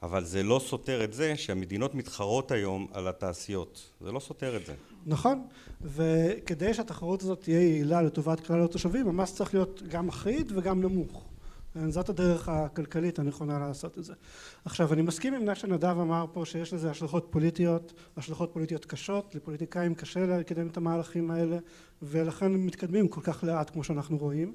אבל 0.03 0.25
זה 0.25 0.43
לא 0.43 0.61
סותר 0.65 1.05
את 1.05 1.13
זה 1.13 1.37
שהמדינות 1.37 1.95
מתחרות 1.95 2.51
היום 2.51 2.87
על 2.93 3.09
התעשיות. 3.09 3.91
זה 4.01 4.13
לא 4.13 4.21
סותר 4.21 4.57
את 4.57 4.67
זה. 4.67 4.75
נכון, 5.07 5.47
וכדי 5.83 6.75
שהתחרות 6.75 7.23
הזאת 7.23 7.41
תהיה 7.41 7.61
יעילה 7.61 8.03
לטובת 8.03 8.41
כלל 8.41 8.65
התושבים, 8.65 9.09
המס 9.09 9.35
צריך 9.35 9.55
להיות 9.55 9.83
גם 9.89 10.09
אחיד 10.09 10.53
וגם 10.55 10.83
נמוך. 10.83 11.25
זאת 11.89 12.09
הדרך 12.09 12.49
הכלכלית 12.49 13.19
הנכונה 13.19 13.59
לעשות 13.59 13.99
את 13.99 14.05
זה. 14.05 14.13
עכשיו 14.65 14.93
אני 14.93 15.03
מסכים 15.03 15.35
עם 15.35 15.45
מה 15.45 15.55
שנדב 15.55 15.99
אמר 15.99 16.25
פה 16.33 16.45
שיש 16.45 16.73
לזה 16.73 16.91
השלכות 16.91 17.27
פוליטיות, 17.31 17.93
השלכות 18.17 18.51
פוליטיות 18.53 18.85
קשות, 18.85 19.35
לפוליטיקאים 19.35 19.95
קשה 19.95 20.27
לקדם 20.27 20.67
את 20.67 20.77
המהלכים 20.77 21.31
האלה 21.31 21.59
ולכן 22.03 22.47
הם 22.47 22.67
מתקדמים 22.67 23.09
כל 23.09 23.21
כך 23.25 23.45
לאט 23.45 23.71
כמו 23.71 23.85
שאנחנו 23.85 24.17
רואים. 24.17 24.55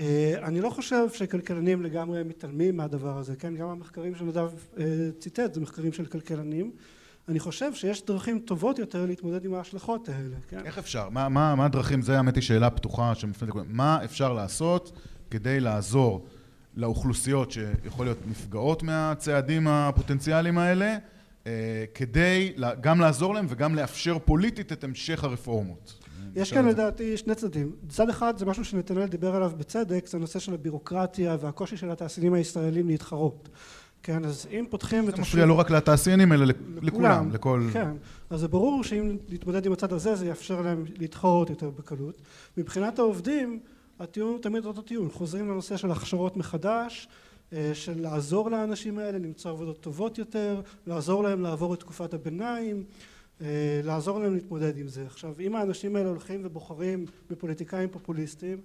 אה, 0.00 0.34
אני 0.42 0.60
לא 0.60 0.70
חושב 0.70 1.06
שכלכלנים 1.12 1.82
לגמרי 1.82 2.22
מתעלמים 2.22 2.76
מהדבר 2.76 3.18
הזה, 3.18 3.36
כן? 3.36 3.54
גם 3.56 3.68
המחקרים 3.68 4.14
שנדב 4.14 4.50
אה, 4.78 4.84
ציטט 5.18 5.54
זה 5.54 5.60
מחקרים 5.60 5.92
של 5.92 6.06
כלכלנים. 6.06 6.72
אני 7.28 7.40
חושב 7.40 7.74
שיש 7.74 8.04
דרכים 8.04 8.38
טובות 8.38 8.78
יותר 8.78 9.06
להתמודד 9.06 9.44
עם 9.44 9.54
ההשלכות 9.54 10.08
האלה, 10.08 10.36
כן? 10.48 10.60
איך 10.64 10.78
אפשר? 10.78 11.08
מה, 11.08 11.28
מה, 11.28 11.54
מה 11.54 11.64
הדרכים? 11.64 12.02
זה 12.02 12.16
האמת 12.16 12.34
היא 12.34 12.42
שאלה 12.42 12.70
פתוחה 12.70 13.14
שמופנית 13.14 13.50
לכולם. 13.50 13.66
מה 13.68 14.04
אפשר 14.04 14.32
לעשות 14.32 14.92
כדי 15.30 15.60
לעזור 15.60 16.26
לאוכלוסיות 16.76 17.50
שיכול 17.50 18.06
להיות 18.06 18.26
נפגעות 18.26 18.82
מהצעדים 18.82 19.68
הפוטנציאליים 19.68 20.58
האלה 20.58 20.96
אה, 21.46 21.84
כדי 21.94 22.52
גם 22.80 23.00
לעזור 23.00 23.34
להם 23.34 23.46
וגם 23.48 23.74
לאפשר 23.74 24.18
פוליטית 24.18 24.72
את 24.72 24.84
המשך 24.84 25.24
הרפורמות. 25.24 26.01
יש 26.36 26.52
כאן 26.52 26.68
לדעתי 26.68 27.16
שני 27.16 27.34
צדדים. 27.34 27.72
צד 27.88 28.08
אחד 28.08 28.38
זה 28.38 28.46
משהו 28.46 28.64
שנתנאל 28.64 29.06
דיבר 29.06 29.36
עליו 29.36 29.52
בצדק, 29.58 30.06
זה 30.06 30.18
הנושא 30.18 30.38
של 30.38 30.54
הבירוקרטיה 30.54 31.36
והקושי 31.40 31.76
של 31.76 31.90
התעשיינים 31.90 32.34
הישראלים 32.34 32.88
להתחרות. 32.88 33.48
כן, 34.02 34.24
אז 34.24 34.46
אם 34.50 34.64
פותחים 34.70 35.08
את 35.08 35.14
השוק... 35.14 35.24
זה 35.24 35.30
מפריע 35.30 35.46
לא 35.46 35.54
רק 35.54 35.70
לתעשיינים, 35.70 36.32
אלא 36.32 36.46
לכולם, 36.82 37.30
לכל... 37.32 37.68
כן, 37.72 37.90
אז 38.30 38.40
זה 38.40 38.48
ברור 38.48 38.84
שאם 38.84 39.16
נתמודד 39.28 39.66
עם 39.66 39.72
הצד 39.72 39.92
הזה, 39.92 40.14
זה 40.14 40.26
יאפשר 40.26 40.60
להם 40.60 40.84
להתחרות 40.98 41.50
יותר 41.50 41.70
בקלות. 41.70 42.22
מבחינת 42.56 42.98
העובדים, 42.98 43.60
הטיעון 44.00 44.32
הוא 44.32 44.42
תמיד 44.42 44.64
אותו 44.64 44.82
טיעון, 44.82 45.08
חוזרים 45.10 45.48
לנושא 45.48 45.76
של 45.76 45.90
הכשרות 45.90 46.36
מחדש, 46.36 47.08
אה, 47.52 47.70
של 47.74 48.00
לעזור 48.00 48.50
לאנשים 48.50 48.98
האלה 48.98 49.18
למצוא 49.18 49.50
עבודות 49.50 49.80
טובות 49.80 50.18
יותר, 50.18 50.60
לעזור 50.86 51.22
להם 51.22 51.42
לעבור 51.42 51.74
את 51.74 51.80
תקופת 51.80 52.14
הביניים, 52.14 52.84
לעזור 53.82 54.20
להם 54.20 54.34
להתמודד 54.34 54.78
עם 54.78 54.88
זה. 54.88 55.06
עכשיו 55.06 55.34
אם 55.40 55.56
האנשים 55.56 55.96
האלה 55.96 56.08
הולכים 56.08 56.40
ובוחרים 56.44 57.06
בפוליטיקאים 57.30 57.88
פופוליסטיים 57.88 58.60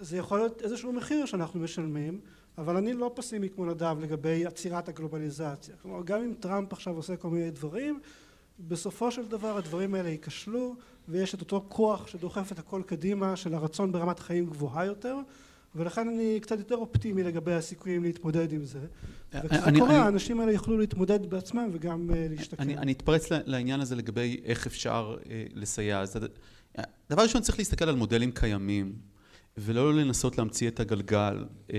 זה 0.00 0.16
יכול 0.16 0.38
להיות 0.38 0.62
איזשהו 0.62 0.92
מחיר 0.92 1.26
שאנחנו 1.26 1.60
משלמים 1.60 2.20
אבל 2.58 2.76
אני 2.76 2.92
לא 2.92 3.12
פסימי 3.14 3.48
כמו 3.48 3.66
נדב 3.66 3.96
לגבי 4.00 4.46
עצירת 4.46 4.88
הגלובליזציה. 4.88 5.76
כלומר 5.82 6.02
גם 6.04 6.22
אם 6.22 6.34
טראמפ 6.40 6.72
עכשיו 6.72 6.96
עושה 6.96 7.16
כל 7.16 7.28
מיני 7.28 7.50
דברים 7.50 8.00
בסופו 8.68 9.10
של 9.10 9.28
דבר 9.28 9.56
הדברים 9.56 9.94
האלה 9.94 10.08
ייכשלו 10.08 10.74
ויש 11.08 11.34
את 11.34 11.40
אותו 11.40 11.64
כוח 11.68 12.06
שדוחף 12.06 12.52
את 12.52 12.58
הכל 12.58 12.82
קדימה 12.86 13.36
של 13.36 13.54
הרצון 13.54 13.92
ברמת 13.92 14.18
חיים 14.18 14.46
גבוהה 14.46 14.84
יותר 14.84 15.16
ולכן 15.74 16.08
אני 16.08 16.38
קצת 16.40 16.58
יותר 16.58 16.76
אופטימי 16.76 17.22
לגבי 17.22 17.52
הסיכויים 17.52 18.02
להתמודד 18.02 18.52
עם 18.52 18.64
זה 18.64 18.80
וכשזה 19.34 19.70
קורה 19.78 19.96
האנשים 19.96 20.40
האלה 20.40 20.52
יוכלו 20.52 20.78
להתמודד 20.78 21.30
בעצמם 21.30 21.70
וגם 21.72 22.10
אה, 22.14 22.26
להשתקם. 22.30 22.62
אני 22.62 22.92
אתפרץ 22.92 23.28
לעניין 23.30 23.80
הזה 23.80 23.96
לגבי 23.96 24.40
איך 24.44 24.66
אפשר 24.66 25.16
אה, 25.30 25.44
לסייע. 25.54 26.04
דבר 27.10 27.22
ראשון 27.22 27.42
צריך 27.42 27.58
להסתכל 27.58 27.88
על 27.88 27.96
מודלים 27.96 28.32
קיימים 28.32 28.92
ולא 29.58 29.94
לנסות 29.94 30.38
להמציא 30.38 30.68
את 30.68 30.80
הגלגל. 30.80 31.44
אה, 31.72 31.78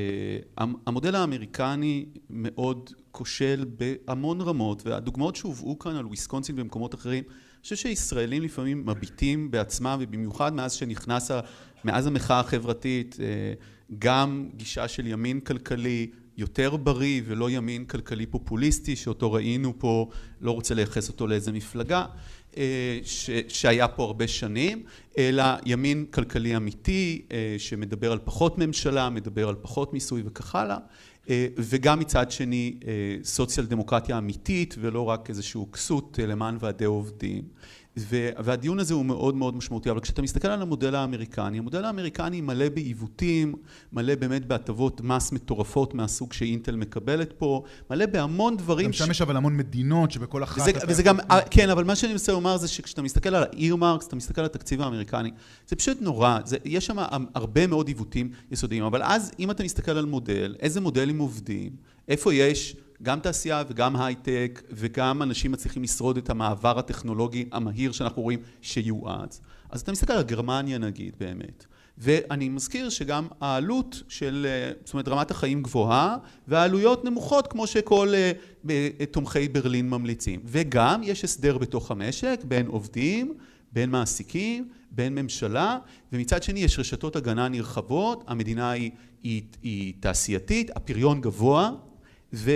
המודל 0.87 1.15
האמריקני 1.15 2.05
מאוד 2.29 2.89
כושל 3.11 3.65
בהמון 3.77 4.41
רמות 4.41 4.85
והדוגמאות 4.85 5.35
שהובאו 5.35 5.79
כאן 5.79 5.95
על 5.95 6.05
וויסקונסין 6.05 6.59
ומקומות 6.59 6.95
אחרים 6.95 7.23
אני 7.23 7.63
חושב 7.63 7.75
שישראלים 7.75 8.43
לפעמים 8.43 8.85
מביטים 8.85 9.51
בעצמם 9.51 9.97
ובמיוחד 10.01 10.53
מאז 10.53 10.73
שנכנס, 10.73 11.31
מאז 11.83 12.07
המחאה 12.07 12.39
החברתית 12.39 13.17
אה, 13.19 13.53
גם 13.99 14.49
גישה 14.55 14.87
של 14.87 15.07
ימין 15.07 15.39
כלכלי 15.39 16.07
יותר 16.37 16.75
בריא 16.75 17.21
ולא 17.25 17.49
ימין 17.49 17.85
כלכלי 17.85 18.25
פופוליסטי 18.25 18.95
שאותו 18.95 19.31
ראינו 19.33 19.73
פה, 19.79 20.09
לא 20.41 20.51
רוצה 20.51 20.73
לייחס 20.73 21.09
אותו 21.09 21.27
לאיזה 21.27 21.51
מפלגה 21.51 22.05
אה, 22.57 22.99
שהיה 23.47 23.87
פה 23.87 24.03
הרבה 24.03 24.27
שנים, 24.27 24.83
אלא 25.17 25.43
ימין 25.65 26.05
כלכלי 26.11 26.55
אמיתי 26.55 27.21
אה, 27.31 27.55
שמדבר 27.57 28.11
על 28.11 28.19
פחות 28.23 28.57
ממשלה, 28.57 29.09
מדבר 29.09 29.49
על 29.49 29.55
פחות 29.61 29.93
מיסוי 29.93 30.21
וכך 30.25 30.55
הלאה 30.55 30.77
אה, 31.29 31.47
וגם 31.57 31.99
מצד 31.99 32.31
שני 32.31 32.79
סוציאל 33.23 33.65
דמוקרטיה 33.65 34.17
אמיתית 34.17 34.75
ולא 34.79 35.09
רק 35.09 35.29
איזשהו 35.29 35.71
כסות 35.71 36.19
למען 36.27 36.57
ועדי 36.59 36.85
עובדים 36.85 37.43
והדיון 37.97 38.79
הזה 38.79 38.93
הוא 38.93 39.05
מאוד 39.05 39.35
מאוד 39.35 39.55
משמעותי 39.55 39.91
אבל 39.91 39.99
כשאתה 39.99 40.21
מסתכל 40.21 40.47
על 40.47 40.61
המודל 40.61 40.95
האמריקני 40.95 41.57
המודל 41.57 41.85
האמריקני 41.85 42.41
מלא 42.41 42.69
בעיוותים 42.69 43.55
מלא 43.93 44.15
באמת 44.15 44.45
בהטבות 44.45 45.01
מס 45.01 45.31
מטורפות 45.31 45.93
מהסוג 45.93 46.33
שאינטל 46.33 46.75
מקבלת 46.75 47.33
פה 47.37 47.63
מלא 47.89 48.05
בהמון 48.05 48.57
דברים 48.57 48.85
גם 48.85 48.93
שם 48.93 49.11
יש 49.11 49.21
אבל 49.21 49.37
המון 49.37 49.57
מדינות 49.57 50.11
שבכל 50.11 50.43
אחת 50.43 50.73
וזה 50.87 51.03
גם 51.03 51.17
כן 51.51 51.69
אבל 51.69 51.83
מה 51.83 51.95
שאני 51.95 52.11
מנסה 52.11 52.31
לומר 52.31 52.57
זה 52.57 52.67
שכשאתה 52.67 53.01
מסתכל 53.01 53.35
על 53.35 53.43
האירמרקס 53.43 54.07
אתה 54.07 54.15
מסתכל 54.15 54.41
על 54.41 54.45
התקציב 54.45 54.81
האמריקני 54.81 55.31
זה 55.67 55.75
פשוט 55.75 55.97
נורא 56.01 56.39
יש 56.65 56.85
שם 56.85 56.97
הרבה 57.35 57.67
מאוד 57.67 57.87
עיוותים 57.87 58.29
יסודיים 58.51 58.83
אבל 58.83 59.03
אז 59.03 59.31
אם 59.39 59.51
אתה 59.51 59.63
מסתכל 59.63 59.91
על 59.91 60.05
מודל 60.05 60.55
איזה 60.59 60.81
מודלים 60.81 61.19
עובדים 61.19 61.75
איפה 62.07 62.33
יש 62.33 62.75
גם 63.01 63.19
תעשייה 63.19 63.63
וגם 63.67 63.95
הייטק 63.95 64.63
וגם 64.69 65.21
אנשים 65.21 65.51
מצליחים 65.51 65.83
לשרוד 65.83 66.17
את 66.17 66.29
המעבר 66.29 66.79
הטכנולוגי 66.79 67.45
המהיר 67.51 67.91
שאנחנו 67.91 68.21
רואים 68.21 68.39
שיועץ. 68.61 69.41
אז 69.69 69.81
אתה 69.81 69.91
מסתכל 69.91 70.13
על 70.13 70.23
גרמניה 70.23 70.77
נגיד 70.77 71.15
באמת. 71.19 71.65
ואני 71.97 72.49
מזכיר 72.49 72.89
שגם 72.89 73.27
העלות 73.41 74.03
של 74.07 74.47
זאת 74.85 74.93
אומרת 74.93 75.07
רמת 75.07 75.31
החיים 75.31 75.63
גבוהה 75.63 76.17
והעלויות 76.47 77.05
נמוכות 77.05 77.47
כמו 77.47 77.67
שכל 77.67 78.13
תומכי 79.11 79.47
ברלין 79.47 79.89
ממליצים. 79.89 80.39
וגם 80.45 81.01
יש 81.03 81.23
הסדר 81.23 81.57
בתוך 81.57 81.91
המשק 81.91 82.39
בין 82.47 82.67
עובדים 82.67 83.33
בין 83.73 83.89
מעסיקים, 83.89 84.69
בין 84.91 85.15
ממשלה, 85.15 85.77
ומצד 86.11 86.43
שני 86.43 86.59
יש 86.59 86.79
רשתות 86.79 87.15
הגנה 87.15 87.47
נרחבות, 87.49 88.23
המדינה 88.27 88.71
היא, 88.71 88.91
היא, 89.23 89.41
היא 89.61 89.93
תעשייתית, 89.99 90.71
הפריון 90.75 91.21
גבוה, 91.21 91.71
ו, 92.33 92.51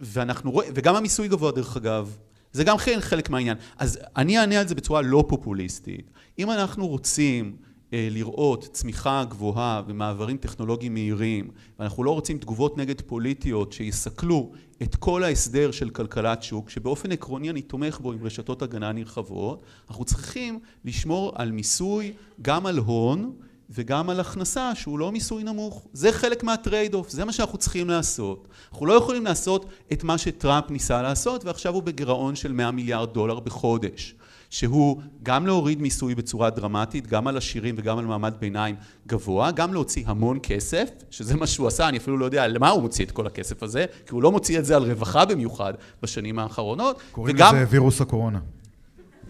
ואנחנו 0.00 0.50
רואים, 0.50 0.72
וגם 0.74 0.96
המיסוי 0.96 1.28
גבוה 1.28 1.52
דרך 1.52 1.76
אגב, 1.76 2.16
זה 2.52 2.64
גם 2.64 2.76
חלק 3.00 3.30
מהעניין. 3.30 3.56
אז 3.78 3.98
אני 4.16 4.38
אענה 4.38 4.60
על 4.60 4.68
זה 4.68 4.74
בצורה 4.74 5.02
לא 5.02 5.24
פופוליסטית. 5.28 6.10
אם 6.38 6.50
אנחנו 6.50 6.88
רוצים 6.88 7.56
אה, 7.92 8.08
לראות 8.10 8.68
צמיחה 8.72 9.24
גבוהה 9.28 9.82
ומעברים 9.86 10.36
טכנולוגיים 10.36 10.94
מהירים 10.94 11.50
ואנחנו 11.78 12.04
לא 12.04 12.10
רוצים 12.10 12.38
תגובות 12.38 12.78
נגד 12.78 13.00
פוליטיות 13.00 13.72
שיסכלו 13.72 14.52
את 14.82 14.96
כל 14.96 15.24
ההסדר 15.24 15.70
של 15.70 15.90
כלכלת 15.90 16.42
שוק 16.42 16.70
שבאופן 16.70 17.12
עקרוני 17.12 17.50
אני 17.50 17.62
תומך 17.62 18.00
בו 18.00 18.12
עם 18.12 18.24
רשתות 18.24 18.62
הגנה 18.62 18.92
נרחבות 18.92 19.62
אנחנו 19.88 20.04
צריכים 20.04 20.58
לשמור 20.84 21.32
על 21.34 21.52
מיסוי 21.52 22.12
גם 22.42 22.66
על 22.66 22.78
הון 22.78 23.32
וגם 23.70 24.10
על 24.10 24.20
הכנסה 24.20 24.74
שהוא 24.74 24.98
לא 24.98 25.12
מיסוי 25.12 25.44
נמוך 25.44 25.86
זה 25.92 26.12
חלק 26.12 26.44
מה 26.44 26.94
trade-off 26.94 27.10
זה 27.10 27.24
מה 27.24 27.32
שאנחנו 27.32 27.58
צריכים 27.58 27.90
לעשות 27.90 28.48
אנחנו 28.72 28.86
לא 28.86 28.92
יכולים 28.92 29.24
לעשות 29.24 29.66
את 29.92 30.04
מה 30.04 30.18
שטראמפ 30.18 30.70
ניסה 30.70 31.02
לעשות 31.02 31.44
ועכשיו 31.44 31.74
הוא 31.74 31.82
בגירעון 31.82 32.34
של 32.36 32.52
100 32.52 32.70
מיליארד 32.70 33.14
דולר 33.14 33.40
בחודש 33.40 34.14
שהוא 34.50 35.00
גם 35.22 35.46
להוריד 35.46 35.82
מיסוי 35.82 36.14
בצורה 36.14 36.50
דרמטית, 36.50 37.06
גם 37.06 37.26
על 37.26 37.36
עשירים 37.36 37.74
וגם 37.78 37.98
על 37.98 38.04
מעמד 38.04 38.34
ביניים 38.38 38.76
גבוה, 39.06 39.50
גם 39.50 39.72
להוציא 39.72 40.02
המון 40.06 40.38
כסף, 40.42 40.88
שזה 41.10 41.36
מה 41.36 41.46
שהוא 41.46 41.66
עשה, 41.66 41.88
אני 41.88 41.98
אפילו 41.98 42.18
לא 42.18 42.24
יודע 42.24 42.46
למה 42.46 42.68
הוא 42.68 42.82
מוציא 42.82 43.04
את 43.04 43.10
כל 43.10 43.26
הכסף 43.26 43.62
הזה, 43.62 43.84
כי 44.06 44.14
הוא 44.14 44.22
לא 44.22 44.32
מוציא 44.32 44.58
את 44.58 44.64
זה 44.64 44.76
על 44.76 44.90
רווחה 44.90 45.24
במיוחד 45.24 45.74
בשנים 46.02 46.38
האחרונות. 46.38 47.00
קוראים 47.12 47.36
וגם... 47.36 47.56
לזה 47.56 47.64
וירוס 47.70 48.00
הקורונה. 48.00 48.38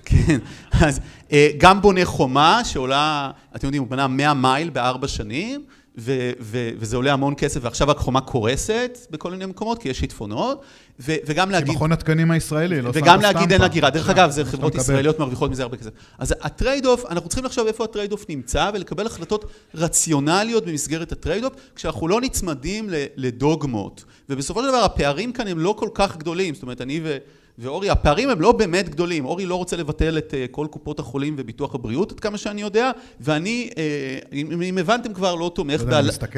כן, 0.08 0.38
אז 0.72 1.00
אה, 1.32 1.50
גם 1.58 1.82
בונה 1.82 2.04
חומה 2.04 2.60
שעולה, 2.64 3.30
אתם 3.56 3.66
יודעים, 3.66 3.82
הוא 3.82 3.90
בנה 3.90 4.06
100 4.06 4.34
מייל 4.34 4.70
בארבע 4.70 5.08
שנים, 5.08 5.64
ו- 5.98 6.30
ו- 6.40 6.70
וזה 6.78 6.96
עולה 6.96 7.12
המון 7.12 7.34
כסף, 7.36 7.60
ועכשיו 7.62 7.90
החומה 7.90 8.20
קורסת 8.20 8.98
בכל 9.10 9.30
מיני 9.30 9.46
מקומות, 9.46 9.82
כי 9.82 9.88
יש 9.88 9.98
שיטפונות, 9.98 10.62
ו- 11.00 11.14
וגם 11.26 11.50
להגיד... 11.50 11.74
מכון 11.74 11.92
התקנים 11.92 12.30
הישראלי, 12.30 12.82
לא 12.82 12.90
וגם 12.94 13.20
להגיד 13.20 13.52
אין 13.52 13.62
הגירה. 13.62 13.90
דרך 13.90 14.10
אגב, 14.10 14.30
זה 14.30 14.44
חברות 14.44 14.74
ישראליות 14.74 15.18
מרוויחות 15.18 15.50
מזה 15.50 15.62
הרבה 15.62 15.76
כסף. 15.76 15.90
אז 16.18 16.34
ה 16.40 16.86
trade-off, 16.86 17.06
אנחנו 17.06 17.28
צריכים 17.28 17.44
לחשוב 17.44 17.66
איפה 17.66 17.84
ה 17.84 18.12
trade-off 18.12 18.24
נמצא, 18.28 18.70
ולקבל 18.74 19.06
החלטות 19.06 19.44
רציונליות 19.74 20.66
במסגרת 20.66 21.12
ה 21.12 21.44
trade-off, 21.44 21.52
כשאנחנו 21.76 22.08
לא 22.08 22.20
נצמדים 22.20 22.90
לדוגמות. 23.16 24.04
ובסופו 24.28 24.62
של 24.62 24.68
דבר, 24.68 24.84
הפערים 24.84 25.32
כאן 25.32 25.48
הם 25.48 25.58
לא 25.58 25.74
כל 25.78 25.88
כך 25.94 26.16
גדולים. 26.16 26.54
זאת 26.54 26.62
אומרת, 26.62 26.80
אני 26.80 27.00
ו... 27.04 27.16
ואורי, 27.58 27.90
הפערים 27.90 28.30
הם 28.30 28.40
לא 28.40 28.52
באמת 28.52 28.88
גדולים, 28.88 29.24
אורי 29.24 29.46
לא 29.46 29.54
רוצה 29.54 29.76
לבטל 29.76 30.18
את 30.18 30.34
אה, 30.34 30.46
כל 30.50 30.66
קופות 30.70 30.98
החולים 30.98 31.34
וביטוח 31.38 31.74
הבריאות, 31.74 32.12
עד 32.12 32.20
כמה 32.20 32.38
שאני 32.38 32.60
יודע, 32.60 32.90
ואני, 33.20 33.70
אה, 33.78 34.18
אם 34.32 34.78
הבנתם 34.78 35.14
כבר, 35.14 35.34
לא 35.34 35.52
תומך 35.54 35.82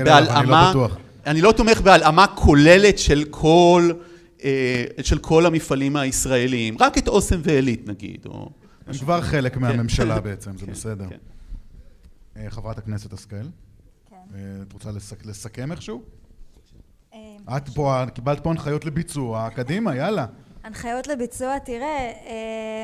בהלאמה, 0.05 0.73
אני 1.27 1.41
לא 1.41 1.53
תומך 1.53 1.81
בהלאמה 1.81 2.27
כוללת 2.27 2.99
של 2.99 3.25
כל, 3.31 3.91
אה, 4.45 4.85
של 5.03 5.19
כל 5.19 5.47
המפעלים 5.47 5.97
הישראליים, 5.97 6.77
רק 6.81 6.99
את 6.99 7.09
אוסם 7.09 7.41
ועלית 7.43 7.89
נגיד, 7.89 8.27
או... 8.27 8.51
הם 8.87 8.95
כבר 8.95 9.21
חלק 9.21 9.55
כן. 9.55 9.61
מהממשלה 9.61 10.21
בעצם, 10.21 10.57
זה 10.57 10.67
כן, 10.67 10.73
בסדר. 10.73 11.07
כן. 11.09 12.47
חברת 12.49 12.79
הכנסת 12.79 13.13
השכל, 13.13 13.37
את 14.67 14.73
רוצה 14.73 14.91
לסכם 15.25 15.73
איכשהו? 15.73 16.03
את 17.57 17.69
פה, 17.75 18.05
קיבלת 18.15 18.43
פה 18.43 18.51
הנחיות 18.51 18.85
לביצוע, 18.85 19.49
קדימה, 19.55 19.97
יאללה. 19.97 20.27
הנחיות 20.63 21.07
לביצוע, 21.07 21.59
תראה, 21.59 22.13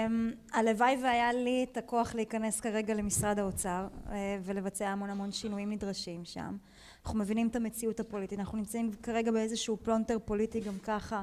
אמ, 0.07 0.33
הלוואי 0.53 0.97
והיה 1.03 1.33
לי 1.33 1.67
את 1.71 1.77
הכוח 1.77 2.15
להיכנס 2.15 2.61
כרגע 2.61 2.95
למשרד 2.95 3.39
האוצר 3.39 3.87
אה, 4.11 4.39
ולבצע 4.45 4.89
המון 4.89 5.11
המון 5.11 5.33
שינויים 5.33 5.73
נדרשים 5.73 6.25
שם. 6.25 6.57
אנחנו 7.05 7.19
מבינים 7.19 7.49
את 7.49 7.57
המציאות 7.57 8.01
הפוליטית, 8.01 8.39
אנחנו 8.39 8.59
נמצאים 8.59 8.91
כרגע 9.03 9.31
באיזשהו 9.31 9.77
פלונטר 9.83 10.19
פוליטי 10.25 10.61
גם 10.61 10.79
ככה, 10.83 11.23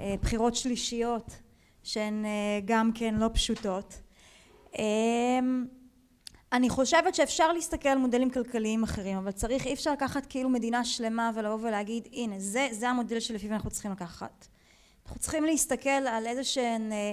אה, 0.00 0.14
בחירות 0.22 0.54
שלישיות 0.54 1.30
שהן 1.82 2.24
אה, 2.24 2.30
גם 2.64 2.90
כן 2.94 3.14
לא 3.14 3.30
פשוטות. 3.32 3.94
אמ, 4.78 5.66
אני 6.52 6.68
חושבת 6.68 7.14
שאפשר 7.14 7.52
להסתכל 7.52 7.88
על 7.88 7.98
מודלים 7.98 8.30
כלכליים 8.30 8.82
אחרים, 8.82 9.18
אבל 9.18 9.30
צריך, 9.30 9.66
אי 9.66 9.72
אפשר 9.72 9.92
לקחת 9.92 10.26
כאילו 10.26 10.48
מדינה 10.48 10.84
שלמה 10.84 11.30
ולבוא 11.34 11.68
ולהגיד, 11.68 12.08
הנה, 12.12 12.34
זה, 12.38 12.68
זה 12.70 12.88
המודל 12.88 13.20
שלפיו 13.20 13.52
אנחנו 13.52 13.70
צריכים 13.70 13.92
לקחת. 13.92 14.46
אנחנו 15.12 15.22
צריכים 15.22 15.44
להסתכל 15.44 15.90
על 15.90 16.26
איזה 16.26 16.44
שהן, 16.44 16.92
אה, 16.92 17.12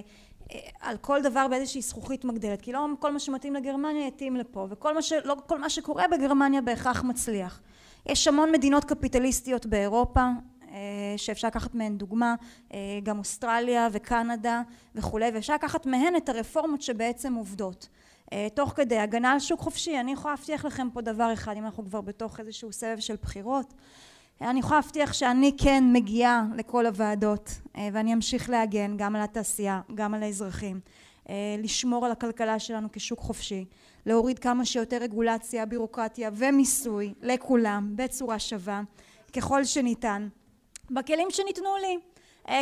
אה, 0.52 0.60
על 0.80 0.98
כל 0.98 1.22
דבר 1.22 1.48
באיזושהי 1.48 1.82
זכוכית 1.82 2.26
מגדלת, 2.26 2.62
כי 2.62 2.72
לא 2.72 2.88
כל 3.00 3.12
מה 3.12 3.20
שמתאים 3.20 3.56
לגרמניה 3.56 4.08
יתאים 4.08 4.36
לפה, 4.36 4.68
וכל 4.70 4.94
מה, 4.94 5.02
ש, 5.02 5.14
לא 5.26 5.36
כל 5.48 5.60
מה 5.60 5.70
שקורה 5.70 6.06
בגרמניה 6.08 6.62
בהכרח 6.62 7.04
מצליח. 7.04 7.62
יש 8.06 8.28
המון 8.28 8.52
מדינות 8.52 8.86
קפיטליסטיות 8.86 9.66
באירופה, 9.66 10.22
אה, 10.72 10.78
שאפשר 11.18 11.48
לקחת 11.48 11.76
מהן 11.76 11.98
דוגמה, 11.98 12.36
גם 13.04 13.20
אוסטרליה 13.20 13.88
וקנדה 13.92 14.62
וכולי, 14.96 15.32
ואפשר 15.34 15.54
לקחת 15.54 15.86
מהן 15.86 16.16
את 16.16 16.30
הרפורמות 16.30 16.82
שבעצם 16.82 17.34
עובדות. 17.34 17.88
תוך 18.54 18.74
כדי 18.76 18.98
הגנה 18.98 19.32
על 19.32 19.40
שוק 19.40 19.60
חופשי, 19.60 20.00
אני 20.00 20.12
יכולה 20.12 20.34
להבטיח 20.34 20.66
לכם 20.66 20.88
פה 20.94 21.02
דבר 21.02 21.34
אחד, 21.34 21.58
אם 21.58 21.66
אנחנו 21.66 21.86
כבר 21.86 22.02
בתוך 22.02 22.40
איזשהו 22.40 22.72
סבב 22.72 23.00
של 23.00 23.16
בחירות, 23.22 23.74
אני 24.42 24.60
יכולה 24.60 24.80
להבטיח 24.80 25.14
שאני 25.14 25.52
כן 25.58 25.84
מגיעה 25.94 26.44
לכל 26.56 26.86
הוועדות 26.86 27.50
אה, 27.78 27.90
ואני 27.94 28.14
אמשיך 28.14 28.50
להגן 28.50 28.98
גם 28.98 29.16
על 29.16 29.22
התעשייה, 29.22 29.82
גם 29.96 30.14
על 30.14 30.24
האזרחים, 30.24 30.80
אה, 31.30 31.36
לשמור 31.58 32.06
על 32.06 32.12
הכלכלה 32.12 32.60
שלנו 32.60 32.88
כשוק 32.94 33.20
חופשי, 33.20 33.66
להוריד 34.06 34.40
כמה 34.40 34.66
שיותר 34.66 34.98
רגולציה, 34.98 35.66
בירוקרטיה 35.66 36.30
ומיסוי 36.34 37.14
לכולם 37.22 37.92
בצורה 37.96 38.40
שווה 38.40 38.82
ככל 39.34 39.64
שניתן 39.64 40.28
בכלים 40.92 41.28
שניתנו 41.32 41.70
לי 41.82 41.98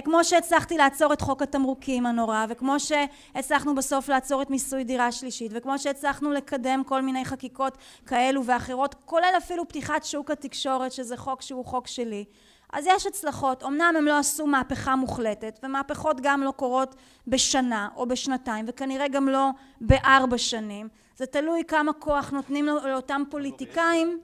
כמו 0.06 0.24
שהצלחתי 0.24 0.78
לעצור 0.78 1.14
את 1.14 1.22
חוק 1.22 1.42
התמרוקים 1.42 2.06
הנורא 2.06 2.46
וכמו 2.50 2.76
שהצלחנו 2.80 3.76
בסוף 3.76 4.10
לעצור 4.10 4.42
את 4.42 4.50
מיסוי 4.50 4.84
דירה 4.84 5.12
שלישית 5.12 5.52
וכמו 5.56 5.80
שהצלחנו 5.80 6.32
לקדם 6.32 6.84
כל 6.84 7.02
מיני 7.02 7.26
חקיקות 7.26 7.78
כאלו 8.06 8.46
ואחרות 8.46 8.96
כולל 9.06 9.34
אפילו 9.38 9.68
פתיחת 9.68 10.04
שוק 10.04 10.32
התקשורת 10.32 10.92
שזה 10.92 11.18
חוק 11.18 11.42
שהוא 11.42 11.66
חוק 11.66 11.88
שלי. 11.88 12.26
אז 12.74 12.86
יש 12.88 13.08
הצלחות. 13.08 13.64
אמנם 13.64 13.94
הם 13.98 14.06
לא 14.06 14.18
עשו 14.18 14.48
מהפכה 14.48 14.96
מוחלטת 14.96 15.60
ומהפכות 15.64 16.22
גם 16.22 16.44
לא 16.44 16.52
קורות 16.52 16.96
בשנה 17.28 17.90
או 17.96 18.06
בשנתיים 18.06 18.66
וכנראה 18.68 19.08
גם 19.08 19.30
לא 19.30 19.50
בארבע 19.82 20.38
שנים. 20.38 20.88
זה 21.18 21.26
תלוי 21.26 21.64
כמה 21.68 21.94
כוח 21.94 22.30
נותנים 22.30 22.66
לאותם 22.66 23.24
פוליטיקאים 23.30 24.20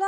לא, 0.00 0.06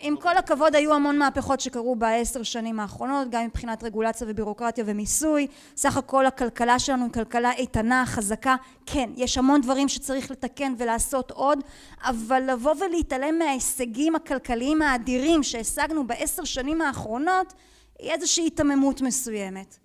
עם 0.00 0.16
כל 0.16 0.36
הכבוד 0.36 0.74
היו 0.74 0.94
המון 0.94 1.18
מהפכות 1.18 1.60
שקרו 1.60 1.96
בעשר 1.96 2.42
שנים 2.42 2.80
האחרונות, 2.80 3.28
גם 3.30 3.44
מבחינת 3.44 3.84
רגולציה 3.84 4.26
ובירוקרטיה 4.30 4.84
ומיסוי, 4.86 5.46
סך 5.76 5.96
הכל 5.96 6.26
הכלכלה 6.26 6.78
שלנו 6.78 7.04
היא 7.04 7.12
כלכלה 7.12 7.52
איתנה, 7.52 8.04
חזקה, 8.06 8.56
כן, 8.86 9.10
יש 9.16 9.38
המון 9.38 9.60
דברים 9.60 9.88
שצריך 9.88 10.30
לתקן 10.30 10.74
ולעשות 10.78 11.30
עוד, 11.30 11.58
אבל 12.02 12.42
לבוא 12.52 12.74
ולהתעלם 12.80 13.38
מההישגים 13.38 14.16
הכלכליים 14.16 14.82
האדירים 14.82 15.42
שהשגנו 15.42 16.06
בעשר 16.06 16.44
שנים 16.44 16.80
האחרונות, 16.80 17.52
היא 17.98 18.10
איזושהי 18.10 18.44
היתממות 18.44 19.00
מסוימת. 19.00 19.78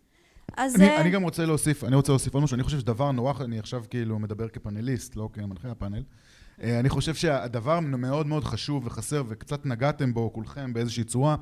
אז... 0.58 0.76
אני, 0.76 0.98
אני 0.98 1.10
גם 1.10 1.24
רוצה 1.24 1.46
להוסיף, 1.46 1.84
אני 1.84 1.96
רוצה 1.96 2.12
להוסיף 2.12 2.34
עוד 2.34 2.44
משהו, 2.44 2.56
אני 2.56 2.64
חושב 2.64 2.80
שדבר 2.80 3.12
נורא, 3.12 3.34
אני 3.42 3.60
עכשיו 3.60 3.84
כאילו 3.90 4.20
מדבר 4.20 4.48
כפאנליסט, 4.50 5.16
לא 5.16 5.30
כמנחה 5.34 5.72
הפאנל. 5.72 6.04
אה, 6.64 6.80
אני 6.80 6.90
חושב 6.90 7.16
שהדבר 7.16 7.80
מאוד 7.80 8.28
מאוד 8.28 8.44
חשוב 8.44 8.86
וחסר, 8.86 9.24
וקצת 9.28 9.66
נגעתם 9.66 10.14
בו 10.14 10.34
כולכם 10.34 10.74
באיזושהי 10.74 11.04
צורה, 11.04 11.36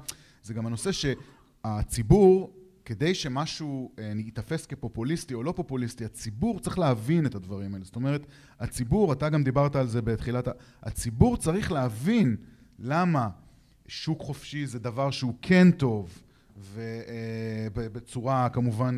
זה 0.43 0.53
גם 0.53 0.66
הנושא 0.66 0.89
שהציבור, 0.91 2.53
כדי 2.86 3.16
שמשהו 3.16 3.91
אה, 3.99 4.11
ייתפס 4.16 4.66
כפופוליסטי 4.66 5.34
או 5.34 5.43
לא 5.43 5.51
פופוליסטי, 5.51 6.05
הציבור 6.05 6.59
צריך 6.59 6.80
להבין 6.80 7.26
את 7.26 7.36
הדברים 7.36 7.74
האלה. 7.74 7.86
זאת 7.86 7.95
אומרת, 7.95 8.26
הציבור, 8.59 9.13
אתה 9.13 9.30
גם 9.30 9.43
דיברת 9.43 9.76
על 9.76 9.88
זה 9.88 10.01
בתחילת. 10.01 10.47
הציבור 10.84 11.38
צריך 11.38 11.72
להבין 11.72 12.36
למה 12.80 13.30
שוק 13.88 14.22
חופשי 14.22 14.66
זה 14.66 14.80
דבר 14.80 15.11
שהוא 15.11 15.34
כן 15.41 15.72
טוב, 15.72 16.22
ובצורה 17.74 18.43
אה, 18.43 18.49
כמובן 18.49 18.97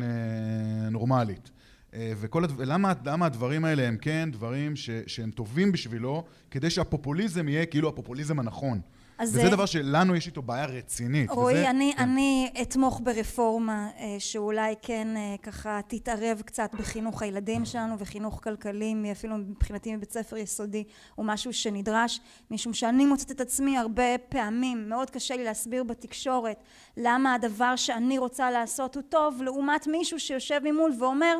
נורמלית. 0.90 1.50
אה, 1.94 2.12
וכל 2.16 2.44
הדבר, 2.44 2.64
למה, 2.66 2.92
למה 3.04 3.26
הדברים 3.26 3.64
האלה 3.64 3.82
הם 3.82 3.96
כן 3.96 4.28
דברים 4.32 4.76
ש, 4.76 4.90
שהם 5.06 5.30
טובים 5.30 5.72
בשבילו, 5.72 6.24
כדי 6.50 6.70
שהפופוליזם 6.70 7.48
יהיה 7.48 7.66
כאילו 7.66 7.88
הפופוליזם 7.88 8.38
הנכון. 8.38 8.80
וזה 9.22 9.42
זה... 9.42 9.50
דבר 9.50 9.66
שלנו 9.66 10.16
יש 10.16 10.26
איתו 10.26 10.42
בעיה 10.42 10.66
רצינית. 10.66 11.30
רועי, 11.30 11.54
וזה... 11.54 11.70
אני, 11.70 11.92
כן. 11.96 12.02
אני 12.02 12.50
אתמוך 12.62 13.00
ברפורמה 13.04 13.88
אה, 13.98 14.16
שאולי 14.18 14.74
כן 14.82 15.08
אה, 15.16 15.34
ככה 15.42 15.80
תתערב 15.86 16.42
קצת 16.46 16.70
בחינוך 16.74 17.22
הילדים 17.22 17.64
שלנו 17.64 17.98
וחינוך 17.98 18.40
כלכלי, 18.44 18.94
אפילו 19.12 19.36
מבחינתי 19.36 19.96
מבית 19.96 20.12
ספר 20.12 20.36
יסודי, 20.36 20.84
הוא 21.14 21.26
משהו 21.26 21.52
שנדרש, 21.52 22.20
משום 22.50 22.72
שאני 22.72 23.06
מוצאת 23.06 23.30
את 23.30 23.40
עצמי 23.40 23.78
הרבה 23.78 24.18
פעמים, 24.28 24.88
מאוד 24.88 25.10
קשה 25.10 25.36
לי 25.36 25.44
להסביר 25.44 25.84
בתקשורת 25.84 26.62
למה 26.96 27.34
הדבר 27.34 27.76
שאני 27.76 28.18
רוצה 28.18 28.50
לעשות 28.50 28.94
הוא 28.94 29.02
טוב, 29.08 29.42
לעומת 29.42 29.86
מישהו 29.86 30.20
שיושב 30.20 30.60
ממול 30.64 30.92
ואומר 30.98 31.38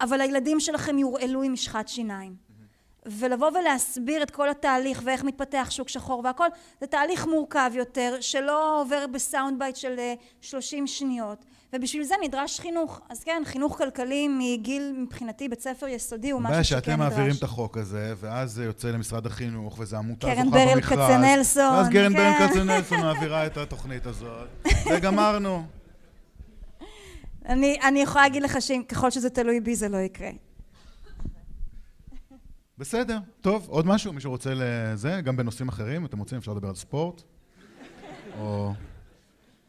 אבל 0.00 0.20
הילדים 0.20 0.60
שלכם 0.60 0.98
יורעלו 0.98 1.42
עם 1.42 1.52
משחת 1.52 1.88
שיניים. 1.88 2.46
ולבוא 3.06 3.50
ולהסביר 3.50 4.22
את 4.22 4.30
כל 4.30 4.48
התהליך 4.48 5.02
ואיך 5.04 5.24
מתפתח 5.24 5.68
שוק 5.70 5.88
שחור 5.88 6.22
והכל 6.24 6.46
זה 6.80 6.86
תהליך 6.86 7.26
מורכב 7.26 7.70
יותר 7.74 8.16
שלא 8.20 8.80
עובר 8.80 9.06
ב 9.12 9.20
sound 9.20 9.58
bite 9.58 9.76
של 9.76 9.96
30 10.40 10.86
שניות 10.86 11.44
ובשביל 11.72 12.02
זה 12.02 12.14
נדרש 12.24 12.60
חינוך 12.60 13.00
אז 13.08 13.24
כן 13.24 13.42
חינוך 13.44 13.78
כלכלי 13.78 14.28
מגיל 14.28 14.92
מבחינתי 14.98 15.48
בית 15.48 15.60
ספר 15.60 15.88
יסודי 15.88 16.30
הוא 16.30 16.42
משהו 16.42 16.64
שכן 16.64 16.76
נדרש. 16.76 16.86
שאתם 16.86 16.98
מעבירים 16.98 17.34
את 17.38 17.42
החוק 17.42 17.78
הזה 17.78 18.14
ואז 18.20 18.52
זה 18.52 18.64
יוצא 18.64 18.88
למשרד 18.88 19.26
החינוך 19.26 19.78
וזה 19.78 19.98
עמותה 19.98 20.26
זוכה 20.26 20.42
במכרז. 20.42 20.58
קרן 20.58 20.68
ברל 20.68 20.80
כצנלסון. 20.80 21.74
ואז 21.74 21.88
קרן 21.88 22.12
כן. 22.12 22.18
ברל 22.18 22.48
כצנלסון 22.48 23.00
מעבירה 23.00 23.46
את 23.46 23.56
התוכנית 23.56 24.06
הזאת 24.06 24.48
וגמרנו. 24.92 25.75
אני, 27.48 27.78
אני 27.88 28.00
יכולה 28.02 28.24
להגיד 28.24 28.42
לך 28.42 28.62
שככל 28.62 29.10
שזה 29.10 29.30
תלוי 29.30 29.60
בי 29.60 29.76
זה 29.76 29.88
לא 29.88 29.96
יקרה. 29.96 30.30
בסדר, 32.78 33.18
טוב, 33.40 33.66
עוד 33.68 33.86
משהו? 33.86 34.12
מישהו 34.12 34.30
רוצה 34.30 34.50
לזה? 34.54 35.20
גם 35.24 35.36
בנושאים 35.36 35.68
אחרים, 35.68 36.04
אתם 36.04 36.18
רוצים, 36.18 36.38
אפשר 36.38 36.52
לדבר 36.52 36.68
על 36.68 36.74
ספורט? 36.74 37.22
או... 38.38 38.72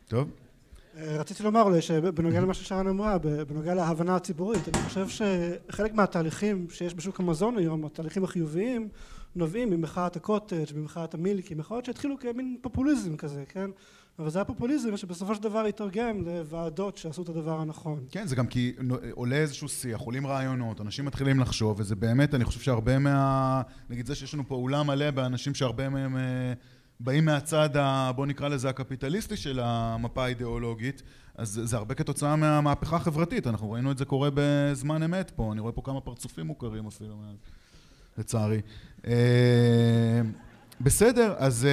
טוב. 0.07 0.29
אה, 0.97 1.17
רציתי 1.17 1.43
לומר 1.43 1.79
שבנוגע 1.79 2.41
למה 2.41 2.53
ששרן 2.53 2.87
אמרה, 2.87 3.17
בנוגע 3.47 3.73
להבנה 3.73 4.15
הציבורית, 4.15 4.67
אני 4.67 4.83
חושב 4.83 5.07
שחלק 5.09 5.93
מהתהליכים 5.93 6.67
שיש 6.69 6.95
בשוק 6.95 7.19
המזון 7.19 7.57
היום, 7.57 7.85
התהליכים 7.85 8.23
החיוביים, 8.23 8.89
נובעים 9.35 9.69
ממחאת 9.69 10.15
הקוטג', 10.15 10.65
ממחאת 10.75 11.13
המילקי, 11.13 11.55
מחאות 11.55 11.85
שהתחילו 11.85 12.19
כמין 12.19 12.57
פופוליזם 12.61 13.17
כזה, 13.17 13.43
כן? 13.49 13.69
אבל 14.19 14.29
זה 14.29 14.41
הפופוליזם 14.41 14.97
שבסופו 14.97 15.35
של 15.35 15.43
דבר 15.43 15.67
יתרגם 15.67 16.21
לוועדות 16.25 16.97
שעשו 16.97 17.21
את 17.23 17.29
הדבר 17.29 17.59
הנכון. 17.59 18.05
כן, 18.11 18.27
זה 18.27 18.35
גם 18.35 18.47
כי 18.47 18.73
עולה 19.11 19.35
איזשהו 19.35 19.69
שיח, 19.69 19.99
עולים 19.99 20.27
רעיונות, 20.27 20.81
אנשים 20.81 21.05
מתחילים 21.05 21.39
לחשוב, 21.39 21.79
וזה 21.79 21.95
באמת, 21.95 22.35
אני 22.35 22.45
חושב 22.45 22.59
שהרבה 22.59 22.99
מה... 22.99 23.61
נגיד 23.89 24.05
זה 24.05 24.15
שיש 24.15 24.33
לנו 24.33 24.47
פה 24.47 24.55
אולם 24.55 24.87
מלא 24.87 25.11
באנשים 25.11 25.53
שהרבה 25.53 25.89
מהם 25.89 26.17
אה, 26.17 26.53
באים 26.99 27.25
מהצד, 27.25 27.77
ה, 27.77 28.11
בוא 28.15 28.25
נקרא 28.25 28.47
לזה 28.47 28.69
הקפיטליסטי 28.69 29.37
של 29.37 29.59
המפה 29.63 30.25
האידיאולוגית, 30.25 31.03
אז 31.35 31.61
זה 31.63 31.77
הרבה 31.77 31.95
כתוצאה 31.95 32.35
מהמהפכה 32.35 32.95
החברתית, 32.95 33.47
אנחנו 33.47 33.71
ראינו 33.71 33.91
את 33.91 33.97
זה 33.97 34.05
קורה 34.05 34.29
בזמן 34.33 35.03
אמת 35.03 35.31
פה, 35.35 35.51
אני 35.51 35.61
רואה 35.61 35.71
פה 35.71 35.81
כמה 35.85 36.01
פרצופים 36.01 36.45
מוכרים 36.45 36.87
אפילו, 36.87 37.15
לצערי. 38.17 38.61
בסדר, 40.81 41.33
אז 41.37 41.67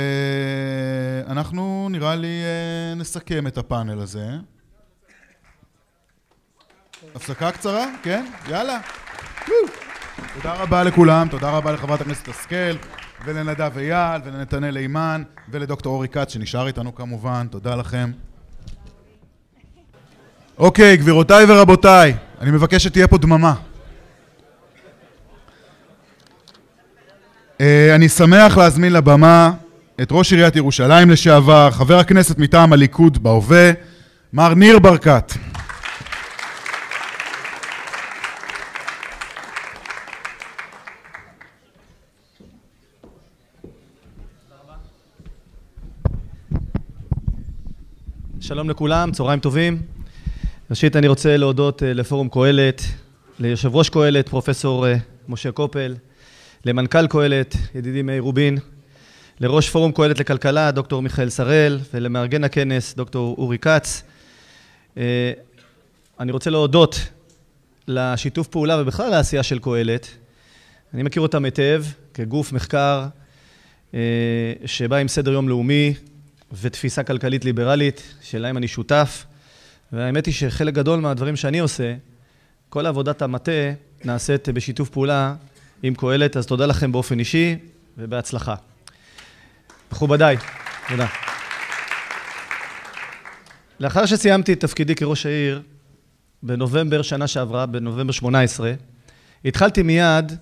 uh, 1.26 1.30
אנחנו 1.30 1.88
נראה 1.90 2.14
לי 2.14 2.42
uh, 2.42 2.98
נסכם 2.98 3.46
את 3.46 3.58
הפאנל 3.58 4.00
הזה. 4.00 4.26
הפסקה 7.14 7.50
קצרה? 7.50 7.86
כן? 8.02 8.24
יאללה. 8.48 8.80
תודה 10.34 10.54
רבה 10.54 10.84
לכולם, 10.84 11.28
תודה 11.30 11.50
רבה 11.50 11.72
לחברת 11.72 12.00
הכנסת 12.00 12.28
השכל 12.28 12.76
ולנדב 13.24 13.78
אייל 13.78 14.20
ולנתנאל 14.24 14.76
אימן 14.76 15.22
ולדוקטור 15.48 15.94
אורי 15.94 16.08
כץ 16.08 16.32
שנשאר 16.32 16.66
איתנו 16.66 16.94
כמובן, 16.94 17.46
תודה 17.50 17.74
לכם. 17.74 18.10
אוקיי, 20.58 20.96
גבירותיי 20.96 21.44
ורבותיי, 21.48 22.16
אני 22.40 22.50
מבקש 22.50 22.84
שתהיה 22.84 23.08
פה 23.08 23.18
דממה. 23.18 23.54
אני 27.94 28.08
שמח 28.08 28.56
להזמין 28.58 28.92
לבמה 28.92 29.52
את 30.02 30.08
ראש 30.10 30.32
עיריית 30.32 30.56
ירושלים 30.56 31.10
לשעבר, 31.10 31.70
חבר 31.70 31.98
הכנסת 31.98 32.38
מטעם 32.38 32.72
הליכוד 32.72 33.22
בהווה, 33.22 33.70
מר 34.32 34.54
ניר 34.54 34.78
ברקת. 34.78 35.32
שלום 48.40 48.70
לכולם, 48.70 49.12
צהריים 49.12 49.40
טובים. 49.40 49.82
ראשית 50.70 50.96
אני 50.96 51.08
רוצה 51.08 51.36
להודות 51.36 51.82
אה, 51.82 51.92
לפורום 51.92 52.28
קהלת, 52.28 52.82
ליושב 53.38 53.76
ראש 53.76 53.88
קהלת, 53.88 54.28
פרופסור 54.28 54.86
אה, 54.86 54.96
משה 55.28 55.52
קופל, 55.52 55.94
למנכ"ל 56.64 57.06
קהלת, 57.06 57.56
ידידי 57.74 58.02
מאיר 58.02 58.22
רובין, 58.22 58.58
לראש 59.40 59.70
פורום 59.70 59.92
קהלת 59.92 60.20
לכלכלה, 60.20 60.70
דוקטור 60.70 61.02
מיכאל 61.02 61.30
שראל, 61.30 61.78
ולמארגן 61.94 62.44
הכנס, 62.44 62.94
דוקטור 62.94 63.34
אורי 63.38 63.58
כץ. 63.58 64.02
אה, 64.96 65.32
אני 66.20 66.32
רוצה 66.32 66.50
להודות 66.50 67.00
לשיתוף 67.88 68.48
פעולה 68.48 68.82
ובכלל 68.82 69.10
לעשייה 69.10 69.42
של 69.42 69.58
קהלת. 69.58 70.08
אני 70.94 71.02
מכיר 71.02 71.22
אותם 71.22 71.44
היטב 71.44 71.84
כגוף 72.14 72.52
מחקר 72.52 73.06
אה, 73.94 74.00
שבא 74.66 74.96
עם 74.96 75.08
סדר 75.08 75.32
יום 75.32 75.48
לאומי 75.48 75.94
ותפיסה 76.60 77.02
כלכלית 77.02 77.44
ליברלית, 77.44 78.14
שלהם 78.22 78.56
אני 78.56 78.68
שותף. 78.68 79.24
והאמת 79.92 80.26
היא 80.26 80.34
שחלק 80.34 80.74
גדול 80.74 81.00
מהדברים 81.00 81.36
שאני 81.36 81.58
עושה, 81.58 81.94
כל 82.68 82.86
עבודת 82.86 83.22
המטה 83.22 83.52
נעשית 84.04 84.48
בשיתוף 84.48 84.90
פעולה 84.90 85.34
עם 85.86 85.94
קהלת, 85.94 86.36
אז 86.36 86.46
תודה 86.46 86.66
לכם 86.66 86.92
באופן 86.92 87.18
אישי 87.18 87.56
ובהצלחה. 87.98 88.54
מכובדיי, 89.92 90.36
תודה. 90.88 91.06
לאחר 93.80 94.06
שסיימתי 94.06 94.52
את 94.52 94.60
תפקידי 94.60 94.94
כראש 94.94 95.26
העיר, 95.26 95.62
בנובמבר 96.42 97.02
שנה 97.02 97.26
שעברה, 97.26 97.66
בנובמבר 97.66 98.12
18, 98.12 98.72
התחלתי 99.44 99.82
מיד 99.82 100.32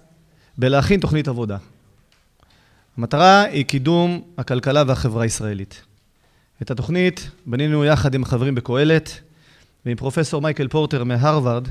בלהכין 0.59 1.01
תוכנית 1.01 1.29
עבודה. 1.29 1.57
המטרה 2.97 3.43
היא 3.43 3.65
קידום 3.65 4.23
הכלכלה 4.39 4.83
והחברה 4.87 5.23
הישראלית. 5.23 5.83
את 6.63 6.71
התוכנית 6.71 7.31
בנינו 7.47 7.85
יחד 7.85 8.15
עם 8.15 8.23
החברים 8.23 8.55
בקהלת 8.55 9.21
ועם 9.87 9.97
פרופסור 9.97 10.43
מייקל 10.43 10.69
פורטר 10.69 11.05
מהרווארד, 11.05 11.69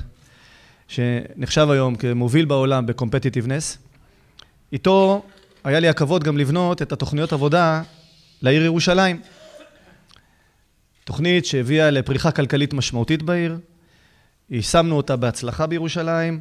שנחשב 0.92 1.70
היום 1.70 1.96
כמוביל 1.96 2.46
בעולם 2.46 2.86
בקומפטיטיבנס. 2.86 3.78
איתו 4.74 5.24
היה 5.64 5.80
לי 5.80 5.88
הכבוד 5.90 6.24
גם 6.24 6.38
לבנות 6.38 6.82
את 6.82 6.92
התוכניות 6.92 7.34
עבודה 7.34 7.82
לעיר 8.42 8.64
ירושלים. 8.64 9.22
תוכנית 11.04 11.46
שהביאה 11.46 11.90
לפריחה 11.90 12.32
כלכלית 12.32 12.74
משמעותית 12.74 13.24
בעיר, 13.24 13.58
יישמנו 14.50 14.98
אותה 14.98 15.16
בהצלחה 15.16 15.68
בירושלים, 15.68 16.40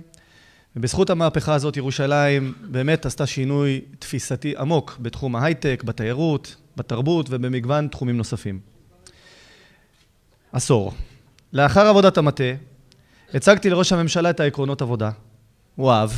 ובזכות 0.76 1.10
המהפכה 1.10 1.54
הזאת 1.54 1.76
ירושלים 1.76 2.54
באמת 2.60 3.06
עשתה 3.06 3.26
שינוי 3.26 3.80
תפיסתי 3.98 4.54
עמוק 4.58 4.96
בתחום 5.00 5.36
ההייטק, 5.36 5.82
בתיירות, 5.84 6.56
בתרבות 6.76 7.26
ובמגוון 7.30 7.88
תחומים 7.88 8.16
נוספים. 8.16 8.60
עשור. 10.52 10.92
לאחר 11.52 11.86
עבודת 11.86 12.18
המטה, 12.18 12.44
הצגתי 13.34 13.70
לראש 13.70 13.92
הממשלה 13.92 14.30
את 14.30 14.40
העקרונות 14.40 14.82
עבודה. 14.82 15.10
הוא 15.76 15.90
אהב, 15.90 16.10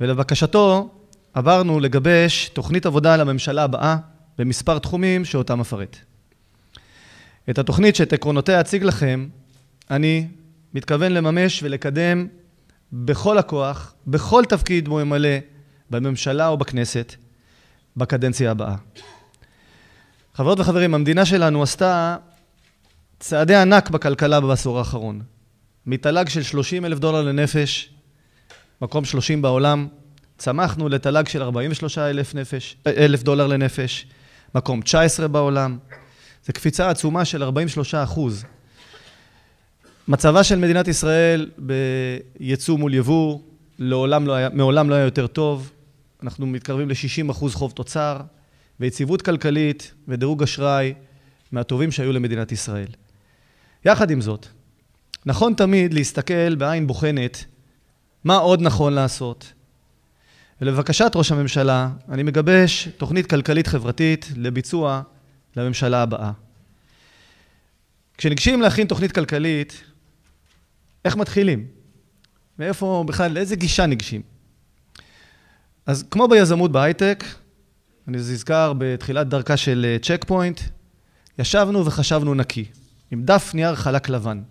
ולבקשתו 0.00 0.90
עברנו 1.34 1.80
לגבש 1.80 2.48
תוכנית 2.48 2.86
עבודה 2.86 3.16
לממשלה 3.16 3.62
הבאה 3.64 3.96
במספר 4.38 4.78
תחומים 4.78 5.24
שאותם 5.24 5.60
אפרט. 5.60 5.96
את 7.50 7.58
התוכנית 7.58 7.96
שאת 7.96 8.12
עקרונותיה 8.12 8.60
אציג 8.60 8.84
לכם, 8.84 9.28
אני 9.90 10.28
מתכוון 10.74 11.12
לממש 11.12 11.62
ולקדם 11.62 12.26
בכל 12.92 13.38
הכוח, 13.38 13.94
בכל 14.06 14.42
תפקיד 14.48 14.88
בו 14.88 15.00
ימלא 15.00 15.38
בממשלה 15.90 16.48
או 16.48 16.56
בכנסת, 16.56 17.14
בקדנציה 17.96 18.50
הבאה. 18.50 18.74
חברות 20.34 20.60
וחברים, 20.60 20.94
המדינה 20.94 21.24
שלנו 21.24 21.62
עשתה 21.62 22.16
צעדי 23.18 23.54
ענק 23.54 23.90
בכלכלה 23.90 24.40
בעשור 24.40 24.78
האחרון. 24.78 25.31
מתל"ג 25.86 26.28
של 26.28 26.42
30 26.42 26.84
אלף 26.84 26.98
דולר 26.98 27.22
לנפש, 27.22 27.90
מקום 28.82 29.04
30 29.04 29.42
בעולם, 29.42 29.88
צמחנו 30.38 30.88
לתל"ג 30.88 31.28
של 31.28 31.42
43 31.42 31.98
אלף, 31.98 32.34
נפש, 32.34 32.76
אלף 32.86 33.22
דולר 33.22 33.46
לנפש, 33.46 34.06
מקום 34.54 34.80
19 34.80 35.28
בעולם. 35.28 35.78
זו 36.46 36.52
קפיצה 36.52 36.90
עצומה 36.90 37.24
של 37.24 37.42
43 37.42 37.94
אחוז. 37.94 38.44
מצבה 40.08 40.44
של 40.44 40.58
מדינת 40.58 40.88
ישראל 40.88 41.50
בייצוא 41.58 42.78
מול 42.78 42.94
יבוא 42.94 43.38
לעולם 43.78 44.26
לא 44.26 44.32
היה, 44.32 44.48
מעולם 44.52 44.90
לא 44.90 44.94
היה 44.94 45.04
יותר 45.04 45.26
טוב. 45.26 45.72
אנחנו 46.22 46.46
מתקרבים 46.46 46.88
ל-60 46.88 47.30
אחוז 47.30 47.54
חוב 47.54 47.72
תוצר, 47.72 48.20
ויציבות 48.80 49.22
כלכלית 49.22 49.94
ודירוג 50.08 50.42
אשראי 50.42 50.94
מהטובים 51.52 51.90
שהיו 51.90 52.12
למדינת 52.12 52.52
ישראל. 52.52 52.88
יחד 53.84 54.10
עם 54.10 54.20
זאת, 54.20 54.46
נכון 55.26 55.54
תמיד 55.54 55.94
להסתכל 55.94 56.54
בעין 56.54 56.86
בוחנת 56.86 57.44
מה 58.24 58.36
עוד 58.36 58.62
נכון 58.62 58.92
לעשות. 58.92 59.52
ולבקשת 60.60 61.12
ראש 61.14 61.32
הממשלה, 61.32 61.90
אני 62.08 62.22
מגבש 62.22 62.88
תוכנית 62.96 63.30
כלכלית 63.30 63.66
חברתית 63.66 64.28
לביצוע 64.36 65.02
לממשלה 65.56 66.02
הבאה. 66.02 66.32
כשניגשים 68.18 68.62
להכין 68.62 68.86
תוכנית 68.86 69.12
כלכלית, 69.12 69.82
איך 71.04 71.16
מתחילים? 71.16 71.66
מאיפה 72.58 73.04
בכלל, 73.06 73.32
לאיזה 73.32 73.56
גישה 73.56 73.86
ניגשים? 73.86 74.22
אז 75.86 76.04
כמו 76.10 76.28
ביזמות 76.28 76.72
בהייטק, 76.72 77.24
אני 78.08 78.16
נזכר 78.16 78.72
בתחילת 78.78 79.28
דרכה 79.28 79.56
של 79.56 79.96
צ'ק 80.02 80.24
פוינט, 80.26 80.60
ישבנו 81.38 81.86
וחשבנו 81.86 82.34
נקי, 82.34 82.64
עם 83.10 83.24
דף 83.24 83.54
נייר 83.54 83.74
חלק 83.74 84.08
לבן. 84.08 84.42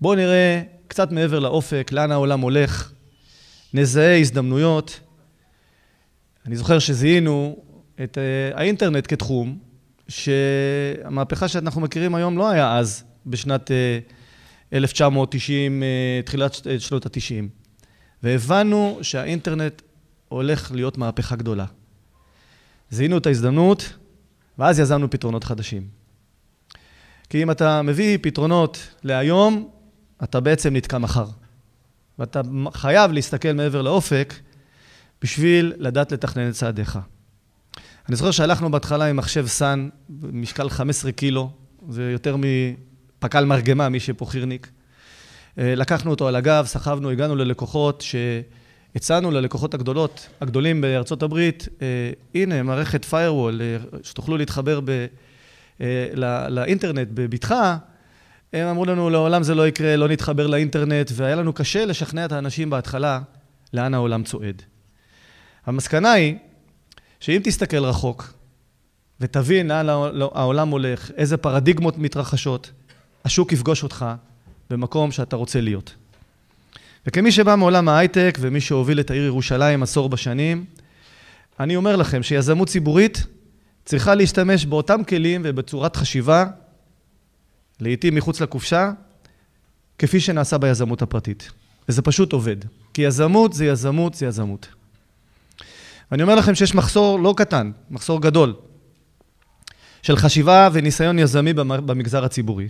בואו 0.00 0.14
נראה 0.14 0.62
קצת 0.88 1.12
מעבר 1.12 1.38
לאופק, 1.38 1.90
לאן 1.92 2.12
העולם 2.12 2.40
הולך, 2.40 2.92
נזהה 3.74 4.18
הזדמנויות. 4.18 5.00
אני 6.46 6.56
זוכר 6.56 6.78
שזיהינו 6.78 7.56
את 8.04 8.18
אה, 8.18 8.58
האינטרנט 8.58 9.06
כתחום, 9.08 9.58
שהמהפכה 10.08 11.48
שאנחנו 11.48 11.80
מכירים 11.80 12.14
היום 12.14 12.38
לא 12.38 12.48
היה 12.48 12.78
אז, 12.78 13.04
בשנת 13.26 13.70
1990, 14.72 15.82
אה, 15.82 15.88
אה, 15.88 16.22
תחילת 16.22 16.56
שנות 16.78 17.06
ה-90. 17.06 17.44
והבנו 18.22 18.98
שהאינטרנט 19.02 19.82
הולך 20.28 20.72
להיות 20.74 20.98
מהפכה 20.98 21.36
גדולה. 21.36 21.64
זיהינו 22.90 23.18
את 23.18 23.26
ההזדמנות, 23.26 23.92
ואז 24.58 24.78
יזמנו 24.78 25.10
פתרונות 25.10 25.44
חדשים. 25.44 25.88
כי 27.30 27.42
אם 27.42 27.50
אתה 27.50 27.82
מביא 27.82 28.18
פתרונות 28.22 28.78
להיום, 29.02 29.68
אתה 30.24 30.40
בעצם 30.40 30.76
נתקע 30.76 30.98
מחר. 30.98 31.26
ואתה 32.18 32.40
חייב 32.72 33.12
להסתכל 33.12 33.52
מעבר 33.52 33.82
לאופק 33.82 34.34
בשביל 35.22 35.72
לדעת 35.76 36.12
לתכנן 36.12 36.48
את 36.48 36.54
צעדיך. 36.54 36.98
אני 38.08 38.16
זוכר 38.16 38.30
שהלכנו 38.30 38.70
בהתחלה 38.70 39.04
עם 39.04 39.16
מחשב 39.16 39.46
סאן, 39.46 39.88
משקל 40.32 40.68
15 40.68 41.12
קילו, 41.12 41.50
זה 41.88 42.10
יותר 42.12 42.36
מפק"ל 42.36 43.44
מרגמה, 43.44 43.88
מי 43.88 44.00
שפה 44.00 44.26
חירניק. 44.26 44.70
אה, 45.58 45.74
לקחנו 45.74 46.10
אותו 46.10 46.28
על 46.28 46.36
הגב, 46.36 46.64
סחבנו, 46.66 47.10
הגענו 47.10 47.36
ללקוחות 47.36 48.04
שהצענו 48.94 49.30
ללקוחות 49.30 49.74
הגדולות, 49.74 50.28
הגדולים 50.40 50.80
בארצות 50.80 51.22
הברית, 51.22 51.68
אה, 51.82 52.10
הנה, 52.34 52.62
מערכת 52.62 53.04
firewall, 53.10 53.60
אה, 53.60 53.76
שתוכלו 54.02 54.36
להתחבר 54.36 54.80
ב, 54.84 55.06
לא, 56.14 56.48
לאינטרנט 56.48 57.08
בבטחה, 57.14 57.76
הם 58.52 58.66
אמרו 58.68 58.84
לנו, 58.84 59.10
לעולם 59.10 59.42
זה 59.42 59.54
לא 59.54 59.68
יקרה, 59.68 59.96
לא 59.96 60.08
נתחבר 60.08 60.46
לאינטרנט, 60.46 61.10
והיה 61.14 61.36
לנו 61.36 61.52
קשה 61.52 61.84
לשכנע 61.84 62.24
את 62.24 62.32
האנשים 62.32 62.70
בהתחלה 62.70 63.20
לאן 63.72 63.94
העולם 63.94 64.22
צועד. 64.22 64.62
המסקנה 65.66 66.12
היא 66.12 66.36
שאם 67.20 67.40
תסתכל 67.44 67.84
רחוק 67.84 68.32
ותבין 69.20 69.68
לאן 69.68 69.88
העולם 70.34 70.68
הולך, 70.68 71.10
איזה 71.16 71.36
פרדיגמות 71.36 71.98
מתרחשות, 71.98 72.70
השוק 73.24 73.52
יפגוש 73.52 73.82
אותך 73.82 74.06
במקום 74.70 75.12
שאתה 75.12 75.36
רוצה 75.36 75.60
להיות. 75.60 75.94
וכמי 77.06 77.32
שבא 77.32 77.54
מעולם 77.54 77.88
ההייטק 77.88 78.38
ומי 78.40 78.60
שהוביל 78.60 79.00
את 79.00 79.10
העיר 79.10 79.24
ירושלים 79.24 79.82
עשור 79.82 80.08
בשנים, 80.08 80.64
אני 81.60 81.76
אומר 81.76 81.96
לכם 81.96 82.22
שיזמות 82.22 82.68
ציבורית 82.68 83.26
צריכה 83.84 84.14
להשתמש 84.14 84.66
באותם 84.66 85.04
כלים 85.04 85.40
ובצורת 85.44 85.96
חשיבה, 85.96 86.46
לעתים 87.80 88.14
מחוץ 88.14 88.40
לקופשה, 88.40 88.92
כפי 89.98 90.20
שנעשה 90.20 90.58
ביזמות 90.58 91.02
הפרטית. 91.02 91.50
וזה 91.88 92.02
פשוט 92.02 92.32
עובד. 92.32 92.56
כי 92.94 93.02
יזמות 93.02 93.52
זה 93.52 93.66
יזמות 93.66 94.14
זה 94.14 94.26
יזמות. 94.26 94.68
ואני 96.10 96.22
אומר 96.22 96.34
לכם 96.34 96.54
שיש 96.54 96.74
מחסור 96.74 97.20
לא 97.20 97.34
קטן, 97.36 97.70
מחסור 97.90 98.22
גדול, 98.22 98.54
של 100.02 100.16
חשיבה 100.16 100.68
וניסיון 100.72 101.18
יזמי 101.18 101.52
במגזר 101.52 102.24
הציבורי. 102.24 102.68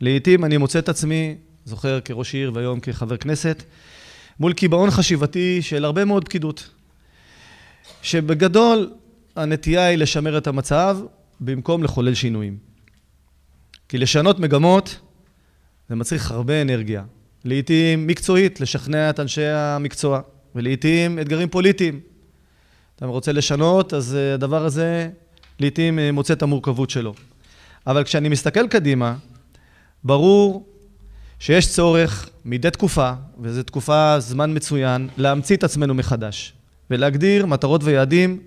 לעתים 0.00 0.44
אני 0.44 0.56
מוצא 0.56 0.78
את 0.78 0.88
עצמי, 0.88 1.36
זוכר 1.64 2.00
כראש 2.00 2.34
עיר 2.34 2.50
והיום 2.54 2.80
כחבר 2.80 3.16
כנסת, 3.16 3.62
מול 4.40 4.52
קיבעון 4.52 4.90
חשיבתי 4.90 5.62
של 5.62 5.84
הרבה 5.84 6.04
מאוד 6.04 6.24
פקידות. 6.24 6.70
שבגדול 8.02 8.90
הנטייה 9.36 9.86
היא 9.86 9.98
לשמר 9.98 10.38
את 10.38 10.46
המצב 10.46 10.98
במקום 11.40 11.82
לחולל 11.82 12.14
שינויים. 12.14 12.67
כי 13.88 13.98
לשנות 13.98 14.38
מגמות 14.38 15.00
זה 15.88 15.94
מצריך 15.94 16.30
הרבה 16.30 16.62
אנרגיה. 16.62 17.04
לעתים 17.44 18.06
מקצועית, 18.06 18.60
לשכנע 18.60 19.10
את 19.10 19.20
אנשי 19.20 19.46
המקצוע, 19.46 20.20
ולעתים 20.54 21.18
אתגרים 21.18 21.48
פוליטיים. 21.48 22.00
אתה 22.96 23.06
רוצה 23.06 23.32
לשנות, 23.32 23.94
אז 23.94 24.14
אה, 24.14 24.34
הדבר 24.34 24.64
הזה 24.64 25.10
לעתים 25.60 25.98
אה, 25.98 26.12
מוצא 26.12 26.32
את 26.32 26.42
המורכבות 26.42 26.90
שלו. 26.90 27.14
אבל 27.86 28.04
כשאני 28.04 28.28
מסתכל 28.28 28.68
קדימה, 28.68 29.14
ברור 30.04 30.66
שיש 31.38 31.68
צורך 31.68 32.28
מדי 32.44 32.70
תקופה, 32.70 33.12
וזו 33.40 33.62
תקופה, 33.62 34.20
זמן 34.20 34.56
מצוין, 34.56 35.08
להמציא 35.16 35.56
את 35.56 35.64
עצמנו 35.64 35.94
מחדש, 35.94 36.52
ולהגדיר 36.90 37.46
מטרות 37.46 37.80
ויעדים 37.84 38.40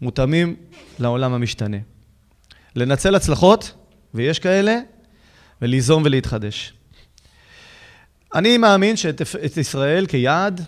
מותאמים 0.00 0.56
לעולם 0.98 1.32
המשתנה. 1.32 1.76
לנצל 2.76 3.14
הצלחות, 3.14 3.72
ויש 4.14 4.38
כאלה, 4.38 4.78
וליזום 5.62 6.02
ולהתחדש. 6.04 6.74
אני 8.34 8.58
מאמין 8.58 8.96
שאת 8.96 9.56
ישראל 9.56 10.06
כיעד, 10.06 10.60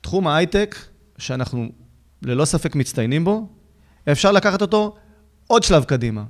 תחום 0.00 0.26
ההייטק, 0.26 0.76
שאנחנו 1.18 1.68
ללא 2.22 2.44
ספק 2.44 2.74
מצטיינים 2.74 3.24
בו, 3.24 3.48
אפשר 4.12 4.32
לקחת 4.32 4.62
אותו 4.62 4.96
עוד 5.46 5.62
שלב 5.62 5.84
קדימה. 5.84 6.24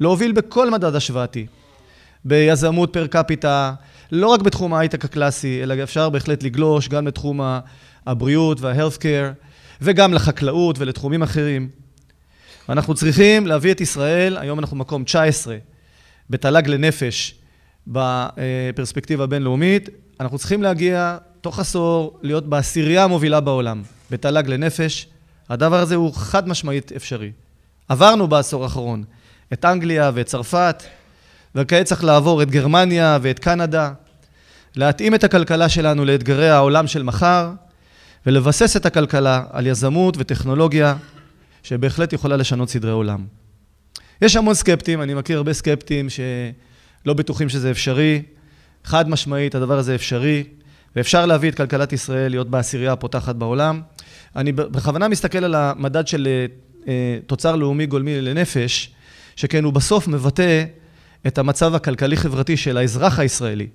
להוביל 0.00 0.32
בכל 0.32 0.70
מדד 0.70 0.94
השוואתי. 0.94 1.46
ביזמות 2.24 2.92
פר 2.92 3.06
קפיטה, 3.06 3.74
לא 4.12 4.26
רק 4.26 4.40
בתחום 4.40 4.74
ההייטק 4.74 5.04
הקלאסי, 5.04 5.62
אלא 5.62 5.74
אפשר 5.82 6.10
בהחלט 6.10 6.42
לגלוש 6.42 6.88
גם 6.88 7.06
לתחום 7.06 7.40
הבריאות 8.06 8.60
וה-health 8.60 8.98
care, 8.98 9.44
וגם 9.80 10.14
לחקלאות 10.14 10.78
ולתחומים 10.78 11.22
אחרים. 11.22 11.68
אנחנו 12.68 12.94
צריכים 12.94 13.46
להביא 13.46 13.72
את 13.72 13.80
ישראל, 13.80 14.38
היום 14.38 14.58
אנחנו 14.58 14.76
מקום 14.76 15.04
19 15.04 15.56
בתל"ג 16.30 16.68
לנפש 16.68 17.34
בפרספקטיבה 17.86 19.24
הבינלאומית, 19.24 19.88
אנחנו 20.20 20.38
צריכים 20.38 20.62
להגיע 20.62 21.16
תוך 21.40 21.58
עשור 21.58 22.18
להיות 22.22 22.48
בעשירייה 22.48 23.04
המובילה 23.04 23.40
בעולם 23.40 23.82
בתל"ג 24.10 24.48
לנפש. 24.48 25.06
הדבר 25.48 25.80
הזה 25.80 25.94
הוא 25.94 26.14
חד 26.14 26.48
משמעית 26.48 26.92
אפשרי. 26.92 27.32
עברנו 27.88 28.28
בעשור 28.28 28.62
האחרון 28.64 29.04
את 29.52 29.64
אנגליה 29.64 30.10
ואת 30.14 30.26
צרפת, 30.26 30.82
וכעת 31.54 31.86
צריך 31.86 32.04
לעבור 32.04 32.42
את 32.42 32.50
גרמניה 32.50 33.18
ואת 33.22 33.38
קנדה, 33.38 33.92
להתאים 34.76 35.14
את 35.14 35.24
הכלכלה 35.24 35.68
שלנו 35.68 36.04
לאתגרי 36.04 36.50
העולם 36.50 36.86
של 36.86 37.02
מחר, 37.02 37.50
ולבסס 38.26 38.76
את 38.76 38.86
הכלכלה 38.86 39.44
על 39.50 39.66
יזמות 39.66 40.14
וטכנולוגיה 40.18 40.96
שבהחלט 41.66 42.12
יכולה 42.12 42.36
לשנות 42.36 42.70
סדרי 42.70 42.90
עולם. 42.90 43.26
יש 44.22 44.36
המון 44.36 44.54
סקפטים, 44.54 45.02
אני 45.02 45.14
מכיר 45.14 45.36
הרבה 45.36 45.52
סקפטים 45.52 46.06
שלא 46.10 47.14
בטוחים 47.14 47.48
שזה 47.48 47.70
אפשרי. 47.70 48.22
חד 48.84 49.08
משמעית, 49.08 49.54
הדבר 49.54 49.78
הזה 49.78 49.94
אפשרי, 49.94 50.44
ואפשר 50.96 51.26
להביא 51.26 51.50
את 51.50 51.54
כלכלת 51.54 51.92
ישראל 51.92 52.30
להיות 52.30 52.50
בעשירייה 52.50 52.92
הפותחת 52.92 53.34
בעולם. 53.34 53.82
אני 54.36 54.52
בכוונה 54.52 55.08
מסתכל 55.08 55.44
על 55.44 55.54
המדד 55.54 56.06
של 56.06 56.28
אה, 56.88 57.18
תוצר 57.26 57.56
לאומי 57.56 57.86
גולמי 57.86 58.20
לנפש, 58.20 58.94
שכן 59.36 59.64
הוא 59.64 59.72
בסוף 59.72 60.08
מבטא 60.08 60.64
את 61.26 61.38
המצב 61.38 61.74
הכלכלי-חברתי 61.74 62.56
של 62.56 62.76
האזרח 62.76 63.18
הישראלי, 63.18 63.66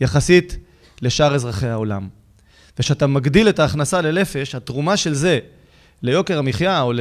יחסית 0.00 0.56
לשאר 1.02 1.34
אזרחי 1.34 1.66
העולם. 1.66 2.08
וכשאתה 2.78 3.06
מגדיל 3.06 3.48
את 3.48 3.58
ההכנסה 3.58 4.00
לנפש, 4.00 4.54
התרומה 4.54 4.96
של 4.96 5.14
זה 5.14 5.38
ליוקר 6.02 6.38
המחיה 6.38 6.82
או 6.82 6.92
ל... 6.92 7.00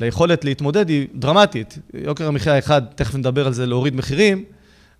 ליכולת 0.00 0.44
להתמודד 0.44 0.88
היא 0.88 1.08
דרמטית. 1.14 1.78
יוקר 1.94 2.28
המחיה 2.28 2.58
אחד, 2.58 2.82
תכף 2.94 3.14
נדבר 3.14 3.46
על 3.46 3.52
זה, 3.52 3.66
להוריד 3.66 3.96
מחירים, 3.96 4.44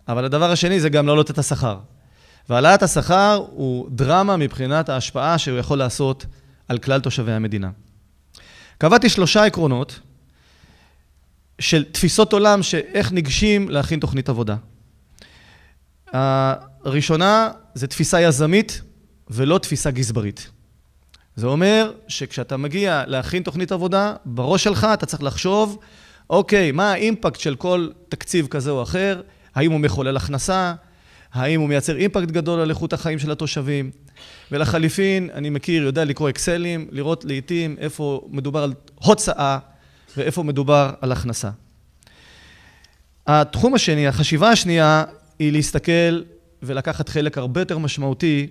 אבל 0.09 0.25
הדבר 0.25 0.51
השני 0.51 0.81
זה 0.81 0.89
גם 0.89 1.07
להעלות 1.07 1.31
את 1.31 1.39
השכר. 1.39 1.79
והעלאת 2.49 2.83
השכר 2.83 3.45
הוא 3.51 3.89
דרמה 3.91 4.37
מבחינת 4.37 4.89
ההשפעה 4.89 5.39
שהוא 5.39 5.59
יכול 5.59 5.79
לעשות 5.79 6.27
על 6.69 6.79
כלל 6.79 7.01
תושבי 7.01 7.33
המדינה. 7.33 7.71
קבעתי 8.79 9.09
שלושה 9.09 9.45
עקרונות 9.45 10.01
של 11.59 11.85
תפיסות 11.85 12.33
עולם 12.33 12.63
שאיך 12.63 13.13
ניגשים 13.13 13.69
להכין 13.69 14.01
תוכנית 14.01 14.29
עבודה. 14.29 14.57
הראשונה 16.13 17.51
זה 17.75 17.87
תפיסה 17.87 18.21
יזמית 18.21 18.83
ולא 19.31 19.59
תפיסה 19.59 19.91
גזברית. 19.91 20.51
זה 21.41 21.47
אומר 21.47 21.93
שכשאתה 22.09 22.57
מגיע 22.57 23.05
להכין 23.07 23.43
תוכנית 23.43 23.73
עבודה, 23.73 24.15
בראש 24.25 24.65
שלך 24.65 24.87
אתה 24.95 25.07
צריך 25.07 25.23
לחשוב, 25.23 25.79
אוקיי, 26.31 26.73
מה 26.73 26.93
האימפקט 26.93 27.41
של 27.41 27.55
כל 27.57 27.89
תקציב 28.09 28.47
כזה 28.47 28.71
או 28.71 28.83
אחר, 28.83 29.21
האם 29.55 29.73
הוא 29.73 29.81
מחולל 29.81 30.17
הכנסה, 30.17 30.75
האם 31.33 31.61
הוא 31.61 31.69
מייצר 31.69 31.97
אימפקט 31.97 32.29
גדול 32.29 32.61
על 32.61 32.71
איכות 32.71 32.93
החיים 32.93 33.19
של 33.19 33.31
התושבים. 33.31 33.91
ולחליפין, 34.53 35.31
אני 35.35 35.51
מכיר, 35.51 35.83
יודע 35.83 36.05
לקרוא 36.05 36.31
אקסלים, 36.31 36.89
לראות 36.91 37.25
לעיתים 37.25 37.77
איפה 37.79 38.29
מדובר 38.31 38.63
על 38.63 38.73
הוצאה 38.95 39.59
ואיפה 40.17 40.43
מדובר 40.43 40.91
על 41.01 41.13
הכנסה. 41.13 41.51
התחום 43.27 43.75
השני, 43.75 44.07
החשיבה 44.07 44.51
השנייה, 44.51 45.05
היא 45.39 45.53
להסתכל 45.53 46.23
ולקחת 46.63 47.09
חלק 47.09 47.39
הרבה 47.39 47.61
יותר 47.61 47.79
משמעותי 47.79 48.47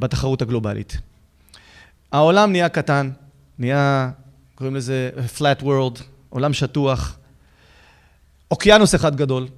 בתחרות 0.00 0.42
הגלובלית. 0.42 0.98
העולם 2.12 2.52
נהיה 2.52 2.68
קטן, 2.68 3.10
נהיה, 3.58 4.10
קוראים 4.54 4.76
לזה 4.76 5.10
flat 5.36 5.62
world, 5.62 6.02
עולם 6.28 6.52
שטוח, 6.52 7.18
אוקיינוס 8.50 8.94
אחד 8.94 9.16
גדול, 9.16 9.48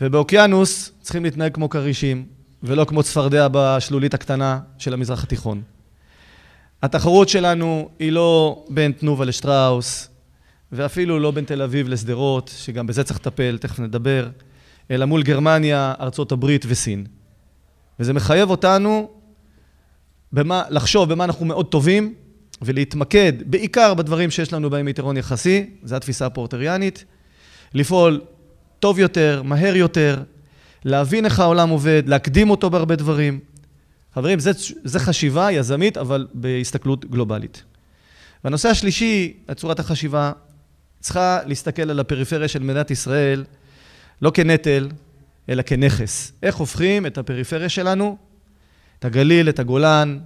ובאוקיינוס 0.00 0.92
צריכים 1.00 1.24
להתנהג 1.24 1.54
כמו 1.54 1.68
כרישים, 1.68 2.26
ולא 2.62 2.84
כמו 2.84 3.02
צפרדע 3.02 3.48
בשלולית 3.52 4.14
הקטנה 4.14 4.60
של 4.78 4.94
המזרח 4.94 5.22
התיכון. 5.22 5.62
התחרות 6.82 7.28
שלנו 7.28 7.88
היא 7.98 8.12
לא 8.12 8.64
בין 8.68 8.92
תנובה 8.92 9.24
לשטראוס, 9.24 10.08
ואפילו 10.72 11.18
לא 11.18 11.30
בין 11.30 11.44
תל 11.44 11.62
אביב 11.62 11.88
לשדרות, 11.88 12.50
שגם 12.56 12.86
בזה 12.86 13.04
צריך 13.04 13.20
לטפל, 13.20 13.58
תכף 13.58 13.78
נדבר, 13.78 14.28
אלא 14.90 15.06
מול 15.06 15.22
גרמניה, 15.22 15.94
ארצות 16.00 16.32
הברית 16.32 16.64
וסין. 16.68 17.06
וזה 18.00 18.12
מחייב 18.12 18.50
אותנו 18.50 19.10
במה, 20.32 20.62
לחשוב 20.70 21.12
במה 21.12 21.24
אנחנו 21.24 21.46
מאוד 21.46 21.66
טובים, 21.66 22.14
ולהתמקד 22.62 23.32
בעיקר 23.46 23.94
בדברים 23.94 24.30
שיש 24.30 24.52
לנו 24.52 24.70
בהם 24.70 24.88
יתרון 24.88 25.16
יחסי, 25.16 25.70
זו 25.84 25.96
התפיסה 25.96 26.26
הפורטריאנית, 26.26 27.04
לפעול 27.74 28.20
טוב 28.78 28.98
יותר, 28.98 29.42
מהר 29.44 29.76
יותר, 29.76 30.22
להבין 30.84 31.24
איך 31.24 31.40
העולם 31.40 31.68
עובד, 31.68 32.02
להקדים 32.06 32.50
אותו 32.50 32.70
בהרבה 32.70 32.96
דברים. 32.96 33.40
חברים, 34.14 34.38
זה 34.84 35.00
חשיבה 35.00 35.52
יזמית, 35.52 35.96
אבל 35.96 36.26
בהסתכלות 36.34 37.04
גלובלית. 37.04 37.62
והנושא 38.44 38.68
השלישי, 38.68 39.36
צורת 39.54 39.80
החשיבה, 39.80 40.32
צריכה 41.00 41.38
להסתכל 41.46 41.90
על 41.90 42.00
הפריפריה 42.00 42.48
של 42.48 42.62
מדינת 42.62 42.90
ישראל 42.90 43.44
לא 44.22 44.30
כנטל, 44.30 44.88
אלא 45.48 45.62
כנכס. 45.62 46.32
איך 46.42 46.56
הופכים 46.56 47.06
את 47.06 47.18
הפריפריה 47.18 47.68
שלנו, 47.68 48.16
את 49.00 49.04
הגליל, 49.04 49.48
את 49.48 49.58
הגולן, 49.58 50.18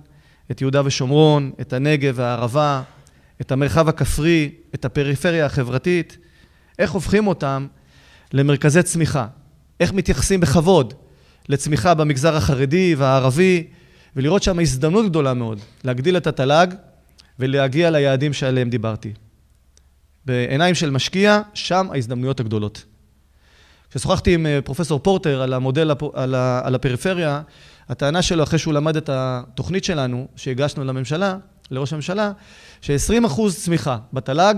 את 0.51 0.61
יהודה 0.61 0.83
ושומרון, 0.85 1.53
את 1.61 1.73
הנגב 1.73 2.15
והערבה, 2.17 2.83
את 3.41 3.53
המרחב 3.53 3.89
הכפרי, 3.89 4.51
את 4.75 4.85
הפריפריה 4.85 5.47
החברתית, 5.47 6.19
איך 6.79 6.91
הופכים 6.91 7.27
אותם 7.27 7.67
למרכזי 8.33 8.83
צמיחה? 8.83 9.27
איך 9.81 9.93
מתייחסים 9.93 10.41
בכבוד 10.41 10.95
לצמיחה 11.49 11.95
במגזר 11.95 12.37
החרדי 12.37 12.95
והערבי, 12.99 13.67
ולראות 14.17 14.43
שם 14.43 14.59
הזדמנות 14.59 15.07
גדולה 15.07 15.35
מאוד 15.35 15.59
להגדיל 15.85 16.17
את 16.17 16.27
התל"ג 16.27 16.67
ולהגיע 17.39 17.91
ליעדים 17.91 18.33
שעליהם 18.33 18.71
דיברתי. 18.71 19.13
בעיניים 20.27 20.75
של 20.75 20.91
משקיע, 20.91 21.41
שם 21.55 21.87
ההזדמנויות 21.93 22.41
הגדולות. 22.41 22.85
כששוחחתי 23.91 24.35
עם 24.35 24.47
אה, 24.47 24.59
פרופסור 24.65 24.99
פורטר 24.99 25.43
על 25.43 25.53
המודל, 25.53 25.91
על, 26.15 26.75
הפריפריה, 26.75 27.43
הטענה 27.89 28.23
שלו, 28.23 28.43
אחרי 28.43 28.59
שהוא 28.59 28.75
למד 28.75 28.97
את 28.97 29.11
התוכנית 29.13 29.85
שלנו, 29.85 30.29
שהגשנו 30.37 30.85
לממשלה, 30.85 31.37
לראש 31.71 31.93
הממשלה, 31.93 32.33
ש-20% 32.81 33.41
צמיחה 33.57 33.99
בתל"ג 34.13 34.55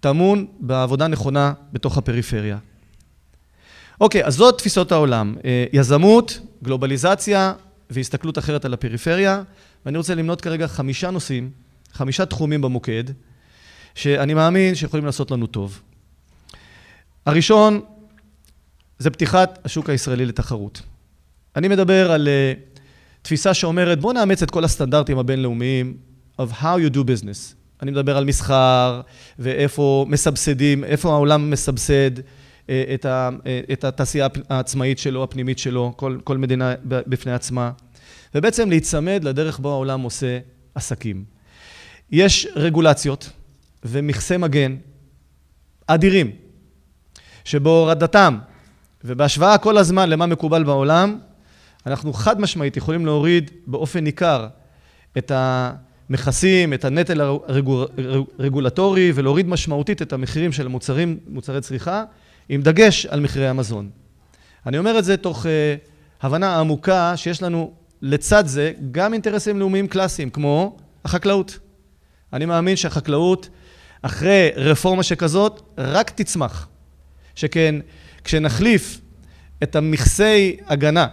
טמון 0.00 0.46
בעבודה 0.60 1.06
נכונה 1.06 1.52
בתוך 1.72 1.98
הפריפריה. 1.98 2.58
אוקיי, 4.00 4.24
אז 4.24 4.34
זאת 4.34 4.58
תפיסות 4.58 4.92
העולם. 4.92 5.34
אה, 5.44 5.64
יזמות, 5.72 6.40
גלובליזציה 6.62 7.52
והסתכלות 7.90 8.38
אחרת 8.38 8.64
על 8.64 8.74
הפריפריה. 8.74 9.42
ואני 9.86 9.98
רוצה 9.98 10.14
למנות 10.14 10.40
כרגע 10.40 10.66
חמישה 10.66 11.10
נושאים, 11.10 11.50
חמישה 11.92 12.26
תחומים 12.26 12.60
במוקד, 12.60 13.04
שאני 13.94 14.34
מאמין 14.34 14.74
שיכולים 14.74 15.06
לעשות 15.06 15.30
לנו 15.30 15.46
טוב. 15.46 15.80
הראשון 17.26 17.80
זה 18.98 19.10
פתיחת 19.10 19.58
השוק 19.64 19.90
הישראלי 19.90 20.26
לתחרות. 20.26 20.82
אני 21.56 21.68
מדבר 21.68 22.12
על 22.12 22.28
uh, 22.28 22.78
תפיסה 23.22 23.54
שאומרת, 23.54 24.00
בואו 24.00 24.12
נאמץ 24.12 24.42
את 24.42 24.50
כל 24.50 24.64
הסטנדרטים 24.64 25.18
הבינלאומיים 25.18 25.96
of 26.40 26.44
how 26.60 26.90
you 26.90 26.94
do 26.94 26.98
business. 26.98 27.54
אני 27.82 27.90
מדבר 27.90 28.16
על 28.16 28.24
מסחר, 28.24 29.00
ואיפה 29.38 30.06
מסבסדים, 30.08 30.84
איפה 30.84 31.12
העולם 31.12 31.50
מסבסד 31.50 32.18
uh, 32.18 32.22
את, 32.94 33.04
ה, 33.04 33.30
uh, 33.32 33.72
את 33.72 33.84
התעשייה 33.84 34.26
העצמאית 34.48 34.98
שלו, 34.98 35.24
הפנימית 35.24 35.58
שלו, 35.58 35.92
כל, 35.96 36.18
כל 36.24 36.38
מדינה 36.38 36.74
בפני 36.84 37.32
עצמה, 37.32 37.70
ובעצם 38.34 38.68
להיצמד 38.68 39.24
לדרך 39.24 39.58
בו 39.58 39.70
העולם 39.70 40.00
עושה 40.00 40.38
עסקים. 40.74 41.24
יש 42.10 42.48
רגולציות 42.56 43.30
ומכסי 43.84 44.36
מגן 44.36 44.76
אדירים, 45.86 46.30
שבהורדתם 47.44 48.38
ובהשוואה 49.04 49.58
כל 49.58 49.78
הזמן 49.78 50.10
למה 50.10 50.26
מקובל 50.26 50.64
בעולם, 50.64 51.18
אנחנו 51.86 52.12
חד 52.12 52.40
משמעית 52.40 52.76
יכולים 52.76 53.06
להוריד 53.06 53.50
באופן 53.66 54.04
ניכר 54.04 54.46
את 55.18 55.32
המכסים, 55.34 56.72
את 56.72 56.84
הנטל 56.84 57.20
הרגולטורי 58.38 59.12
ולהוריד 59.14 59.48
משמעותית 59.48 60.02
את 60.02 60.12
המחירים 60.12 60.52
של 60.52 60.66
המוצרים, 60.66 61.18
מוצרי 61.28 61.60
צריכה, 61.60 62.04
עם 62.48 62.62
דגש 62.62 63.06
על 63.06 63.20
מחירי 63.20 63.48
המזון. 63.48 63.90
אני 64.66 64.78
אומר 64.78 64.98
את 64.98 65.04
זה 65.04 65.16
תוך 65.16 65.46
uh, 65.46 65.48
הבנה 66.24 66.60
עמוקה 66.60 67.16
שיש 67.16 67.42
לנו 67.42 67.72
לצד 68.02 68.46
זה 68.46 68.72
גם 68.92 69.12
אינטרסים 69.12 69.60
לאומיים 69.60 69.88
קלאסיים, 69.88 70.30
כמו 70.30 70.76
החקלאות. 71.04 71.58
אני 72.32 72.44
מאמין 72.46 72.76
שהחקלאות, 72.76 73.48
אחרי 74.02 74.50
רפורמה 74.56 75.02
שכזאת, 75.02 75.62
רק 75.78 76.10
תצמח. 76.10 76.68
שכן 77.34 77.74
כשנחליף 78.24 79.00
את 79.62 79.76
המכסי 79.76 80.56
הגנה 80.66 81.06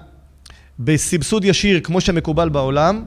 בסבסוד 0.84 1.46
ישיר 1.46 1.80
כמו 1.84 2.02
שמקובל 2.02 2.50
בעולם, 2.50 3.04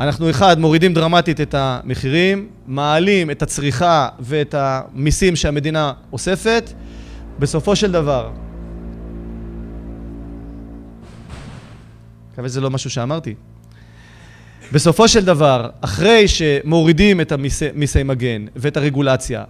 אנחנו 0.00 0.30
אחד, 0.30 0.58
מורידים 0.58 0.94
דרמטית 0.94 1.40
את 1.40 1.54
המחירים, 1.54 2.48
מעלים 2.66 3.30
את 3.30 3.42
הצריכה 3.42 4.08
ואת 4.20 4.54
המיסים 4.58 5.36
שהמדינה 5.36 5.92
אוספת, 6.12 6.72
בסופו 7.38 7.76
של 7.76 7.92
דבר, 7.92 8.30
מקווה 12.32 12.48
שזה 12.48 12.60
לא 12.60 12.70
משהו 12.70 12.90
שאמרתי. 12.90 13.34
בסופו 14.72 15.08
של 15.08 15.24
דבר, 15.24 15.70
אחרי 15.80 16.28
שמורידים 16.28 17.20
את 17.20 17.32
המיסי 17.32 18.02
מגן 18.04 18.46
ואת 18.56 18.76
הרגולציה 18.76 19.44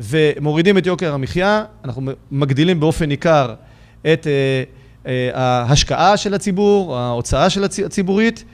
ומורידים 0.00 0.78
את 0.78 0.86
יוקר 0.86 1.14
המחיה, 1.14 1.64
אנחנו 1.84 2.02
מגדילים 2.30 2.80
באופן 2.80 3.04
ניכר 3.04 3.54
את 4.12 4.26
אה, 4.26 4.62
ההשקעה 5.34 6.16
של 6.16 6.34
הציבור, 6.34 6.96
ההוצאה 6.96 7.50
של 7.50 7.64
הציבורית, 7.64 8.44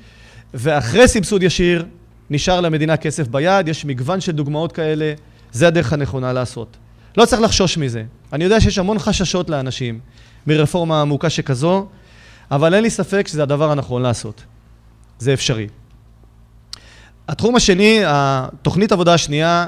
ואחרי 0.55 1.09
סבסוד 1.09 1.43
ישיר 1.43 1.85
נשאר 2.31 2.61
למדינה 2.61 2.97
כסף 2.97 3.29
ביד, 3.29 3.69
יש 3.69 3.85
מגוון 3.85 4.21
של 4.21 4.33
דוגמאות 4.33 4.73
כאלה, 4.73 5.15
זה 5.53 5.67
הדרך 5.67 5.93
הנכונה 5.93 6.33
לעשות. 6.33 6.77
לא 7.17 7.25
צריך 7.25 7.43
לחשוש 7.43 7.79
מזה. 7.79 8.05
אני 8.33 8.45
יודע 8.45 8.61
שיש 8.61 8.79
המון 8.79 8.99
חששות 8.99 9.51
לאנשים 9.51 10.01
מרפורמה 10.47 11.01
עמוקה 11.01 11.31
שכזו, 11.31 11.87
אבל 12.51 12.75
אין 12.75 12.83
לי 12.83 12.91
ספק 12.91 13.29
שזה 13.29 13.43
הדבר 13.43 13.71
הנכון 13.71 14.03
לעשות. 14.03 14.43
זה 15.19 15.33
אפשרי. 15.33 15.69
התחום 17.29 17.57
השני, 17.57 18.01
התוכנית 18.07 18.93
עבודה 18.93 19.15
השנייה, 19.15 19.67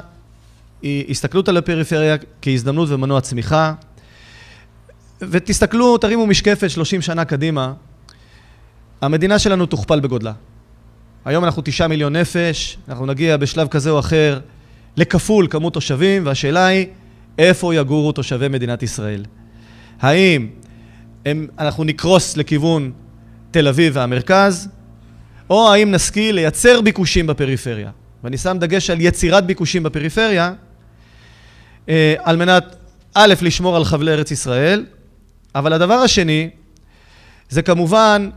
היא 0.82 1.05
הסתכלות 1.11 1.49
על 1.49 1.57
הפריפריה 1.57 2.16
כהזדמנות 2.43 2.89
ומנוע 2.91 3.20
צמיחה. 3.20 3.72
ותסתכלו, 5.20 5.98
תרימו 5.98 6.26
משקפת 6.26 6.70
30 6.70 7.02
שנה 7.02 7.24
קדימה, 7.24 7.72
המדינה 9.00 9.38
שלנו 9.38 9.66
תוכפל 9.66 10.00
בגודלה. 10.00 10.32
היום 11.24 11.44
אנחנו 11.44 11.62
תשעה 11.64 11.88
מיליון 11.88 12.16
נפש, 12.16 12.78
אנחנו 12.88 13.06
נגיע 13.06 13.36
בשלב 13.36 13.68
כזה 13.68 13.90
או 13.90 13.98
אחר 13.98 14.40
לכפול 14.96 15.46
כמות 15.50 15.74
תושבים, 15.74 16.26
והשאלה 16.26 16.66
היא, 16.66 16.86
איפה 17.38 17.74
יגורו 17.74 18.12
תושבי 18.12 18.48
מדינת 18.48 18.82
ישראל? 18.82 19.24
האם 20.00 20.48
הם, 21.26 21.46
אנחנו 21.58 21.84
נקרוס 21.84 22.36
לכיוון 22.36 22.92
תל 23.50 23.68
אביב 23.68 23.92
והמרכז, 23.96 24.68
או 25.50 25.72
האם 25.72 25.90
נשכיל 25.90 26.34
לייצר 26.34 26.80
ביקושים 26.80 27.26
בפריפריה? 27.26 27.90
ואני 28.24 28.38
שם 28.38 28.56
דגש 28.60 28.90
על 28.90 29.00
יצירת 29.00 29.46
ביקושים 29.46 29.82
בפריפריה, 29.82 30.52
אה, 31.88 32.14
על 32.22 32.36
מנת, 32.36 32.76
א', 33.14 33.34
לשמור 33.42 33.76
על 33.76 33.84
חבלי 33.84 34.12
ארץ 34.12 34.30
ישראל, 34.30 34.84
אבל 35.57 35.72
הדבר 35.72 35.94
השני, 35.94 36.50
זה 37.48 37.62
כמובן 37.62 38.30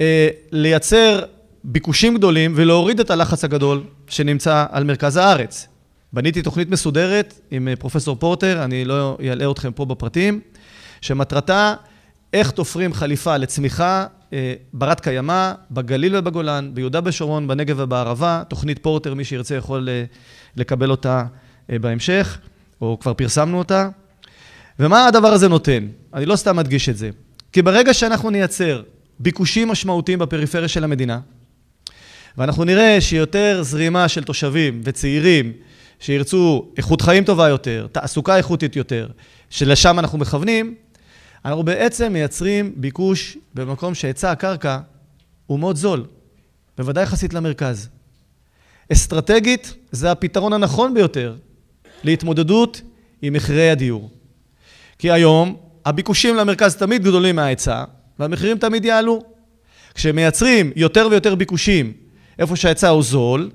אה, 0.00 0.28
לייצר 0.52 1.22
ביקושים 1.64 2.16
גדולים 2.16 2.52
ולהוריד 2.56 3.00
את 3.00 3.10
הלחץ 3.10 3.44
הגדול 3.44 3.82
שנמצא 4.06 4.66
על 4.70 4.84
מרכז 4.84 5.16
הארץ. 5.16 5.68
בניתי 6.12 6.42
תוכנית 6.42 6.70
מסודרת 6.70 7.40
עם 7.50 7.68
אה, 7.68 7.76
פרופסור 7.76 8.16
פורטר, 8.16 8.64
אני 8.64 8.84
לא 8.84 9.18
אלאה 9.20 9.50
אתכם 9.50 9.72
פה 9.72 9.84
בפרטים, 9.84 10.40
שמטרתה 11.00 11.74
איך 12.32 12.50
תופרים 12.50 12.92
חליפה 12.92 13.36
לצמיחה 13.36 14.06
אה, 14.32 14.54
ברת 14.72 15.00
קיימא, 15.00 15.52
בגליל 15.70 16.16
ובגולן, 16.16 16.70
ביהודה 16.74 17.00
ושומרון, 17.04 17.48
בנגב 17.48 17.76
ובערבה, 17.78 18.42
תוכנית 18.48 18.78
פורטר, 18.78 19.14
מי 19.14 19.24
שירצה 19.24 19.54
יכול 19.54 19.88
אה, 19.88 20.04
לקבל 20.56 20.90
אותה 20.90 21.24
אה, 21.72 21.78
בהמשך, 21.78 22.38
או 22.80 22.98
כבר 23.00 23.14
פרסמנו 23.14 23.58
אותה. 23.58 23.88
ומה 24.80 25.06
הדבר 25.06 25.28
הזה 25.28 25.48
נותן? 25.48 25.86
אני 26.14 26.26
לא 26.26 26.36
סתם 26.36 26.56
מדגיש 26.56 26.88
את 26.88 26.96
זה. 26.96 27.10
כי 27.52 27.62
ברגע 27.62 27.94
שאנחנו 27.94 28.30
נייצר 28.30 28.82
ביקושים 29.18 29.68
משמעותיים 29.68 30.18
בפריפריה 30.18 30.68
של 30.68 30.84
המדינה, 30.84 31.20
ואנחנו 32.38 32.64
נראה 32.64 33.00
שיותר 33.00 33.62
זרימה 33.62 34.08
של 34.08 34.24
תושבים 34.24 34.80
וצעירים 34.84 35.52
שירצו 35.98 36.66
איכות 36.76 37.00
חיים 37.00 37.24
טובה 37.24 37.48
יותר, 37.48 37.86
תעסוקה 37.92 38.36
איכותית 38.36 38.76
יותר, 38.76 39.08
שלשם 39.50 39.98
אנחנו 39.98 40.18
מכוונים, 40.18 40.74
אנחנו 41.44 41.62
בעצם 41.62 42.12
מייצרים 42.12 42.72
ביקוש 42.76 43.36
במקום 43.54 43.94
שהיצע 43.94 44.30
הקרקע 44.30 44.78
הוא 45.46 45.58
מאוד 45.58 45.76
זול, 45.76 46.04
בוודאי 46.78 47.02
יחסית 47.02 47.34
למרכז. 47.34 47.88
אסטרטגית 48.92 49.74
זה 49.92 50.10
הפתרון 50.10 50.52
הנכון 50.52 50.94
ביותר 50.94 51.36
להתמודדות 52.04 52.80
עם 53.22 53.32
מחירי 53.32 53.70
הדיור. 53.70 54.10
כי 55.00 55.10
היום 55.10 55.56
הביקושים 55.86 56.36
למרכז 56.36 56.76
תמיד 56.76 57.04
גדולים 57.04 57.36
מההיצע, 57.36 57.84
והמחירים 58.18 58.58
תמיד 58.58 58.84
יעלו. 58.84 59.22
כשמייצרים 59.94 60.72
יותר 60.76 61.08
ויותר 61.10 61.34
ביקושים 61.34 61.92
איפה 62.38 62.56
שההיצע 62.56 62.88
הוא 62.88 63.02
זול, 63.02 63.50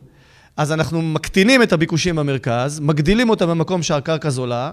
אז 0.57 0.71
אנחנו 0.71 1.01
מקטינים 1.01 1.61
את 1.63 1.73
הביקושים 1.73 2.15
במרכז, 2.15 2.79
מגדילים 2.79 3.29
אותם 3.29 3.49
במקום 3.49 3.83
שהקרקע 3.83 4.29
זולה, 4.29 4.71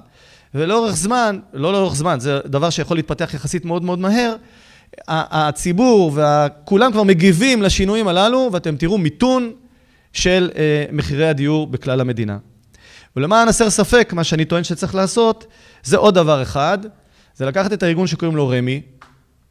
ולאורך 0.55 0.97
זמן, 0.97 1.39
לא 1.53 1.73
לאורך 1.73 1.95
זמן, 1.95 2.20
זה 2.20 2.39
דבר 2.47 2.70
שיכול 2.70 2.97
להתפתח 2.97 3.35
יחסית 3.35 3.64
מאוד 3.64 3.85
מאוד 3.85 3.99
מהר, 3.99 4.35
הציבור 5.09 6.12
וכולם 6.14 6.93
כבר 6.93 7.03
מגיבים 7.03 7.62
לשינויים 7.62 8.09
הללו, 8.09 8.51
ואתם 8.53 8.77
תראו 8.77 8.99
מיתון 8.99 9.53
של 10.12 10.51
אה, 10.57 10.85
מחירי 10.93 11.29
הדיור 11.29 11.66
בכלל 11.66 12.01
המדינה. 12.01 12.39
ולמען 13.16 13.49
הסר 13.49 13.70
ספק, 13.70 14.12
מה 14.12 14.25
שאני 14.25 14.45
טוען 14.45 14.64
שצריך 14.64 14.95
לעשות, 14.95 15.47
זה 15.85 15.97
עוד 15.97 16.14
דבר 16.14 16.43
אחד, 16.43 16.78
זה 17.35 17.47
לקחת 17.47 17.72
את 17.72 17.83
הארגון 17.83 18.07
שקוראים 18.07 18.37
לו 18.37 18.49
רמ"י, 18.49 18.83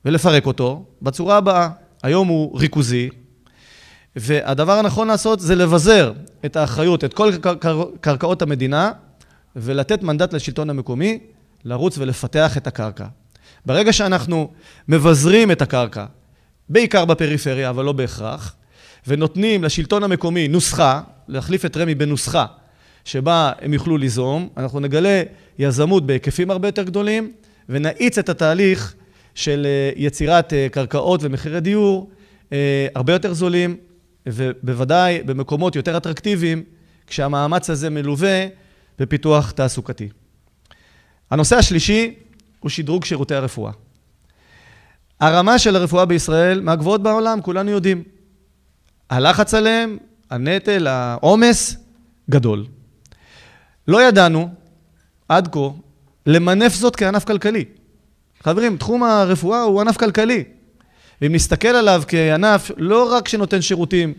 ולפרק 0.06 0.46
אותו 0.46 0.86
בצורה 1.02 1.38
הבאה. 1.38 1.70
היום 2.04 2.28
הוא 2.28 2.60
ריכוזי, 2.60 3.10
והדבר 4.16 4.80
הנכון 4.80 5.08
לעשות 5.08 5.40
זה 5.40 5.56
לבזר 5.56 6.14
את 6.46 6.56
האחריות, 6.56 7.04
את 7.04 7.14
כל 7.14 7.32
קרקעות 8.02 8.42
המדינה, 8.42 8.92
ולתת 9.56 10.04
מנדט 10.04 10.34
לשלטון 10.34 10.70
המקומי 10.70 11.20
לרוץ 11.64 11.98
ולפתח 11.98 12.58
את 12.58 12.68
הקרקע. 12.68 13.06
ברגע 13.66 13.94
שאנחנו 13.94 14.52
מבזרים 14.88 15.52
את 15.52 15.62
הקרקע, 15.62 16.06
בעיקר 16.70 17.06
בפריפריה, 17.06 17.70
אבל 17.70 17.86
לא 17.86 17.92
בהכרח, 17.92 18.56
ונותנים 19.08 19.64
לשלטון 19.64 20.04
המקומי 20.04 20.48
נוסחה, 20.48 21.02
להחליף 21.28 21.66
את 21.66 21.78
רמ"י 21.78 21.96
בנוסחה 21.96 22.46
שבה 23.06 23.52
הם 23.62 23.74
יוכלו 23.74 23.98
ליזום, 23.98 24.50
אנחנו 24.58 24.80
נגלה 24.80 25.24
יזמות 25.62 26.06
בהיקפים 26.06 26.52
הרבה 26.52 26.68
יותר 26.68 26.84
גדולים, 26.84 27.32
ונאיץ 27.70 28.18
את 28.18 28.30
התהליך 28.30 28.96
של 29.36 29.66
אה, 29.66 29.92
יצירת 29.96 30.54
אה, 30.54 30.68
קרקעות 30.72 31.20
ומחירי 31.24 31.60
דיור 31.60 32.12
אה, 32.54 32.88
הרבה 32.96 33.14
יותר 33.14 33.34
זולים, 33.34 33.78
ובוודאי 34.26 35.24
במקומות 35.24 35.76
יותר 35.76 35.98
אטרקטיביים, 35.98 36.64
כשהמאמץ 37.08 37.70
הזה 37.70 37.90
מלווה 37.90 38.46
בפיתוח 39.00 39.52
תעסוקתי. 39.52 40.10
הנושא 41.32 41.56
השלישי 41.56 42.16
הוא 42.60 42.70
שדרוג 42.70 43.06
שירותי 43.06 43.36
הרפואה. 43.36 43.72
הרמה 45.20 45.60
של 45.60 45.76
הרפואה 45.76 46.06
בישראל 46.06 46.62
מהגבוהות 46.62 47.04
בעולם, 47.04 47.42
כולנו 47.42 47.72
יודעים. 47.72 48.04
הלחץ 49.10 49.54
עליהם, 49.54 49.98
הנטל, 50.30 50.88
העומס, 50.88 51.78
גדול. 52.30 52.66
לא 53.88 54.08
ידענו 54.08 54.61
עד 55.32 55.48
כה 55.52 55.70
למנף 56.26 56.74
זאת 56.74 56.96
כענף 56.96 57.24
כלכלי. 57.24 57.66
חברים, 58.44 58.78
תחום 58.78 59.04
הרפואה 59.04 59.62
הוא 59.62 59.82
ענף 59.82 59.98
כלכלי. 59.98 60.44
ואם 61.22 61.36
נסתכל 61.36 61.68
עליו 61.68 62.04
כענף 62.08 62.72
לא 62.78 63.14
רק 63.14 63.28
שנותן 63.28 63.62
שירותים 63.62 64.14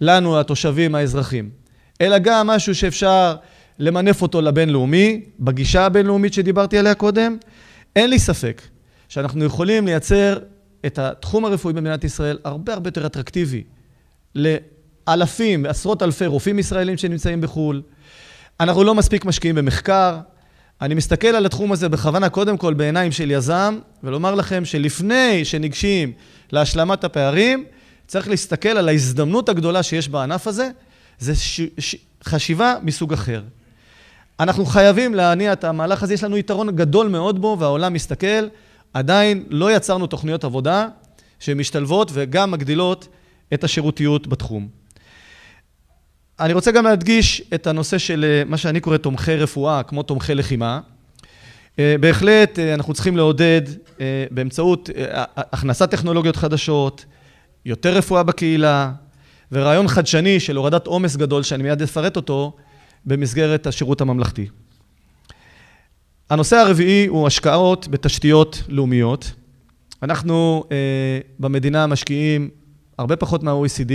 לנו, 0.00 0.40
התושבים, 0.40 0.94
האזרחים, 0.94 1.50
אלא 2.00 2.18
גם 2.18 2.46
משהו 2.46 2.74
שאפשר 2.74 3.36
למנף 3.78 4.22
אותו 4.22 4.40
לבינלאומי, 4.40 5.20
בגישה 5.40 5.86
הבינלאומית 5.86 6.32
שדיברתי 6.32 6.78
עליה 6.78 6.94
קודם, 6.94 7.36
אין 7.96 8.10
לי 8.10 8.18
ספק 8.18 8.62
שאנחנו 9.08 9.44
יכולים 9.44 9.86
לייצר 9.86 10.38
את 10.86 10.98
התחום 10.98 11.44
הרפואי 11.44 11.74
במדינת 11.74 12.04
ישראל 12.04 12.38
הרבה 12.44 12.72
הרבה 12.72 12.88
יותר 12.88 13.06
אטרקטיבי 13.06 13.64
לאלפים, 14.34 15.66
עשרות 15.66 16.02
אלפי 16.02 16.26
רופאים 16.26 16.58
ישראלים 16.58 16.96
שנמצאים 16.96 17.40
בחו"ל. 17.40 17.82
אנחנו 18.60 18.84
לא 18.84 18.94
מספיק 18.94 19.24
משקיעים 19.24 19.54
במחקר. 19.54 20.18
אני 20.82 20.94
מסתכל 20.94 21.28
על 21.28 21.46
התחום 21.46 21.72
הזה 21.72 21.88
בכוונה 21.88 22.28
קודם 22.28 22.56
כל 22.56 22.74
בעיניים 22.74 23.12
של 23.12 23.30
יזם, 23.30 23.78
ולומר 24.04 24.34
לכם 24.34 24.64
שלפני 24.64 25.44
שניגשים 25.44 26.12
להשלמת 26.52 27.04
הפערים, 27.04 27.64
צריך 28.06 28.28
להסתכל 28.28 28.68
על 28.68 28.88
ההזדמנות 28.88 29.48
הגדולה 29.48 29.82
שיש 29.82 30.08
בענף 30.08 30.46
הזה, 30.46 30.70
זה 31.18 31.34
ש... 31.34 31.60
ש... 31.78 31.96
חשיבה 32.24 32.74
מסוג 32.82 33.12
אחר. 33.12 33.42
אנחנו 34.40 34.66
חייבים 34.66 35.14
להניע 35.14 35.52
את 35.52 35.64
המהלך 35.64 36.02
הזה, 36.02 36.14
יש 36.14 36.24
לנו 36.24 36.36
יתרון 36.36 36.76
גדול 36.76 37.08
מאוד 37.08 37.40
בו, 37.40 37.56
והעולם 37.60 37.92
מסתכל. 37.92 38.48
עדיין 38.94 39.44
לא 39.50 39.72
יצרנו 39.72 40.06
תוכניות 40.06 40.44
עבודה 40.44 40.88
שמשתלבות 41.38 42.10
וגם 42.12 42.50
מגדילות 42.50 43.08
את 43.54 43.64
השירותיות 43.64 44.26
בתחום. 44.26 44.79
אני 46.40 46.52
רוצה 46.52 46.72
גם 46.72 46.84
להדגיש 46.84 47.42
את 47.54 47.66
הנושא 47.66 47.98
של 47.98 48.24
אה, 48.28 48.42
מה 48.46 48.56
שאני 48.56 48.80
קורא 48.80 48.96
תומכי 48.96 49.36
רפואה, 49.36 49.82
כמו 49.82 50.02
תומכי 50.02 50.34
לחימה. 50.34 50.80
אה, 51.78 51.96
בהחלט 52.00 52.58
אה, 52.58 52.74
אנחנו 52.74 52.94
צריכים 52.94 53.16
לעודד 53.16 53.62
באמצעות 54.30 54.90
הכנסת 55.36 55.90
טכנולוגיות 55.90 56.36
חדשות, 56.36 57.04
יותר 57.64 57.94
רפואה 57.94 58.22
בקהילה, 58.22 58.92
ורעיון 59.52 59.88
חדשני 59.88 60.40
של 60.40 60.56
הורדת 60.56 60.86
עומס 60.86 61.16
גדול, 61.16 61.42
שאני 61.42 61.62
מיד 61.62 61.82
אפרט 61.82 62.16
אותו, 62.16 62.56
במסגרת 63.04 63.66
השירות 63.66 64.00
הממלכתי. 64.00 64.46
הנושא 66.30 66.56
הרביעי 66.56 67.06
הוא 67.06 67.26
השקעות 67.26 67.88
בתשתיות 67.88 68.62
לאומיות. 68.68 69.32
אנחנו 70.02 70.64
במדינה 71.38 71.86
משקיעים 71.86 72.50
הרבה 72.98 73.16
פחות 73.16 73.42
מה-OECD 73.42 73.92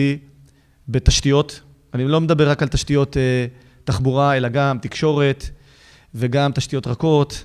בתשתיות. 0.90 1.62
אני 1.96 2.08
לא 2.08 2.22
מדבר 2.22 2.50
רק 2.50 2.62
על 2.62 2.68
תשתיות 2.68 3.18
אה, 3.18 3.46
תחבורה, 3.84 4.38
אלא 4.38 4.50
גם 4.50 4.78
תקשורת 4.82 5.50
וגם 6.16 6.52
תשתיות 6.52 6.88
רכות 6.88 7.44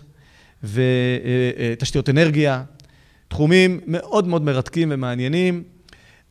ותשתיות 0.64 2.09
אה, 2.09 2.14
אה, 2.14 2.22
אנרגיה. 2.22 2.62
תחומים 3.28 3.80
מאוד 3.86 4.26
מאוד 4.26 4.42
מרתקים 4.42 4.88
ומעניינים. 4.92 5.62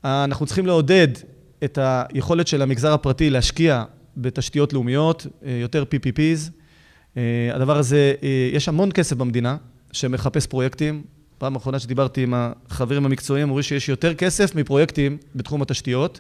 אנחנו 0.04 0.46
צריכים 0.46 0.66
לעודד 0.66 1.08
את 1.64 1.80
היכולת 1.82 2.48
של 2.48 2.62
המגזר 2.62 2.94
הפרטי 2.94 3.30
להשקיע 3.30 3.84
בתשתיות 4.18 4.74
לאומיות, 4.74 5.28
יותר 5.46 5.84
PPPs. 5.84 6.52
הדבר 7.54 7.78
הזה, 7.78 8.14
יש 8.54 8.68
המון 8.70 8.92
כסף 8.92 9.16
במדינה 9.16 9.58
שמחפש 9.92 10.48
פרויקטים. 10.48 11.04
פעם 11.38 11.56
אחרונה 11.56 11.80
שדיברתי 11.80 12.24
עם 12.24 12.34
החברים 12.36 13.06
המקצועיים, 13.06 13.48
אמרו 13.48 13.64
שיש 13.64 13.90
יותר 13.90 14.14
כסף 14.14 14.56
מפרויקטים 14.56 15.18
בתחום 15.36 15.62
התשתיות, 15.62 16.20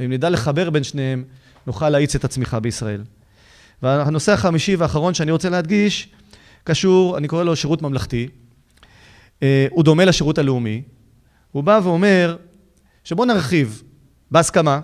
ואם 0.00 0.12
נדע 0.12 0.30
לחבר 0.30 0.70
בין 0.70 0.84
שניהם, 0.84 1.24
נוכל 1.66 1.88
להאיץ 1.88 2.14
את 2.14 2.24
הצמיחה 2.24 2.60
בישראל. 2.60 3.02
והנושא 3.82 4.32
החמישי 4.32 4.76
והאחרון 4.76 5.14
שאני 5.14 5.30
רוצה 5.30 5.50
להדגיש, 5.50 6.08
קשור, 6.64 7.18
אני 7.18 7.28
קורא 7.28 7.44
לו 7.44 7.56
שירות 7.56 7.82
ממלכתי. 7.82 8.28
הוא 9.70 9.84
דומה 9.84 10.04
לשירות 10.04 10.38
הלאומי. 10.38 10.82
הוא 11.52 11.64
בא 11.64 11.80
ואומר 11.84 12.36
שבואו 13.04 13.26
נרחיב 13.26 13.82
בהסכמה 14.30 14.80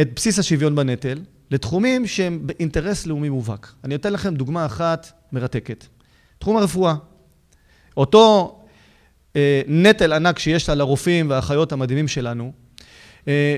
את 0.00 0.14
בסיס 0.14 0.38
השוויון 0.38 0.74
בנטל, 0.76 1.18
לתחומים 1.50 2.06
שהם 2.06 2.40
באינטרס 2.46 3.06
לאומי 3.06 3.28
מובהק. 3.28 3.72
אני 3.84 3.94
אתן 3.94 4.12
לכם 4.12 4.34
דוגמה 4.34 4.66
אחת 4.66 5.12
מרתקת. 5.32 5.84
תחום 6.38 6.56
הרפואה. 6.56 6.94
אותו 7.96 8.56
אה, 9.36 9.62
נטל 9.66 10.12
ענק 10.12 10.38
שיש 10.38 10.68
על 10.70 10.80
הרופאים 10.80 11.30
והאחיות 11.30 11.72
המדהימים 11.72 12.08
שלנו, 12.08 12.52
אה, 13.28 13.56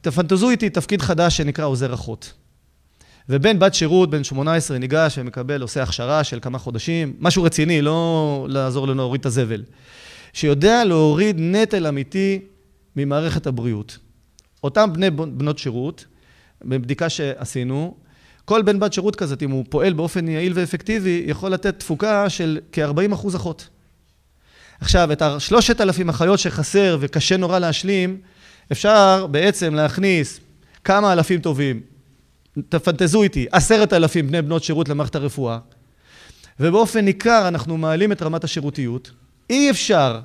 תפנטזו 0.00 0.50
איתי 0.50 0.70
תפקיד 0.70 1.02
חדש 1.02 1.36
שנקרא 1.36 1.64
עוזר 1.64 1.94
אחות. 1.94 2.32
ובן 3.28 3.58
בת 3.58 3.74
שירות, 3.74 4.10
בן 4.10 4.24
18, 4.24 4.78
ניגש 4.78 5.18
ומקבל, 5.18 5.62
עושה 5.62 5.82
הכשרה 5.82 6.24
של 6.24 6.38
כמה 6.42 6.58
חודשים, 6.58 7.16
משהו 7.18 7.42
רציני, 7.42 7.82
לא 7.82 8.46
לעזור 8.50 8.86
לנו 8.88 8.94
להוריד 8.94 9.20
את 9.20 9.26
הזבל, 9.26 9.62
שיודע 10.32 10.84
להוריד 10.84 11.36
נטל 11.38 11.86
אמיתי 11.86 12.40
ממערכת 12.96 13.46
הבריאות. 13.46 13.98
אותם 14.64 14.92
בני 14.92 15.10
בנות 15.10 15.58
שירות, 15.58 16.04
בבדיקה 16.64 17.08
שעשינו, 17.08 17.94
כל 18.44 18.62
בן 18.62 18.80
בת 18.80 18.92
שירות 18.92 19.16
כזאת, 19.16 19.42
אם 19.42 19.50
הוא 19.50 19.64
פועל 19.68 19.92
באופן 19.92 20.28
יעיל 20.28 20.52
ואפקטיבי, 20.54 21.24
יכול 21.26 21.50
לתת 21.50 21.78
תפוקה 21.78 22.30
של 22.30 22.58
כ-40 22.72 23.14
אחוז 23.14 23.36
אחות. 23.36 23.68
עכשיו, 24.80 25.12
את 25.12 25.22
השלושת 25.22 25.80
אלפים 25.80 26.08
אחיות 26.08 26.38
שחסר 26.38 26.96
וקשה 27.00 27.36
נורא 27.36 27.58
להשלים, 27.58 28.20
אפשר 28.72 29.26
בעצם 29.30 29.74
להכניס 29.74 30.40
כמה 30.84 31.12
אלפים 31.12 31.40
טובים, 31.40 31.80
תפנטזו 32.68 33.22
איתי, 33.22 33.46
עשרת 33.52 33.92
אלפים 33.92 34.26
בני 34.26 34.42
בנות 34.42 34.64
שירות 34.64 34.88
למערכת 34.88 35.14
הרפואה, 35.14 35.58
ובאופן 36.60 37.04
ניכר 37.04 37.48
אנחנו 37.48 37.78
מעלים 37.78 38.12
את 38.12 38.22
רמת 38.22 38.44
השירותיות. 38.44 39.10
אי 39.50 39.70
אפשר 39.70 40.20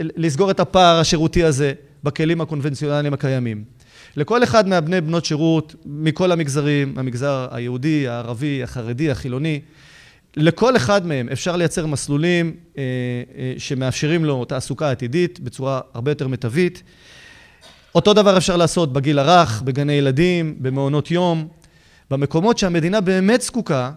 לסגור 0.00 0.50
את 0.50 0.60
הפער 0.60 1.00
השירותי 1.00 1.44
הזה 1.44 1.72
בכלים 2.04 2.40
הקונבנציונליים 2.40 3.14
הקיימים. 3.14 3.64
לכל 4.16 4.42
אחד 4.44 4.68
מהבני 4.68 5.00
בנות 5.00 5.24
שירות, 5.24 5.74
מכל 5.86 6.32
המגזרים, 6.32 6.94
המגזר 6.98 7.48
היהודי, 7.50 8.08
הערבי, 8.08 8.62
החרדי, 8.62 9.10
החילוני, 9.10 9.60
לכל 10.36 10.76
אחד 10.76 11.06
מהם 11.06 11.28
אפשר 11.28 11.56
לייצר 11.56 11.86
מסלולים 11.86 12.56
אה, 12.78 12.82
אה, 13.36 13.54
שמאפשרים 13.58 14.24
לו 14.24 14.44
תעסוקה 14.44 14.90
עתידית 14.90 15.40
בצורה 15.40 15.80
הרבה 15.94 16.10
יותר 16.10 16.28
מיטבית. 16.28 16.82
אותו 17.94 18.14
דבר 18.14 18.36
אפשר 18.36 18.56
לעשות 18.56 18.92
בגיל 18.92 19.18
הרך, 19.18 19.62
בגני 19.62 19.92
ילדים, 19.92 20.56
במעונות 20.58 21.10
יום, 21.10 21.48
במקומות 22.10 22.58
שהמדינה 22.58 23.00
באמת 23.00 23.42
זקוקה 23.42 23.90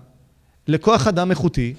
לכוח 0.67 1.07
אדם 1.07 1.31
איכותי, 1.31 1.73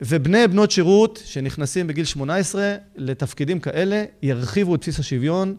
ובני 0.00 0.48
בנות 0.48 0.70
שירות 0.70 1.22
שנכנסים 1.24 1.86
בגיל 1.86 2.04
18 2.04 2.74
לתפקידים 2.96 3.60
כאלה 3.60 4.04
ירחיבו 4.22 4.74
את 4.74 4.80
בסיס 4.80 4.98
השוויון, 4.98 5.56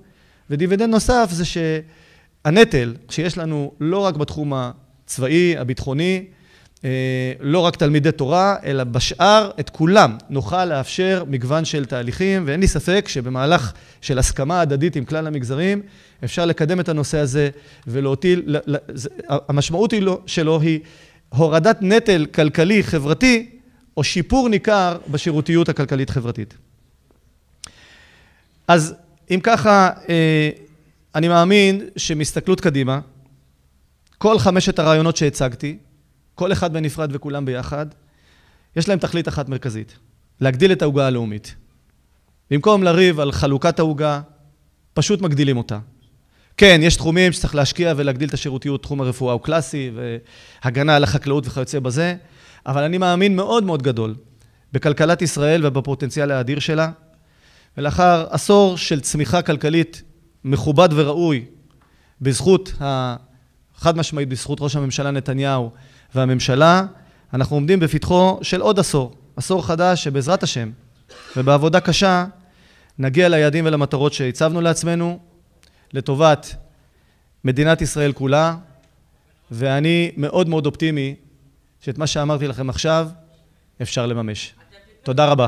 ודיבידנד 0.50 0.90
נוסף 0.90 1.30
זה 1.32 1.44
שהנטל 1.46 2.96
שיש 3.10 3.38
לנו 3.38 3.72
לא 3.80 4.00
רק 4.00 4.16
בתחום 4.16 4.54
הצבאי, 4.54 5.58
הביטחוני, 5.58 6.26
לא 7.40 7.60
רק 7.60 7.76
תלמידי 7.76 8.12
תורה, 8.12 8.56
אלא 8.64 8.84
בשאר, 8.84 9.52
את 9.60 9.70
כולם, 9.70 10.18
נוכל 10.30 10.66
לאפשר 10.66 11.24
מגוון 11.28 11.66
של 11.66 11.86
תהליכים, 11.86 12.44
ואין 12.46 12.60
לי 12.60 12.68
ספק 12.68 13.06
שבמהלך 13.08 13.74
של 14.02 14.20
הסכמה 14.20 14.62
הדדית 14.62 14.96
עם 14.96 15.06
כלל 15.06 15.28
המגזרים, 15.28 15.82
אפשר 16.24 16.46
לקדם 16.46 16.80
את 16.80 16.90
הנושא 16.90 17.18
הזה 17.18 17.50
ולהוטיל, 17.88 18.58
המשמעות 19.30 19.94
שלו 20.26 20.62
היא 20.62 20.80
הורדת 21.30 21.78
נטל 21.82 22.26
כלכלי-חברתי, 22.26 23.50
או 23.98 24.04
שיפור 24.04 24.50
ניכר 24.50 24.98
בשירותיות 25.08 25.70
הכלכלית-חברתית. 25.70 26.54
אז 28.68 28.96
אם 29.32 29.40
ככה, 29.44 29.90
אה, 30.10 30.50
אני 31.16 31.28
מאמין 31.28 31.82
שמסתכלות 31.98 32.62
קדימה, 32.62 33.00
כל 34.18 34.40
חמשת 34.40 34.80
הרעיונות 34.80 35.18
שהצגתי, 35.18 35.78
כל 36.36 36.52
אחד 36.52 36.74
בנפרד 36.74 37.10
וכולם 37.14 37.46
ביחד, 37.46 37.86
יש 38.76 38.90
להם 38.90 39.00
תכלית 39.00 39.28
אחת 39.28 39.50
מרכזית, 39.50 39.98
להגדיל 40.42 40.72
את 40.72 40.82
העוגה 40.82 41.08
הלאומית. 41.08 41.56
במקום 42.52 42.84
לריב 42.84 43.20
על 43.20 43.32
חלוקת 43.32 43.80
העוגה, 43.80 44.22
פשוט 44.94 45.22
מגדילים 45.22 45.58
אותה. 45.58 45.80
כן, 46.58 46.80
יש 46.84 46.96
תחומים 46.96 47.32
שצריך 47.32 47.56
להשקיע 47.56 47.94
ולהגדיל 47.98 48.30
את 48.30 48.34
השירותיות, 48.34 48.84
תחום 48.84 49.02
הרפואה 49.02 49.34
הוא 49.34 49.42
קלאסי, 49.42 49.92
והגנה 50.64 50.96
על 50.96 51.04
החקלאות 51.04 51.48
וכיוצא 51.48 51.80
בזה, 51.80 52.16
אבל 52.66 52.84
אני 52.84 52.98
מאמין 52.98 53.36
מאוד 53.36 53.64
מאוד 53.64 53.84
גדול 53.84 54.16
בכלכלת 54.74 55.22
ישראל 55.22 55.66
ובפוטנציאל 55.66 56.32
האדיר 56.32 56.60
שלה, 56.60 56.92
ולאחר 57.78 58.28
עשור 58.30 58.78
של 58.78 59.00
צמיחה 59.00 59.42
כלכלית 59.42 60.04
מכובד 60.44 60.90
וראוי, 60.92 61.46
בזכות, 62.22 62.74
חד 63.76 63.98
משמעית 63.98 64.30
בזכות 64.30 64.62
ראש 64.62 64.76
הממשלה 64.76 65.12
נתניהו 65.12 65.72
והממשלה, 66.16 66.84
אנחנו 67.34 67.56
עומדים 67.56 67.80
בפתחו 67.80 68.40
של 68.42 68.62
עוד 68.62 68.80
עשור, 68.80 69.16
עשור 69.36 69.66
חדש 69.66 70.04
שבעזרת 70.04 70.44
השם 70.44 70.72
ובעבודה 71.38 71.80
קשה 71.80 72.26
נגיע 73.00 73.30
ליעדים 73.30 73.66
ולמטרות 73.66 74.14
שהצבנו 74.14 74.62
לעצמנו 74.62 75.20
לטובת 75.94 76.56
מדינת 77.44 77.82
ישראל 77.82 78.12
כולה, 78.12 78.56
ואני 79.52 80.12
מאוד 80.18 80.50
מאוד 80.50 80.66
אופטימי 80.66 81.16
שאת 81.82 81.98
מה 81.98 82.08
שאמרתי 82.08 82.48
לכם 82.48 82.70
עכשיו 82.70 83.10
אפשר 83.82 84.06
לממש. 84.06 84.54
תודה 85.04 85.26
רבה. 85.26 85.48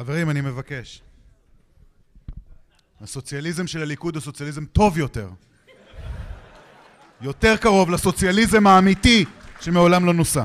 חברים, 0.00 0.30
אני 0.30 0.40
מבקש. 0.40 1.02
הסוציאליזם 3.00 3.66
של 3.66 3.82
הליכוד 3.82 4.14
הוא 4.14 4.22
סוציאליזם 4.22 4.64
טוב 4.64 4.98
יותר. 4.98 5.28
יותר 7.20 7.56
קרוב 7.56 7.90
לסוציאליזם 7.90 8.66
האמיתי 8.66 9.24
שמעולם 9.60 10.04
לא 10.04 10.14
נוסה. 10.14 10.44